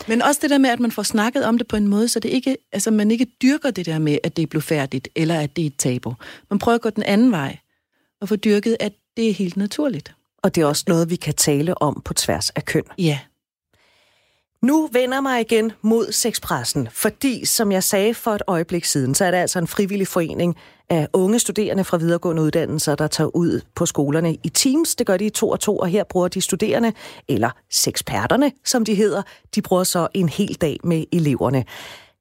Men 0.09 0.23
også 0.23 0.39
det 0.43 0.51
der 0.51 0.59
med, 0.59 0.71
at 0.71 0.81
man 0.81 0.93
får 0.93 1.03
snakket 1.03 1.45
om 1.45 1.59
det 1.59 1.69
på 1.69 1.77
en 1.77 1.89
måde, 1.89 2.09
så 2.09 2.21
det 2.21 2.29
ikke, 2.29 2.57
altså 2.73 2.91
man 2.91 3.11
ikke 3.11 3.27
dyrker 3.43 3.71
det 3.71 3.87
der 3.87 3.99
med, 3.99 4.19
at 4.25 4.37
det 4.37 4.43
er 4.43 4.47
blevet 4.47 4.65
færdigt, 4.65 5.09
eller 5.15 5.41
at 5.41 5.57
det 5.57 5.63
er 5.63 5.67
et 5.67 5.77
tabu. 5.79 6.15
Man 6.51 6.59
prøver 6.59 6.75
at 6.75 6.83
gå 6.83 6.91
den 6.91 7.03
anden 7.03 7.31
vej, 7.31 7.59
og 8.21 8.29
få 8.29 8.37
dyrket, 8.37 8.77
at 8.81 8.93
det 9.17 9.29
er 9.29 9.33
helt 9.33 9.57
naturligt. 9.57 10.15
Og 10.43 10.55
det 10.55 10.63
er 10.63 10.67
også 10.67 10.85
noget, 10.89 11.11
vi 11.11 11.17
kan 11.17 11.35
tale 11.35 11.83
om 11.83 12.03
på 12.05 12.15
tværs 12.15 12.51
af 12.51 12.65
køn. 12.65 12.85
Ja. 12.99 13.19
Nu 14.63 14.89
vender 14.93 15.21
mig 15.21 15.41
igen 15.41 15.73
mod 15.83 16.13
sexpressen, 16.13 16.89
fordi, 16.91 17.45
som 17.45 17.73
jeg 17.73 17.83
sagde 17.83 18.15
for 18.15 18.31
et 18.31 18.43
øjeblik 18.47 18.85
siden, 18.85 19.15
så 19.15 19.25
er 19.25 19.31
det 19.31 19.39
altså 19.39 19.59
en 19.59 19.67
frivillig 19.67 20.09
forening 20.09 20.57
af 20.91 21.09
unge 21.13 21.39
studerende 21.39 21.85
fra 21.85 21.97
videregående 21.97 22.43
uddannelser, 22.43 22.95
der 22.95 23.07
tager 23.07 23.37
ud 23.37 23.61
på 23.75 23.87
skolerne 23.87 24.35
i 24.35 24.49
teams. 24.49 24.97
Det 24.97 25.07
gør 25.07 25.17
de 25.17 25.25
i 25.27 25.31
to 25.31 25.49
og 25.49 25.61
to, 25.61 25.77
og 25.77 25.89
her 25.89 26.05
bruger 26.05 26.29
de 26.29 26.41
studerende, 26.41 26.93
eller 27.29 27.51
sexperterne, 27.71 28.53
som 28.65 28.85
de 28.85 28.95
hedder, 28.95 29.23
de 29.55 29.63
bruger 29.63 29.85
så 29.85 30.09
en 30.15 30.29
hel 30.29 30.55
dag 30.55 30.77
med 30.85 31.05
eleverne. 31.13 31.65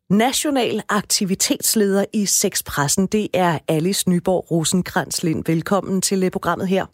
National 0.10 0.82
aktivitetsleder 0.90 2.06
i 2.14 2.26
Sexpressen, 2.26 3.08
det 3.08 3.28
er 3.34 3.60
Alice 3.68 4.10
Nyborg 4.10 4.52
Rosenkrantz 4.52 5.24
Lind. 5.24 5.44
Velkommen 5.48 6.02
til 6.02 6.24
øh, 6.24 6.32
programmet 6.32 6.68
her. 6.68 6.86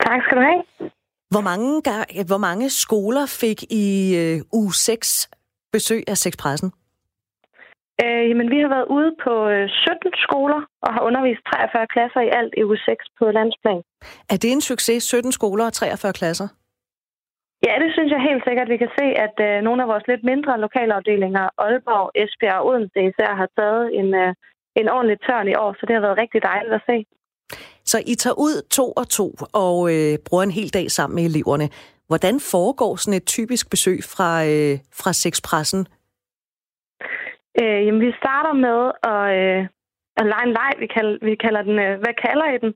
Tak 0.00 0.20
skal 0.26 0.36
du 0.36 0.42
have. 0.42 0.90
Hvor 1.32 1.44
mange, 1.50 1.68
hvor 2.30 2.40
mange 2.48 2.70
skoler 2.70 3.26
fik 3.42 3.58
i 3.84 3.86
uh, 4.22 4.60
uge 4.60 4.72
6 4.74 5.30
besøg 5.72 6.02
af 6.08 6.16
Sexpressen? 6.16 6.70
Øh, 8.04 8.22
jamen, 8.30 8.48
vi 8.54 8.58
har 8.64 8.70
været 8.76 8.88
ude 8.96 9.10
på 9.24 9.34
øh, 9.54 9.68
17 9.68 10.12
skoler 10.26 10.60
og 10.84 10.90
har 10.94 11.02
undervist 11.08 11.42
43 11.52 11.86
klasser 11.94 12.20
i 12.28 12.30
alt 12.38 12.52
i 12.56 12.64
uge 12.68 12.78
6 12.78 13.04
på 13.18 13.24
landsplan. 13.38 13.82
Er 14.32 14.36
det 14.42 14.50
en 14.52 14.60
succes, 14.70 15.02
17 15.02 15.32
skoler 15.32 15.64
og 15.66 15.72
43 15.72 16.12
klasser? 16.12 16.48
Ja, 17.66 17.74
det 17.82 17.90
synes 17.92 18.10
jeg 18.12 18.26
helt 18.28 18.44
sikkert. 18.46 18.68
Vi 18.74 18.82
kan 18.82 18.92
se, 18.98 19.06
at 19.26 19.36
øh, 19.48 19.62
nogle 19.66 19.82
af 19.82 19.88
vores 19.92 20.06
lidt 20.10 20.24
mindre 20.32 20.60
lokalafdelinger, 20.66 21.44
Aalborg, 21.64 22.06
Esbjerg 22.22 22.60
og 22.60 22.66
Odense 22.68 23.00
især, 23.10 23.30
har 23.40 23.48
taget 23.58 23.84
en, 24.00 24.08
øh, 24.22 24.30
en 24.80 24.88
ordentlig 24.94 25.18
tørn 25.26 25.48
i 25.52 25.58
år, 25.64 25.72
så 25.78 25.82
det 25.86 25.94
har 25.94 26.04
været 26.06 26.20
rigtig 26.22 26.40
dejligt 26.50 26.74
at 26.78 26.86
se. 26.90 26.96
Så 27.86 27.96
I 28.06 28.14
tager 28.14 28.38
ud 28.46 28.56
to 28.76 28.92
og 29.00 29.08
to 29.08 29.26
og 29.64 29.76
øh, 29.94 30.18
bruger 30.26 30.42
en 30.44 30.58
hel 30.58 30.70
dag 30.78 30.90
sammen 30.90 31.14
med 31.16 31.24
eleverne. 31.24 31.68
Hvordan 32.10 32.36
foregår 32.52 32.92
sådan 32.96 33.16
et 33.20 33.26
typisk 33.36 33.70
besøg 33.70 33.98
fra, 34.12 34.30
øh, 34.52 34.74
fra 35.00 35.12
sexpressen? 35.12 35.82
Øh, 37.60 37.80
jamen, 37.86 38.00
vi 38.06 38.12
starter 38.22 38.54
med 38.66 38.80
at, 39.12 39.22
øh, 39.40 39.60
at 40.20 40.26
lege 40.32 40.46
en 40.48 40.56
leg. 40.58 40.72
Vi 40.82 40.86
kalder, 40.96 41.16
vi 41.28 41.34
kalder 41.44 41.62
den, 41.68 41.78
øh, 41.86 41.94
hvad 42.02 42.14
kalder 42.26 42.46
I 42.54 42.58
den? 42.64 42.72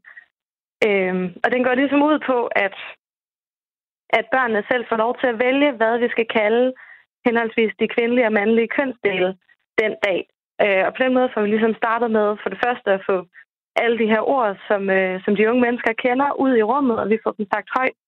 Øh, 0.87 1.15
og 1.45 1.49
den 1.53 1.63
går 1.65 1.75
ligesom 1.75 2.03
ud 2.11 2.19
på, 2.31 2.39
at, 2.67 2.77
at 4.19 4.25
børnene 4.35 4.63
selv 4.71 4.85
får 4.89 4.97
lov 5.05 5.13
til 5.21 5.29
at 5.33 5.41
vælge, 5.47 5.71
hvad 5.79 5.95
vi 5.99 6.09
skal 6.15 6.29
kalde 6.41 6.73
henholdsvis 7.27 7.73
de 7.81 7.93
kvindelige 7.95 8.29
og 8.29 8.33
mandlige 8.33 8.75
kønsdele 8.77 9.31
den 9.81 9.93
dag. 10.07 10.21
Øh, 10.63 10.83
og 10.87 10.91
på 10.93 11.01
den 11.03 11.15
måde 11.15 11.31
får 11.33 11.41
vi 11.43 11.49
ligesom 11.51 11.75
startet 11.83 12.11
med 12.11 12.29
for 12.43 12.49
det 12.53 12.61
første 12.65 12.89
at 12.97 13.03
få 13.09 13.17
alle 13.77 13.99
de 13.99 14.07
her 14.07 14.21
ord, 14.21 14.57
som, 14.69 14.91
øh, 14.91 15.25
som 15.25 15.37
de 15.37 15.49
unge 15.49 15.61
mennesker 15.61 15.93
kender, 15.93 16.41
ud 16.45 16.57
i 16.57 16.63
rummet, 16.63 16.99
og 16.99 17.11
vi 17.11 17.19
får 17.23 17.33
dem 17.33 17.47
sagt 17.53 17.69
højt. 17.79 17.99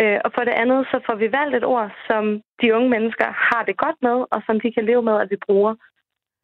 Øh, 0.00 0.18
og 0.24 0.30
for 0.34 0.42
det 0.44 0.54
andet, 0.62 0.80
så 0.90 1.00
får 1.06 1.14
vi 1.14 1.32
valgt 1.32 1.56
et 1.56 1.64
ord, 1.64 1.90
som 2.08 2.42
de 2.62 2.74
unge 2.76 2.88
mennesker 2.88 3.28
har 3.50 3.62
det 3.64 3.76
godt 3.76 3.98
med, 4.02 4.16
og 4.30 4.42
som 4.46 4.60
de 4.60 4.72
kan 4.72 4.84
leve 4.84 5.02
med, 5.02 5.16
at 5.20 5.30
vi 5.30 5.36
bruger. 5.46 5.74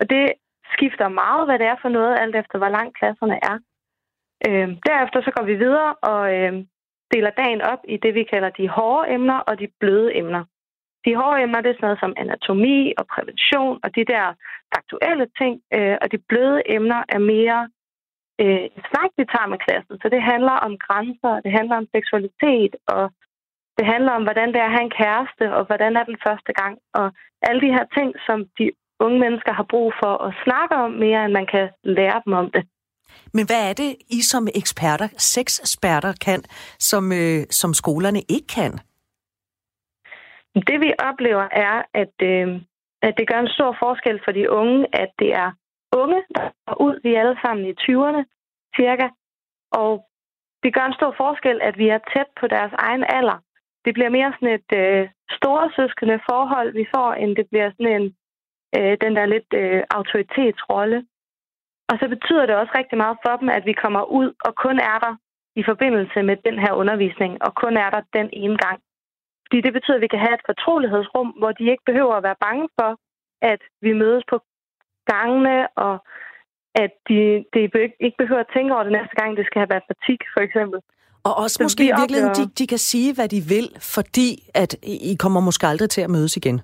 Og 0.00 0.10
det 0.10 0.32
skifter 0.74 1.08
meget, 1.08 1.46
hvad 1.46 1.58
det 1.58 1.66
er 1.66 1.76
for 1.82 1.88
noget, 1.88 2.20
alt 2.20 2.36
efter 2.36 2.58
hvor 2.58 2.68
langt 2.68 2.98
klasserne 2.98 3.38
er. 3.50 3.56
Øh, 4.48 4.68
derefter 4.88 5.18
så 5.22 5.30
går 5.36 5.44
vi 5.44 5.54
videre 5.54 5.94
og 5.94 6.22
øh, 6.36 6.52
deler 7.12 7.30
dagen 7.30 7.62
op 7.62 7.82
i 7.88 7.96
det, 7.96 8.14
vi 8.14 8.24
kalder 8.32 8.50
de 8.50 8.68
hårde 8.68 9.12
emner 9.12 9.38
og 9.38 9.58
de 9.58 9.68
bløde 9.80 10.16
emner. 10.16 10.44
De 11.04 11.16
hårde 11.16 11.42
emner, 11.42 11.60
det 11.60 11.70
er 11.70 11.74
sådan 11.74 11.86
noget 11.86 12.00
som 12.00 12.14
anatomi 12.16 12.94
og 12.98 13.06
prævention 13.06 13.78
og 13.84 13.96
de 13.96 14.04
der 14.04 14.34
aktuelle 14.78 15.26
ting, 15.40 15.54
øh, 15.76 15.96
og 16.02 16.12
de 16.12 16.18
bløde 16.28 16.62
emner 16.66 17.02
er 17.08 17.18
mere 17.18 17.68
øh, 18.42 18.66
snak, 18.90 19.10
vi 19.18 19.24
tager 19.32 19.48
med 19.52 19.58
klassen. 19.66 19.94
Så 20.02 20.06
det 20.14 20.22
handler 20.32 20.56
om 20.66 20.72
grænser, 20.86 21.34
det 21.44 21.52
handler 21.58 21.76
om 21.82 21.88
seksualitet, 21.96 22.72
og 22.94 23.04
det 23.78 23.86
handler 23.92 24.12
om, 24.18 24.22
hvordan 24.26 24.48
det 24.52 24.60
er 24.60 24.68
at 24.68 24.76
have 24.76 24.88
en 24.90 24.98
kæreste, 25.02 25.44
og 25.56 25.62
hvordan 25.68 25.92
er 25.96 26.04
den 26.10 26.18
første 26.26 26.52
gang. 26.60 26.74
Og 26.98 27.06
alle 27.48 27.60
de 27.64 27.74
her 27.76 27.86
ting, 27.96 28.08
som 28.26 28.38
de 28.58 28.66
unge 29.04 29.18
mennesker 29.24 29.52
har 29.52 29.66
brug 29.70 29.92
for 30.02 30.12
at 30.26 30.34
snakke 30.44 30.74
om 30.84 30.90
mere, 30.90 31.24
end 31.24 31.32
man 31.32 31.46
kan 31.54 31.66
lære 31.82 32.22
dem 32.24 32.32
om 32.32 32.50
det. 32.50 32.64
Men 33.36 33.46
hvad 33.46 33.70
er 33.70 33.72
det, 33.72 33.96
I 34.10 34.20
som 34.22 34.48
eksperter, 34.54 35.08
seks-eksperter 35.18 36.12
kan, 36.26 36.40
som, 36.78 37.12
øh, 37.12 37.40
som 37.50 37.74
skolerne 37.74 38.22
ikke 38.28 38.46
kan? 38.46 38.72
Det 40.68 40.80
vi 40.80 40.92
oplever 40.98 41.48
er, 41.68 41.82
at, 42.02 42.14
øh, 42.22 42.60
at 43.02 43.14
det 43.18 43.28
gør 43.28 43.40
en 43.40 43.54
stor 43.56 43.76
forskel 43.82 44.20
for 44.24 44.32
de 44.32 44.50
unge, 44.50 44.86
at 44.92 45.10
det 45.18 45.30
er 45.34 45.50
unge, 46.02 46.20
der 46.36 46.46
går 46.66 46.76
ud. 46.86 47.00
Vi 47.02 47.14
er 47.14 47.20
alle 47.20 47.38
sammen 47.42 47.64
i 47.66 47.74
20'erne 47.84 48.22
cirka. 48.76 49.08
Og 49.80 49.92
det 50.62 50.74
gør 50.74 50.84
en 50.86 50.98
stor 50.98 51.14
forskel, 51.16 51.60
at 51.68 51.78
vi 51.78 51.88
er 51.88 51.98
tæt 52.12 52.30
på 52.40 52.46
deres 52.46 52.72
egen 52.86 53.04
alder. 53.18 53.38
Det 53.84 53.94
bliver 53.94 54.08
mere 54.16 54.32
sådan 54.32 54.54
et 54.58 54.70
øh, 54.82 55.08
store 55.38 55.70
søskende 55.76 56.18
forhold, 56.30 56.72
vi 56.80 56.86
får, 56.94 57.12
end 57.12 57.36
det 57.36 57.46
bliver 57.50 57.70
sådan 57.70 57.94
en 57.98 58.06
øh, 58.76 58.96
den 59.04 59.16
der 59.16 59.26
lidt 59.26 59.50
øh, 59.62 59.82
autoritetsrolle. 59.98 60.98
Og 61.90 61.94
så 62.00 62.06
betyder 62.14 62.46
det 62.46 62.54
også 62.56 62.72
rigtig 62.74 62.98
meget 62.98 63.16
for 63.24 63.36
dem, 63.36 63.48
at 63.48 63.64
vi 63.66 63.72
kommer 63.72 64.02
ud 64.20 64.28
og 64.46 64.52
kun 64.64 64.78
er 64.78 64.98
der 65.06 65.14
i 65.60 65.62
forbindelse 65.70 66.22
med 66.22 66.36
den 66.36 66.58
her 66.58 66.72
undervisning, 66.72 67.32
og 67.46 67.54
kun 67.54 67.76
er 67.76 67.90
der 67.90 68.02
den 68.18 68.28
ene 68.32 68.58
gang. 68.58 68.78
Fordi 69.44 69.60
det 69.60 69.72
betyder, 69.72 69.96
at 69.96 70.04
vi 70.06 70.12
kan 70.12 70.24
have 70.24 70.34
et 70.34 70.48
fortrolighedsrum, 70.50 71.28
hvor 71.40 71.52
de 71.52 71.70
ikke 71.72 71.84
behøver 71.86 72.14
at 72.14 72.22
være 72.22 72.42
bange 72.46 72.68
for, 72.78 72.90
at 73.42 73.60
vi 73.80 73.92
mødes 73.92 74.24
på 74.30 74.36
gangene, 75.12 75.56
og 75.86 75.94
at 76.74 76.92
de, 77.08 77.44
de 77.54 77.60
ikke 78.06 78.18
behøver 78.22 78.40
at 78.40 78.52
tænke 78.54 78.74
over 78.74 78.82
det 78.82 78.92
næste 78.92 79.14
gang, 79.20 79.36
det 79.36 79.46
skal 79.46 79.60
have 79.60 79.74
matematik, 79.76 80.20
for 80.34 80.40
eksempel. 80.40 80.78
Og 81.28 81.32
også 81.42 81.54
så 81.56 81.62
måske 81.62 81.84
i 81.84 81.96
virkeligheden, 82.00 82.34
de, 82.40 82.44
de 82.60 82.66
kan 82.66 82.78
sige, 82.78 83.14
hvad 83.14 83.28
de 83.34 83.40
vil, 83.54 83.66
fordi 83.96 84.30
at 84.62 84.72
I 85.10 85.14
kommer 85.24 85.40
måske 85.40 85.66
aldrig 85.66 85.90
til 85.90 86.02
at 86.06 86.10
mødes 86.10 86.36
igen. 86.36 86.60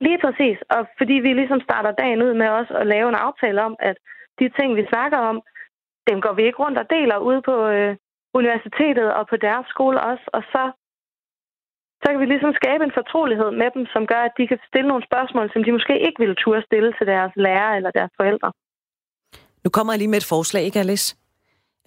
Lige 0.00 0.18
præcis, 0.24 0.58
og 0.70 0.82
fordi 0.98 1.14
vi 1.26 1.32
ligesom 1.32 1.60
starter 1.60 1.92
dagen 2.02 2.22
ud 2.22 2.34
med 2.34 2.48
også 2.48 2.74
at 2.74 2.86
lave 2.86 3.08
en 3.08 3.22
aftale 3.26 3.62
om, 3.62 3.74
at 3.78 3.96
de 4.38 4.48
ting, 4.58 4.76
vi 4.76 4.84
snakker 4.92 5.18
om, 5.18 5.36
dem 6.08 6.20
går 6.20 6.32
vi 6.32 6.42
ikke 6.46 6.62
rundt 6.64 6.78
og 6.78 6.90
deler 6.90 7.18
ude 7.18 7.42
på 7.42 7.56
øh, 7.76 7.96
universitetet 8.34 9.08
og 9.18 9.24
på 9.30 9.36
deres 9.36 9.66
skole 9.66 10.00
også, 10.00 10.24
og 10.36 10.42
så, 10.52 10.64
så 12.06 12.12
kan 12.12 12.20
vi 12.24 12.32
ligesom 12.34 12.52
skabe 12.60 12.82
en 12.84 12.96
fortrolighed 13.00 13.50
med 13.62 13.68
dem, 13.76 13.84
som 13.94 14.02
gør, 14.12 14.22
at 14.28 14.34
de 14.38 14.44
kan 14.50 14.58
stille 14.68 14.88
nogle 14.88 15.04
spørgsmål, 15.10 15.46
som 15.52 15.64
de 15.64 15.72
måske 15.76 15.94
ikke 16.06 16.18
ville 16.22 16.36
turde 16.42 16.62
stille 16.68 16.90
til 16.98 17.06
deres 17.12 17.32
lærer 17.46 17.70
eller 17.78 17.90
deres 17.98 18.12
forældre. 18.20 18.48
Nu 19.64 19.68
kommer 19.76 19.92
jeg 19.92 19.98
lige 19.98 20.12
med 20.14 20.20
et 20.22 20.32
forslag, 20.34 20.62
ikke 20.62 20.78
Alice? 20.78 21.06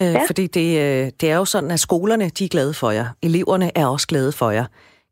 Øh, 0.01 0.13
ja. 0.13 0.22
Fordi 0.30 0.45
det, 0.57 0.70
øh, 0.86 1.05
det 1.20 1.28
er 1.34 1.38
jo 1.43 1.45
sådan, 1.45 1.72
at 1.72 1.80
skolerne 1.80 2.26
de 2.38 2.43
er 2.45 2.53
glade 2.55 2.74
for 2.82 2.91
jer. 2.97 3.07
Eleverne 3.28 3.67
er 3.82 3.86
også 3.95 4.07
glade 4.07 4.32
for 4.39 4.49
jer. 4.57 4.65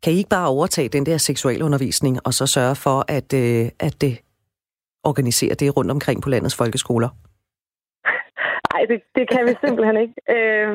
Kan 0.04 0.14
I 0.14 0.18
ikke 0.18 0.36
bare 0.38 0.48
overtage 0.56 0.90
den 0.90 1.06
der 1.06 1.18
seksualundervisning, 1.18 2.16
og 2.26 2.34
så 2.34 2.46
sørge 2.58 2.76
for, 2.86 2.98
at, 3.18 3.30
øh, 3.44 3.66
at 3.88 3.96
det 4.04 4.14
organiserer 5.10 5.56
det 5.56 5.78
rundt 5.78 5.92
omkring 5.92 6.18
på 6.24 6.30
landets 6.30 6.58
folkeskoler? 6.62 7.10
Nej, 8.72 8.82
det, 8.90 9.00
det 9.18 9.26
kan 9.34 9.42
vi 9.48 9.54
simpelthen 9.64 9.98
ikke. 10.04 10.16
Øh, 10.36 10.70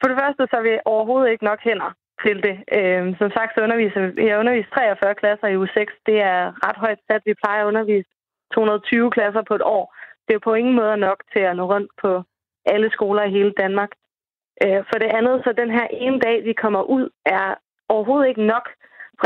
for 0.00 0.06
det 0.10 0.16
første, 0.20 0.42
så 0.50 0.54
er 0.60 0.64
vi 0.68 0.74
overhovedet 0.84 1.30
ikke 1.30 1.44
nok 1.44 1.60
hænder 1.68 1.90
til 2.24 2.36
det. 2.46 2.56
Øh, 2.78 3.02
som 3.20 3.30
sagt, 3.36 3.50
så 3.52 3.60
underviser 3.66 4.00
vi, 4.00 4.34
underviser 4.42 4.70
43 4.70 5.14
klasser 5.20 5.46
i 5.48 5.56
u 5.56 5.66
6. 5.66 5.92
Det 6.08 6.18
er 6.32 6.42
ret 6.66 6.78
højt 6.84 7.00
sat. 7.06 7.22
Vi 7.26 7.34
plejer 7.42 7.62
at 7.62 7.70
undervise 7.72 8.08
220 8.54 9.10
klasser 9.16 9.42
på 9.48 9.54
et 9.54 9.64
år. 9.76 9.84
Det 10.24 10.30
er 10.30 10.38
jo 10.38 10.48
på 10.48 10.54
ingen 10.54 10.74
måde 10.80 10.96
nok 10.96 11.18
til 11.32 11.42
at 11.48 11.56
nå 11.56 11.64
rundt 11.72 11.90
på 12.02 12.10
alle 12.72 12.90
skoler 12.90 13.22
i 13.22 13.34
hele 13.36 13.52
Danmark. 13.62 13.92
Øh, 14.64 14.80
for 14.88 14.96
det 15.02 15.10
andet, 15.18 15.36
så 15.44 15.50
den 15.62 15.70
her 15.70 15.86
ene 16.04 16.18
dag, 16.26 16.44
vi 16.44 16.52
kommer 16.62 16.82
ud, 16.82 17.08
er 17.26 17.54
overhovedet 17.88 18.28
ikke 18.28 18.46
nok. 18.54 18.66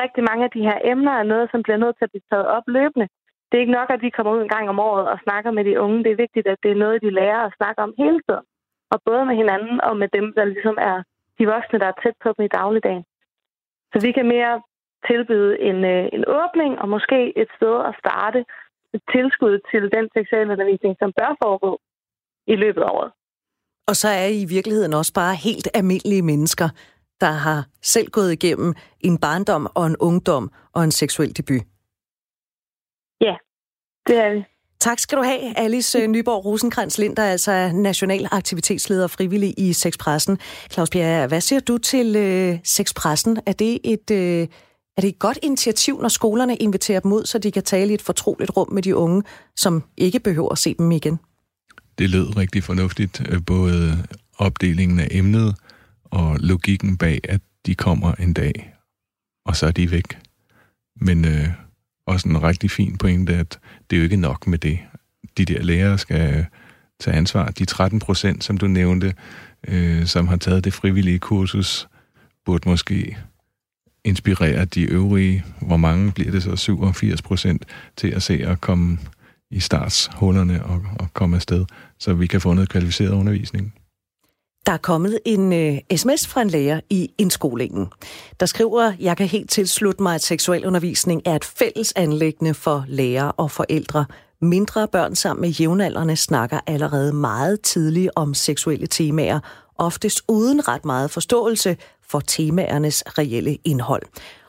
Rigtig 0.02 0.22
mange 0.30 0.44
af 0.44 0.50
de 0.50 0.66
her 0.68 0.78
emner 0.84 1.12
er 1.12 1.30
noget, 1.32 1.50
som 1.50 1.62
bliver 1.62 1.76
nødt 1.82 1.96
til 1.96 2.04
at 2.04 2.12
blive 2.12 2.28
taget 2.30 2.46
op 2.46 2.66
løbende. 2.66 3.08
Det 3.48 3.54
er 3.56 3.64
ikke 3.64 3.78
nok, 3.80 3.90
at 3.90 4.02
vi 4.02 4.10
kommer 4.10 4.32
ud 4.32 4.42
en 4.42 4.54
gang 4.56 4.68
om 4.68 4.78
året 4.78 5.06
og 5.12 5.18
snakker 5.24 5.50
med 5.50 5.64
de 5.64 5.80
unge. 5.80 6.04
Det 6.04 6.12
er 6.12 6.22
vigtigt, 6.24 6.46
at 6.46 6.58
det 6.62 6.70
er 6.70 6.82
noget, 6.84 7.02
de 7.02 7.10
lærer 7.10 7.40
at 7.44 7.54
snakke 7.58 7.82
om 7.82 7.94
hele 7.98 8.20
tiden. 8.28 8.46
Og 8.92 8.98
både 9.08 9.24
med 9.24 9.36
hinanden 9.36 9.80
og 9.80 9.96
med 9.96 10.08
dem, 10.08 10.32
der 10.36 10.44
ligesom 10.44 10.76
er 10.80 11.02
de 11.38 11.44
voksne, 11.54 11.78
der 11.82 11.88
er 11.90 12.00
tæt 12.02 12.16
på 12.22 12.28
dem 12.36 12.44
i 12.44 12.54
dagligdagen. 12.58 13.04
Så 13.92 13.96
vi 14.06 14.12
kan 14.12 14.26
mere 14.36 14.54
tilbyde 15.08 15.52
en, 15.68 15.78
øh, 15.92 16.04
en 16.16 16.24
åbning 16.40 16.72
og 16.82 16.88
måske 16.88 17.18
et 17.42 17.50
sted 17.56 17.74
at 17.88 17.94
starte 18.02 18.40
et 18.94 19.02
tilskud 19.14 19.54
til 19.70 19.82
den 19.96 20.06
seksuelle 20.16 20.52
undervisning, 20.52 20.96
som 20.98 21.12
bør 21.18 21.30
foregå 21.42 21.72
i 22.46 22.56
løbet 22.56 22.82
af 22.82 22.90
året. 22.96 23.10
Og 23.88 23.96
så 23.96 24.08
er 24.08 24.26
I 24.26 24.42
i 24.42 24.52
virkeligheden 24.56 24.94
også 24.94 25.12
bare 25.12 25.34
helt 25.34 25.68
almindelige 25.74 26.22
mennesker, 26.22 26.68
der 27.20 27.32
har 27.46 27.66
selv 27.82 28.08
gået 28.10 28.32
igennem 28.32 28.74
en 29.00 29.18
barndom 29.18 29.66
og 29.74 29.86
en 29.86 29.96
ungdom 30.00 30.50
og 30.74 30.84
en 30.84 30.90
seksuel 30.90 31.36
debut. 31.36 31.62
Ja, 33.20 33.36
det 34.06 34.16
er 34.24 34.30
vi. 34.34 34.44
Tak 34.84 34.98
skal 34.98 35.18
du 35.18 35.22
have, 35.22 35.58
Alice 35.58 35.98
øh, 35.98 36.08
Nyborg 36.08 36.44
Rosenkrantz 36.44 36.98
Lind, 36.98 37.16
der 37.16 37.22
er 37.22 37.30
altså 37.30 37.70
national 37.74 38.28
aktivitetsleder 38.30 39.04
og 39.04 39.10
frivillig 39.10 39.54
i 39.56 39.72
Sexpressen. 39.72 40.38
Claus 40.72 40.90
Bjerre, 40.90 41.26
hvad 41.26 41.40
siger 41.40 41.60
du 41.60 41.78
til 41.78 42.16
øh, 42.16 42.58
Sexpressen? 42.64 43.38
Er 43.46 43.52
det 43.52 43.78
et... 43.84 44.10
Øh, 44.10 44.48
er 44.96 45.00
det 45.00 45.08
et 45.08 45.18
godt 45.18 45.38
initiativ, 45.42 46.00
når 46.00 46.08
skolerne 46.08 46.56
inviterer 46.56 47.00
dem 47.00 47.12
ud, 47.12 47.24
så 47.26 47.38
de 47.38 47.50
kan 47.50 47.62
tale 47.62 47.90
i 47.90 47.94
et 47.94 48.02
fortroligt 48.02 48.56
rum 48.56 48.72
med 48.72 48.82
de 48.82 48.96
unge, 48.96 49.22
som 49.56 49.84
ikke 49.96 50.20
behøver 50.20 50.52
at 50.52 50.58
se 50.58 50.74
dem 50.78 50.92
igen? 50.92 51.18
Det 51.98 52.10
lød 52.10 52.36
rigtig 52.36 52.64
fornuftigt, 52.64 53.22
øh, 53.28 53.40
både 53.46 54.04
opdelingen 54.38 55.00
af 55.00 55.08
emnet 55.10 55.54
og 56.04 56.36
logikken 56.40 56.96
bag, 56.96 57.20
at 57.28 57.40
de 57.66 57.74
kommer 57.74 58.12
en 58.12 58.32
dag, 58.32 58.74
og 59.46 59.56
så 59.56 59.66
er 59.66 59.70
de 59.70 59.90
væk. 59.90 60.18
Men 61.00 61.24
øh, 61.24 61.48
også 62.06 62.28
en 62.28 62.42
rigtig 62.42 62.70
fin 62.70 62.96
pointe, 62.96 63.34
at 63.34 63.58
det 63.90 63.96
er 63.96 64.00
jo 64.00 64.04
ikke 64.04 64.16
nok 64.16 64.46
med 64.46 64.58
det. 64.58 64.78
De 65.38 65.44
der 65.44 65.62
lærere 65.62 65.98
skal 65.98 66.46
tage 67.00 67.16
ansvar. 67.16 67.50
De 67.50 67.64
13 67.64 67.98
procent, 67.98 68.44
som 68.44 68.58
du 68.58 68.66
nævnte, 68.66 69.14
øh, 69.68 70.06
som 70.06 70.28
har 70.28 70.36
taget 70.36 70.64
det 70.64 70.74
frivillige 70.74 71.18
kursus, 71.18 71.88
burde 72.44 72.68
måske 72.68 73.16
inspirere 74.04 74.64
de 74.64 74.82
øvrige. 74.82 75.44
Hvor 75.60 75.76
mange 75.76 76.12
bliver 76.12 76.30
det 76.30 76.42
så? 76.42 76.56
87 76.56 77.22
procent 77.22 77.64
til 77.96 78.08
at 78.08 78.22
se 78.22 78.34
at 78.46 78.60
komme 78.60 78.98
i 79.50 79.60
startshullerne 79.60 80.64
og, 80.64 80.82
og 80.98 81.14
komme 81.14 81.36
afsted, 81.36 81.64
så 81.98 82.14
vi 82.14 82.26
kan 82.26 82.40
få 82.40 82.52
noget 82.52 82.68
kvalificeret 82.68 83.10
undervisning. 83.10 83.74
Der 84.66 84.72
er 84.72 84.76
kommet 84.76 85.18
en 85.24 85.52
øh, 85.52 85.78
sms 85.96 86.26
fra 86.26 86.42
en 86.42 86.50
lærer 86.50 86.80
i 86.90 87.10
indskolingen, 87.18 87.86
der 88.40 88.46
skriver, 88.46 88.92
jeg 89.00 89.16
kan 89.16 89.26
helt 89.26 89.50
tilslutte 89.50 90.02
mig, 90.02 90.14
at 90.14 90.22
seksualundervisning 90.22 91.22
er 91.24 91.36
et 91.36 91.44
fælles 91.44 91.92
anlæggende 91.96 92.54
for 92.54 92.84
lærere 92.88 93.32
og 93.32 93.50
forældre. 93.50 94.04
Mindre 94.40 94.88
børn 94.88 95.14
sammen 95.14 95.40
med 95.40 95.50
jævnaldrende 95.50 96.16
snakker 96.16 96.60
allerede 96.66 97.12
meget 97.12 97.60
tidligt 97.60 98.10
om 98.16 98.34
seksuelle 98.34 98.86
temaer, 98.86 99.40
oftest 99.78 100.22
uden 100.28 100.68
ret 100.68 100.84
meget 100.84 101.10
forståelse 101.10 101.76
for 102.08 102.20
temaernes 102.20 103.04
reelle 103.06 103.58
indhold. 103.64 104.02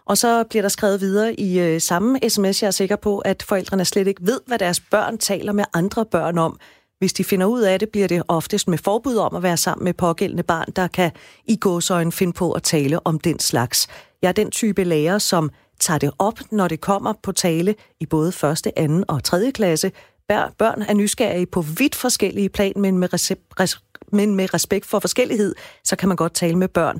Og 0.05 0.18
så 0.18 0.43
bliver 0.49 0.61
der 0.61 0.70
skrevet 0.70 1.01
videre 1.01 1.34
i 1.34 1.59
øh, 1.59 1.82
samme 1.82 2.20
sms, 2.30 2.61
jeg 2.61 2.68
er 2.68 2.72
sikker 2.72 2.95
på, 2.95 3.20
at 3.20 3.43
forældrene 3.43 3.86
slet 3.86 4.07
ikke 4.07 4.26
ved, 4.26 4.39
hvad 4.47 4.59
deres 4.59 4.80
børn 4.80 5.18
taler 5.18 5.51
med 5.51 5.63
andre 5.74 6.05
børn 6.05 6.38
om, 6.38 6.59
hvis 7.00 7.14
de 7.14 7.24
finder 7.24 7.46
ud 7.46 7.62
af 7.62 7.80
det, 7.80 7.89
bliver 7.89 8.08
det 8.08 8.24
oftest 8.28 8.68
med 8.68 8.78
forbud 8.78 9.16
om 9.16 9.36
at 9.36 9.43
være 9.43 9.58
sammen 9.58 9.84
med 9.84 9.93
pågældende 9.93 10.43
barn, 10.43 10.68
der 10.76 10.88
kan 10.88 11.12
i 11.46 11.56
gåsøjne 11.56 12.12
finde 12.12 12.34
på 12.34 12.52
at 12.52 12.64
tale 12.64 13.08
om 13.08 13.20
den 13.20 13.39
slags. 13.39 13.88
Jeg 14.22 14.28
er 14.28 14.34
den 14.34 14.52
type 14.52 14.84
lærer, 14.84 15.18
som 15.18 15.52
tager 15.80 15.98
det 15.98 16.12
op, 16.20 16.39
når 16.52 16.68
det 16.68 16.82
kommer 16.82 17.14
på 17.24 17.32
tale 17.32 17.76
i 18.00 18.06
både 18.06 18.32
første, 18.32 18.80
anden 18.80 19.06
og 19.08 19.24
tredje 19.24 19.52
klasse. 19.52 19.91
Børn 20.28 20.82
er 20.82 20.93
nysgerrige 20.93 21.46
på 21.46 21.62
vidt 21.62 21.96
forskellige 21.96 22.50
plan, 22.50 22.74
men 22.76 22.98
med, 22.98 23.14
res- 23.14 23.80
men 24.12 24.36
med 24.36 24.54
respekt 24.54 24.86
for 24.86 25.00
forskellighed, 25.00 25.56
så 25.84 25.96
kan 25.96 26.08
man 26.08 26.18
godt 26.18 26.34
tale 26.34 26.58
med 26.58 26.68
børn 26.68 27.00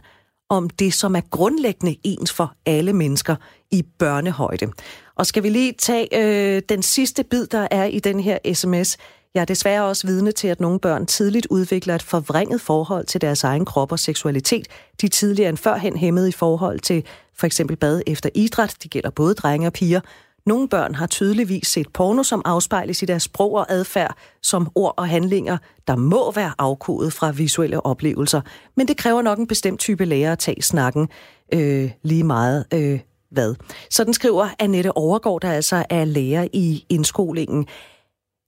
om 0.50 0.70
det, 0.70 0.94
som 0.94 1.16
er 1.16 1.22
grundlæggende 1.32 1.96
ens 2.04 2.34
for 2.34 2.54
alle 2.66 2.94
mennesker 2.94 3.36
i 3.72 3.84
børnehøjde. 4.00 4.72
Og 5.16 5.26
skal 5.26 5.44
vi 5.44 5.50
lige 5.50 5.72
tage 5.72 6.08
øh, 6.12 6.62
den 6.70 6.84
sidste 6.84 7.24
bid, 7.24 7.48
der 7.48 7.68
er 7.72 7.86
i 7.86 8.00
den 8.00 8.20
her 8.20 8.54
sms. 8.54 8.98
Jeg 9.36 9.42
er 9.42 9.46
desværre 9.46 9.84
også 9.84 10.08
vidne 10.08 10.32
til, 10.32 10.48
at 10.48 10.60
nogle 10.60 10.80
børn 10.80 11.06
tidligt 11.06 11.48
udvikler 11.50 11.96
et 11.96 12.04
forvrænget 12.04 12.62
forhold 12.62 13.06
til 13.06 13.22
deres 13.22 13.44
egen 13.44 13.66
krop 13.66 13.92
og 13.92 14.00
seksualitet. 14.00 14.68
De 15.02 15.08
tidligere 15.08 15.50
end 15.50 15.58
førhen 15.58 15.98
hæmmede 15.98 16.30
i 16.30 16.32
forhold 16.32 16.80
til 16.80 17.06
for 17.38 17.46
eksempel 17.46 17.78
bad 17.78 18.02
efter 18.08 18.30
idræt. 18.36 18.76
Det 18.84 18.92
gælder 18.92 19.10
både 19.10 19.34
drenge 19.34 19.68
og 19.68 19.74
piger. 19.74 20.00
Nogle 20.46 20.70
børn 20.70 20.96
har 20.96 21.08
tydeligvis 21.08 21.68
set 21.68 21.88
porno, 21.94 22.24
som 22.24 22.42
afspejles 22.46 23.02
i 23.02 23.06
deres 23.06 23.24
sprog 23.24 23.54
og 23.54 23.66
adfærd, 23.70 24.16
som 24.42 24.72
ord 24.76 24.94
og 24.98 25.08
handlinger, 25.08 25.58
der 25.88 25.96
må 25.96 26.32
være 26.32 26.54
afkodet 26.58 27.14
fra 27.14 27.32
visuelle 27.32 27.86
oplevelser. 27.86 28.42
Men 28.76 28.88
det 28.88 28.98
kræver 28.98 29.22
nok 29.22 29.40
en 29.40 29.48
bestemt 29.48 29.80
type 29.80 30.06
lærer 30.06 30.32
at 30.32 30.40
tage 30.40 30.62
snakken 30.62 31.10
øh, 31.54 31.92
lige 32.04 32.24
meget 32.24 32.66
øh, 32.74 33.00
hvad. 33.32 33.56
Sådan 33.92 34.14
skriver 34.14 34.48
Annette 34.60 34.98
Overgaard, 34.98 35.42
der 35.42 35.52
altså 35.52 35.86
er 35.90 36.06
lærer 36.06 36.48
i 36.54 36.86
indskolingen. 36.90 37.68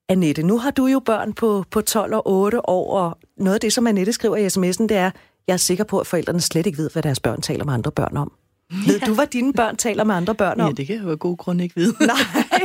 Annette, 0.10 0.44
nu 0.44 0.58
har 0.58 0.72
du 0.72 0.86
jo 0.86 1.00
børn 1.00 1.34
på, 1.34 1.66
på 1.72 1.82
12 1.82 2.14
og 2.14 2.28
8 2.28 2.70
år, 2.70 3.00
og 3.00 3.18
noget 3.38 3.54
af 3.54 3.60
det, 3.60 3.74
som 3.74 3.88
Annette 3.88 4.14
skriver 4.14 4.36
i 4.36 4.48
sms'en, 4.48 4.88
det 4.88 4.98
er, 4.98 5.12
jeg 5.48 5.54
er 5.54 5.58
sikker 5.58 5.84
på, 5.84 6.00
at 6.00 6.08
forældrene 6.08 6.42
slet 6.42 6.66
ikke 6.66 6.78
ved, 6.78 6.90
hvad 6.94 7.04
deres 7.04 7.20
børn 7.20 7.42
taler 7.42 7.66
med 7.66 7.74
andre 7.74 7.92
børn 7.92 8.18
om. 8.18 8.32
Ja. 8.72 8.92
Ved 8.92 9.00
du, 9.00 9.14
hvad 9.14 9.28
dine 9.28 9.54
børn 9.54 9.76
taler 9.76 10.04
med 10.04 10.16
andre 10.16 10.36
børn 10.36 10.60
om? 10.62 10.68
Ja, 10.68 10.74
det 10.74 10.88
kan 10.88 10.96
jeg 10.96 11.04
jo 11.04 11.12
af 11.12 11.20
god 11.20 11.38
grund 11.38 11.62
ikke 11.62 11.76
vide. 11.76 11.96
Nej, 12.00 12.18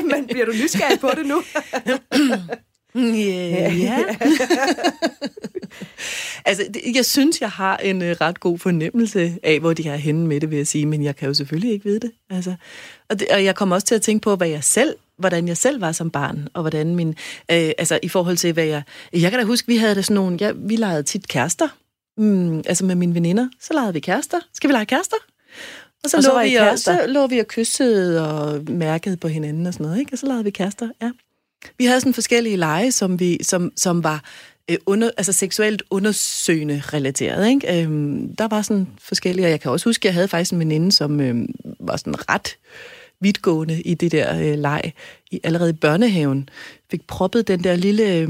men 0.03 0.27
bliver 0.27 0.47
du 0.47 0.53
nysgerrig 0.53 1.01
på 1.01 1.09
det 1.17 1.27
nu? 1.27 1.43
Ja. 2.95 3.73
ja. 3.73 4.05
altså, 6.47 6.65
jeg 6.95 7.05
synes, 7.05 7.41
jeg 7.41 7.51
har 7.51 7.77
en 7.77 8.03
uh, 8.03 8.09
ret 8.09 8.41
god 8.41 8.59
fornemmelse 8.59 9.39
af, 9.43 9.61
hvor 9.61 9.73
de 9.73 9.89
er 9.89 9.97
henne 9.97 10.27
med 10.27 10.41
det, 10.41 10.51
vil 10.51 10.57
jeg 10.57 10.67
sige, 10.67 10.87
men 10.87 11.05
jeg 11.05 11.17
kan 11.17 11.29
jo 11.29 11.35
selvfølgelig 11.35 11.73
ikke 11.73 11.85
vide 11.85 12.01
det. 12.01 12.11
Altså, 12.31 12.55
og, 13.09 13.21
det, 13.21 13.29
og 13.29 13.45
jeg 13.45 13.55
kommer 13.55 13.77
også 13.77 13.87
til 13.87 13.95
at 13.95 14.03
tænke 14.03 14.23
på, 14.23 14.37
hvad 14.37 14.49
jeg 14.49 14.65
selv 14.65 14.95
hvordan 15.19 15.49
jeg 15.49 15.57
selv 15.57 15.81
var 15.81 15.93
som 15.93 16.11
barn, 16.11 16.49
og 16.55 16.61
hvordan 16.61 16.95
min, 16.95 17.09
øh, 17.51 17.71
altså 17.79 17.99
i 18.03 18.09
forhold 18.09 18.37
til, 18.37 18.53
hvad 18.53 18.65
jeg, 18.65 18.83
jeg 19.13 19.31
kan 19.31 19.41
da 19.41 19.45
huske, 19.45 19.67
vi 19.67 19.77
havde 19.77 19.95
det 19.95 20.05
sådan 20.05 20.15
nogle, 20.15 20.39
ja, 20.41 20.53
vi 20.55 20.77
legede 20.77 21.03
tit 21.03 21.29
kærester, 21.29 21.69
mm, 22.17 22.59
altså 22.59 22.85
med 22.85 22.95
mine 22.95 23.15
veninder, 23.15 23.49
så 23.61 23.75
legede 23.75 23.93
vi 23.93 24.01
kærester. 24.01 24.39
Skal 24.55 24.69
vi 24.69 24.73
lege 24.73 24.87
kærester? 24.87 25.17
Og 26.05 26.11
så, 26.11 26.17
og 26.17 26.23
så, 26.23 26.33
lå, 26.33 26.43
vi 26.43 26.55
og, 26.55 26.79
så 26.79 27.07
lå 27.07 27.27
vi 27.27 27.39
og 27.39 27.47
kyssede 27.47 28.29
og 28.29 28.71
mærkede 28.71 29.17
på 29.17 29.29
hinanden 29.29 29.67
og 29.67 29.73
sådan 29.73 29.87
noget, 29.87 30.01
ikke? 30.01 30.13
Og 30.13 30.19
så 30.19 30.27
legede 30.27 30.45
vi 30.45 30.51
kærester, 30.51 30.89
ja. 31.03 31.11
Vi 31.79 31.85
havde 31.85 32.01
sådan 32.01 32.15
forskellige 32.15 32.57
lege, 32.57 32.93
som, 32.93 33.21
vi, 33.21 33.39
som, 33.43 33.73
som 33.77 34.05
var 34.05 34.25
øh, 34.71 34.77
under, 34.87 35.11
altså 35.17 35.33
seksuelt 35.33 35.83
undersøgende 35.91 36.83
relateret. 36.93 37.49
Ikke? 37.49 37.83
Øhm, 37.83 38.37
der 38.37 38.49
var 38.49 38.63
sådan 38.63 38.89
forskellige, 38.99 39.47
og 39.47 39.51
jeg 39.51 39.61
kan 39.61 39.71
også 39.71 39.89
huske, 39.89 40.03
at 40.03 40.05
jeg 40.05 40.15
havde 40.15 40.29
faktisk 40.29 40.53
en 40.53 40.59
veninde, 40.59 40.93
som 40.93 41.21
øh, 41.21 41.45
var 41.81 41.97
sådan 41.97 42.31
ret 42.31 42.57
vidtgående 43.21 43.83
i 43.83 43.95
det 43.95 44.13
der 44.13 44.39
øh, 44.39 44.59
leg. 44.59 44.93
I, 45.31 45.41
allerede 45.45 45.71
i 45.71 45.73
børnehaven 45.81 46.49
fik 46.91 47.07
proppet 47.07 47.49
den 47.49 47.65
der 47.65 47.77
lille 47.77 48.15
øh, 48.15 48.29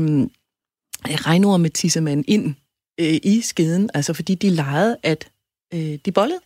regnord 1.06 1.60
med 1.60 2.24
ind 2.28 2.54
øh, 3.00 3.20
i 3.22 3.40
skeden, 3.40 3.90
altså 3.94 4.12
fordi 4.12 4.34
de 4.34 4.50
legede, 4.50 4.96
at 5.02 5.28
øh, 5.74 5.98
de 6.04 6.12
bollede. 6.12 6.40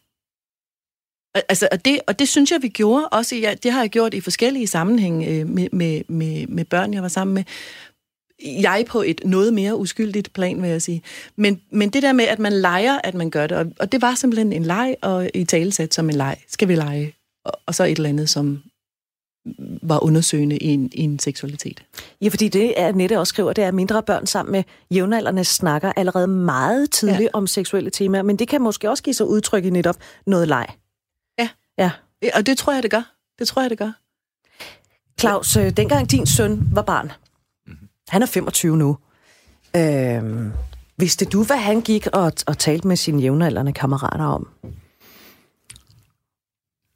Altså, 1.49 1.69
og, 1.73 1.85
det, 1.85 2.01
og 2.07 2.19
det 2.19 2.29
synes 2.29 2.51
jeg, 2.51 2.63
vi 2.63 2.69
gjorde 2.69 3.09
også. 3.09 3.37
Ja, 3.37 3.55
det 3.63 3.73
har 3.73 3.81
jeg 3.81 3.91
gjort 3.91 4.15
i 4.15 4.21
forskellige 4.21 4.67
sammenhænge 4.67 5.29
øh, 5.29 5.49
med, 5.49 5.69
med, 5.73 6.03
med, 6.09 6.47
med 6.47 6.65
børn, 6.65 6.95
jeg 6.95 7.03
var 7.03 7.09
sammen 7.09 7.35
med. 7.35 7.45
Jeg 8.63 8.85
på 8.89 9.03
et 9.03 9.21
noget 9.25 9.55
mere 9.55 9.77
uskyldigt 9.77 10.33
plan, 10.33 10.63
vil 10.63 10.71
jeg 10.71 10.83
sige. 10.83 11.03
Men, 11.37 11.61
men 11.71 11.91
det 11.91 12.03
der 12.03 12.13
med, 12.13 12.25
at 12.25 12.39
man 12.39 12.53
leger, 12.53 12.99
at 13.05 13.15
man 13.15 13.31
gør 13.31 13.47
det, 13.47 13.57
og, 13.57 13.67
og 13.79 13.93
det 13.93 14.03
var 14.03 14.15
simpelthen 14.15 14.53
en 14.53 14.65
leg, 14.65 14.97
og 15.03 15.31
i 15.35 15.45
talesat 15.45 15.95
som 15.95 16.11
en 16.11 16.17
leg. 16.17 16.37
Skal 16.49 16.69
vi 16.69 16.75
lege? 16.75 17.15
Og, 17.45 17.53
og 17.67 17.75
så 17.75 17.85
et 17.85 17.97
eller 17.97 18.09
andet, 18.09 18.29
som 18.29 18.63
var 19.83 20.05
undersøgende 20.05 20.57
i 20.57 20.67
en, 20.67 20.91
i 20.93 21.01
en 21.01 21.19
seksualitet. 21.19 21.85
Ja, 22.23 22.29
fordi 22.29 22.49
det 22.49 22.75
Nette 22.95 23.19
også 23.19 23.31
skriver, 23.31 23.53
det 23.53 23.65
er, 23.65 23.69
at 23.69 23.75
mindre 23.75 24.03
børn 24.03 24.27
sammen 24.27 24.53
med 24.53 24.63
jævnaldrende 24.91 25.45
snakker 25.45 25.93
allerede 25.97 26.27
meget 26.27 26.91
tidligt 26.91 27.21
ja. 27.21 27.29
om 27.33 27.47
seksuelle 27.47 27.91
temaer, 27.91 28.23
men 28.23 28.37
det 28.37 28.49
kan 28.49 28.63
måske 28.63 28.91
også 28.91 29.03
give 29.03 29.15
sig 29.15 29.27
udtryk 29.27 29.65
i 29.65 29.71
netop 29.71 29.97
noget 30.27 30.49
leg. 30.49 30.67
Ja. 31.79 31.91
Og 32.35 32.47
det 32.47 32.59
tror 32.59 32.73
jeg, 32.73 32.83
det 32.83 32.91
gør. 32.91 33.13
Det 33.39 33.49
tror 33.49 33.63
jeg, 33.63 33.71
det 33.71 33.79
gør. 33.79 33.93
Claus, 35.21 35.57
øh, 35.57 35.71
dengang 35.71 36.11
din 36.11 36.27
søn 36.27 36.69
var 36.73 36.83
barn, 36.83 37.13
mm-hmm. 37.67 37.89
han 38.09 38.23
er 38.23 38.27
25 38.27 38.77
nu, 38.77 38.99
øh, 39.77 40.23
vidste 40.99 41.25
du, 41.25 41.45
hvad 41.45 41.57
han 41.57 41.81
gik 41.81 42.07
og, 42.07 42.33
og 42.47 42.59
talte 42.59 42.89
med 42.89 42.97
sine 42.97 43.23
jævnaldrende 43.23 43.73
kammerater 43.73 44.25
om? 44.25 44.49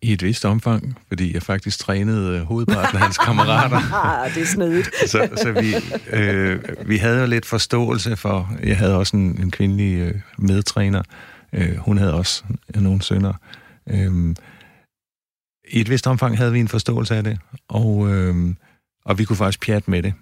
I 0.03 0.13
et 0.13 0.23
vist 0.23 0.45
omfang, 0.45 0.99
fordi 1.09 1.35
jeg 1.35 1.43
faktisk 1.43 1.79
trænede 1.79 2.39
øh, 2.39 2.43
hovedparten 2.43 2.97
af 2.97 3.03
hans 3.03 3.19
kammerater. 3.19 3.95
ah, 4.05 4.35
det 4.35 4.43
er 4.43 4.47
snedigt. 4.47 4.91
så 5.07 5.29
så 5.37 5.53
vi, 5.53 5.75
øh, 6.13 6.63
vi 6.87 6.97
havde 6.97 7.21
jo 7.21 7.27
lidt 7.27 7.47
forståelse 7.47 8.17
for, 8.17 8.53
jeg 8.63 8.79
havde 8.79 8.97
også 8.97 9.17
en, 9.17 9.43
en 9.43 9.51
kvindelig 9.51 9.99
øh, 9.99 10.15
medtræner, 10.39 11.03
øh, 11.53 11.77
hun 11.77 11.99
havde 11.99 12.15
også 12.15 12.45
nogle 12.75 13.03
sønner. 13.03 13.33
Øh, 13.91 14.35
i 15.71 15.81
et 15.81 15.91
vist 15.91 16.07
omfang 16.07 16.37
havde 16.37 16.53
vi 16.53 16.61
en 16.61 16.69
forståelse 16.69 17.17
af 17.17 17.25
det, 17.25 17.39
og, 17.69 18.13
øh, 18.13 18.55
og 19.05 19.19
vi 19.19 19.25
kunne 19.25 19.37
faktisk 19.37 19.61
pjatte 19.61 19.91
med 19.91 20.03
det. 20.03 20.15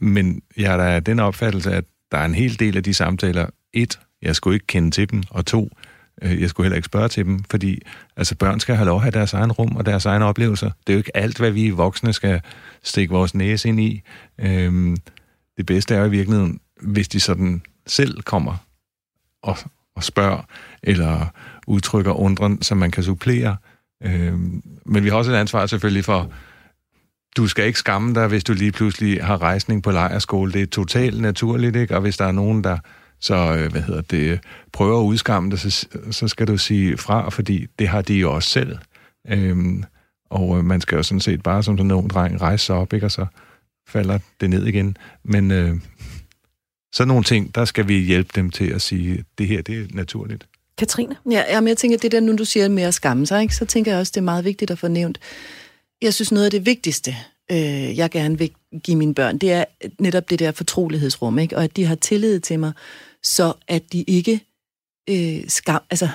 Men 0.00 0.42
jeg 0.56 0.70
har 0.70 0.76
da 0.76 1.00
den 1.00 1.20
opfattelse, 1.20 1.72
at 1.72 1.84
der 2.12 2.18
er 2.18 2.24
en 2.24 2.34
hel 2.34 2.58
del 2.58 2.76
af 2.76 2.82
de 2.82 2.94
samtaler, 2.94 3.46
et, 3.72 4.00
jeg 4.22 4.36
skulle 4.36 4.54
ikke 4.54 4.66
kende 4.66 4.90
til 4.90 5.10
dem, 5.10 5.22
og 5.30 5.46
to, 5.46 5.70
øh, 6.22 6.40
jeg 6.40 6.48
skulle 6.48 6.64
heller 6.64 6.76
ikke 6.76 6.86
spørge 6.86 7.08
til 7.08 7.24
dem, 7.24 7.44
fordi 7.50 7.82
altså, 8.16 8.34
børn 8.34 8.60
skal 8.60 8.76
have 8.76 8.86
lov 8.86 8.96
at 8.96 9.02
have 9.02 9.10
deres 9.10 9.32
egen 9.32 9.52
rum 9.52 9.76
og 9.76 9.86
deres 9.86 10.06
egne 10.06 10.24
oplevelser. 10.24 10.70
Det 10.86 10.92
er 10.92 10.94
jo 10.94 10.98
ikke 10.98 11.16
alt, 11.16 11.38
hvad 11.38 11.50
vi 11.50 11.70
voksne 11.70 12.12
skal 12.12 12.40
stikke 12.82 13.14
vores 13.14 13.34
næse 13.34 13.68
ind 13.68 13.80
i. 13.80 14.02
Øh, 14.38 14.96
det 15.56 15.66
bedste 15.66 15.94
er 15.94 15.98
jo 15.98 16.04
i 16.04 16.10
virkeligheden, 16.10 16.60
hvis 16.82 17.08
de 17.08 17.20
sådan 17.20 17.62
selv 17.86 18.22
kommer 18.22 18.56
og, 19.42 19.56
og 19.96 20.04
spørger, 20.04 20.42
eller 20.82 21.26
udtrykker 21.66 22.12
undren, 22.12 22.62
som 22.62 22.78
man 22.78 22.90
kan 22.90 23.02
supplere, 23.02 23.56
Øh, 23.56 23.73
Øh, 24.04 24.32
men 24.86 25.04
vi 25.04 25.08
har 25.08 25.16
også 25.16 25.32
et 25.32 25.36
ansvar 25.36 25.66
selvfølgelig 25.66 26.04
for, 26.04 26.32
du 27.36 27.46
skal 27.46 27.66
ikke 27.66 27.78
skamme 27.78 28.14
dig, 28.14 28.28
hvis 28.28 28.44
du 28.44 28.52
lige 28.52 28.72
pludselig 28.72 29.24
har 29.24 29.42
rejsning 29.42 29.82
på 29.82 29.90
lejerskole. 29.90 30.52
Det 30.52 30.62
er 30.62 30.66
totalt 30.66 31.20
naturligt, 31.20 31.76
ikke? 31.76 31.94
Og 31.94 32.00
hvis 32.00 32.16
der 32.16 32.24
er 32.24 32.32
nogen, 32.32 32.64
der 32.64 32.78
så, 33.20 33.34
øh, 33.34 33.70
hvad 33.70 33.82
hedder 33.82 34.00
det, 34.00 34.40
prøver 34.72 35.00
at 35.00 35.04
udskamme 35.04 35.50
dig, 35.50 35.58
så, 35.58 35.86
så 36.10 36.28
skal 36.28 36.46
du 36.46 36.56
sige 36.56 36.96
fra, 36.96 37.30
fordi 37.30 37.66
det 37.78 37.88
har 37.88 38.02
de 38.02 38.14
jo 38.14 38.32
også 38.32 38.48
selv. 38.48 38.78
Øhm, 39.28 39.84
og 40.30 40.58
øh, 40.58 40.64
man 40.64 40.80
skal 40.80 40.96
jo 40.96 41.02
sådan 41.02 41.20
set 41.20 41.42
bare 41.42 41.62
som 41.62 41.78
sådan 41.78 41.90
en 41.90 42.08
dreng 42.08 42.40
rejse 42.40 42.66
sig 42.66 42.76
op, 42.76 42.92
ikke? 42.92 43.06
Og 43.06 43.10
så 43.10 43.26
falder 43.88 44.18
det 44.40 44.50
ned 44.50 44.66
igen. 44.66 44.96
Men 45.22 45.50
øh, 45.50 45.74
sådan 46.92 47.08
nogle 47.08 47.24
ting, 47.24 47.54
der 47.54 47.64
skal 47.64 47.88
vi 47.88 47.94
hjælpe 47.98 48.30
dem 48.34 48.50
til 48.50 48.70
at 48.70 48.82
sige, 48.82 49.24
det 49.38 49.48
her, 49.48 49.62
det 49.62 49.80
er 49.80 49.86
naturligt. 49.90 50.46
Katrine? 50.78 51.16
Ja, 51.30 51.44
jamen, 51.48 51.68
jeg 51.68 51.76
tænker, 51.76 51.98
det 51.98 52.12
der 52.12 52.20
nu, 52.20 52.36
du 52.36 52.44
siger 52.44 52.68
med 52.68 52.82
at 52.82 52.94
skamme 52.94 53.26
sig, 53.26 53.42
ikke? 53.42 53.54
så 53.54 53.64
tænker 53.64 53.92
jeg 53.92 54.00
også, 54.00 54.10
det 54.10 54.20
er 54.20 54.24
meget 54.24 54.44
vigtigt 54.44 54.70
at 54.70 54.78
få 54.78 54.88
nævnt. 54.88 55.18
Jeg 56.02 56.14
synes, 56.14 56.32
noget 56.32 56.44
af 56.44 56.50
det 56.50 56.66
vigtigste, 56.66 57.16
øh, 57.50 57.96
jeg 57.98 58.10
gerne 58.10 58.38
vil 58.38 58.50
give 58.82 58.96
mine 58.96 59.14
børn, 59.14 59.38
det 59.38 59.52
er 59.52 59.64
netop 59.98 60.30
det 60.30 60.38
der 60.38 60.52
fortrolighedsrum, 60.52 61.38
ikke? 61.38 61.56
og 61.56 61.64
at 61.64 61.76
de 61.76 61.84
har 61.84 61.94
tillid 61.94 62.40
til 62.40 62.58
mig, 62.58 62.72
så 63.22 63.52
at 63.68 63.92
de 63.92 64.02
ikke 64.02 64.40
øh, 65.10 65.44
skam... 65.48 65.82
Altså, 65.90 66.08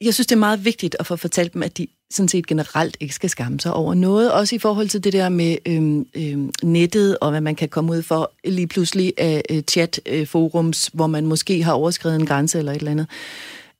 jeg 0.00 0.14
synes, 0.14 0.26
det 0.26 0.34
er 0.34 0.38
meget 0.38 0.64
vigtigt 0.64 0.96
at 1.00 1.06
få 1.06 1.16
fortalt 1.16 1.54
dem, 1.54 1.62
at 1.62 1.78
de 1.78 1.86
sådan 2.14 2.28
set 2.28 2.46
generelt 2.46 2.96
ikke 3.00 3.14
skal 3.14 3.30
skamme 3.30 3.60
sig 3.60 3.72
over 3.72 3.94
noget. 3.94 4.32
Også 4.32 4.54
i 4.54 4.58
forhold 4.58 4.88
til 4.88 5.04
det 5.04 5.12
der 5.12 5.28
med 5.28 5.56
øhm, 5.66 6.06
øhm, 6.14 6.52
nettet, 6.62 7.18
og 7.20 7.30
hvad 7.30 7.40
man 7.40 7.54
kan 7.54 7.68
komme 7.68 7.92
ud 7.92 8.02
for 8.02 8.32
lige 8.44 8.66
pludselig 8.66 9.12
af 9.18 9.42
øh, 9.50 9.62
chatforums, 9.62 10.90
øh, 10.92 10.96
hvor 10.96 11.06
man 11.06 11.26
måske 11.26 11.62
har 11.62 11.72
overskrevet 11.72 12.16
en 12.16 12.26
grænse 12.26 12.58
eller 12.58 12.72
et 12.72 12.78
eller 12.78 12.90
andet. 12.90 13.06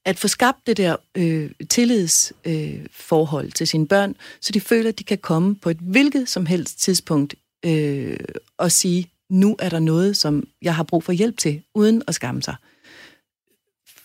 At 0.04 0.18
få 0.18 0.28
skabt 0.28 0.58
det 0.66 0.76
der 0.76 0.96
øh, 1.14 1.50
tillidsforhold 1.68 3.46
øh, 3.46 3.52
til 3.52 3.66
sine 3.66 3.86
børn, 3.86 4.14
så 4.40 4.52
de 4.52 4.60
føler, 4.60 4.88
at 4.88 4.98
de 4.98 5.04
kan 5.04 5.18
komme 5.18 5.54
på 5.54 5.70
et 5.70 5.78
hvilket 5.80 6.28
som 6.28 6.46
helst 6.46 6.80
tidspunkt 6.80 7.34
øh, 7.64 8.16
og 8.58 8.72
sige, 8.72 9.10
nu 9.30 9.56
er 9.58 9.68
der 9.68 9.78
noget, 9.78 10.16
som 10.16 10.44
jeg 10.62 10.74
har 10.74 10.82
brug 10.82 11.04
for 11.04 11.12
hjælp 11.12 11.38
til, 11.38 11.62
uden 11.74 12.02
at 12.08 12.14
skamme 12.14 12.42
sig. 12.42 12.54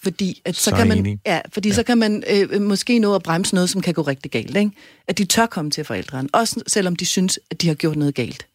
Fordi, 0.10 0.42
at 0.46 0.56
så, 0.56 0.64
Så 0.64 0.76
kan 0.76 0.88
man, 0.88 0.98
enig. 0.98 1.20
ja, 1.26 1.42
fordi 1.54 1.70
ja. 1.70 1.76
så 1.76 1.84
kan 1.84 1.98
man 1.98 2.24
øh, 2.30 2.62
måske 2.62 3.00
nå 3.00 3.16
at 3.16 3.24
bremse 3.24 3.56
noget, 3.56 3.70
som 3.70 3.82
kan 3.82 3.94
gå 3.94 4.02
rigtig 4.02 4.32
galt. 4.32 4.58
Ikke? 4.58 4.72
At 5.08 5.18
de 5.18 5.26
tør 5.26 5.46
komme 5.46 5.72
til 5.72 5.84
forældrene, 5.86 6.30
også 6.34 6.62
selvom 6.68 6.96
de 6.96 7.06
synes, 7.06 7.40
at 7.52 7.62
de 7.62 7.68
har 7.68 7.76
gjort 7.76 7.96
noget 7.96 8.16
galt. 8.16 8.48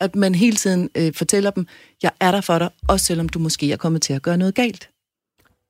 At 0.00 0.16
man 0.16 0.34
hele 0.34 0.56
tiden 0.56 0.90
øh, 0.94 1.14
fortæller 1.14 1.50
dem, 1.50 1.66
jeg 2.02 2.10
er 2.20 2.30
der 2.30 2.40
for 2.40 2.58
dig, 2.58 2.68
også 2.88 3.06
selvom 3.06 3.28
du 3.28 3.38
måske 3.38 3.72
er 3.72 3.76
kommet 3.76 4.02
til 4.02 4.12
at 4.12 4.22
gøre 4.22 4.36
noget 4.36 4.54
galt. 4.54 4.88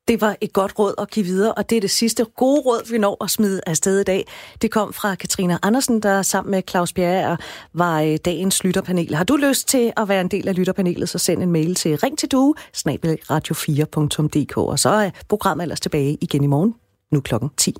Det 0.08 0.20
var 0.20 0.36
et 0.40 0.52
godt 0.52 0.78
råd 0.78 0.94
at 0.98 1.10
give 1.10 1.26
videre, 1.26 1.54
og 1.54 1.70
det 1.70 1.76
er 1.76 1.80
det 1.80 1.90
sidste 1.90 2.24
gode 2.24 2.60
råd, 2.60 2.90
vi 2.90 2.98
når 2.98 3.24
at 3.24 3.30
smide 3.30 3.60
afsted 3.66 4.00
i 4.00 4.04
dag. 4.04 4.26
Det 4.62 4.70
kom 4.70 4.92
fra 4.92 5.14
Katrina 5.14 5.58
Andersen, 5.62 6.00
der 6.00 6.22
sammen 6.22 6.50
med 6.50 6.62
Claus 6.70 6.92
Bjerre 6.92 7.36
var 7.72 8.00
øh, 8.00 8.16
dagens 8.24 8.64
lytterpanel. 8.64 9.14
Har 9.14 9.24
du 9.24 9.36
lyst 9.36 9.68
til 9.68 9.92
at 9.96 10.08
være 10.08 10.20
en 10.20 10.28
del 10.28 10.48
af 10.48 10.56
lytterpanelet, 10.56 11.08
så 11.08 11.18
send 11.18 11.42
en 11.42 11.52
mail 11.52 11.74
til 11.74 11.96
ring 11.96 12.18
til 12.18 12.28
du, 12.28 12.54
radio4.dk, 12.76 14.56
og 14.56 14.78
så 14.78 14.88
er 14.88 15.10
programmet 15.28 15.64
ellers 15.64 15.80
tilbage 15.80 16.18
igen 16.20 16.44
i 16.44 16.46
morgen, 16.46 16.74
nu 17.12 17.20
klokken 17.20 17.50
10. 17.56 17.74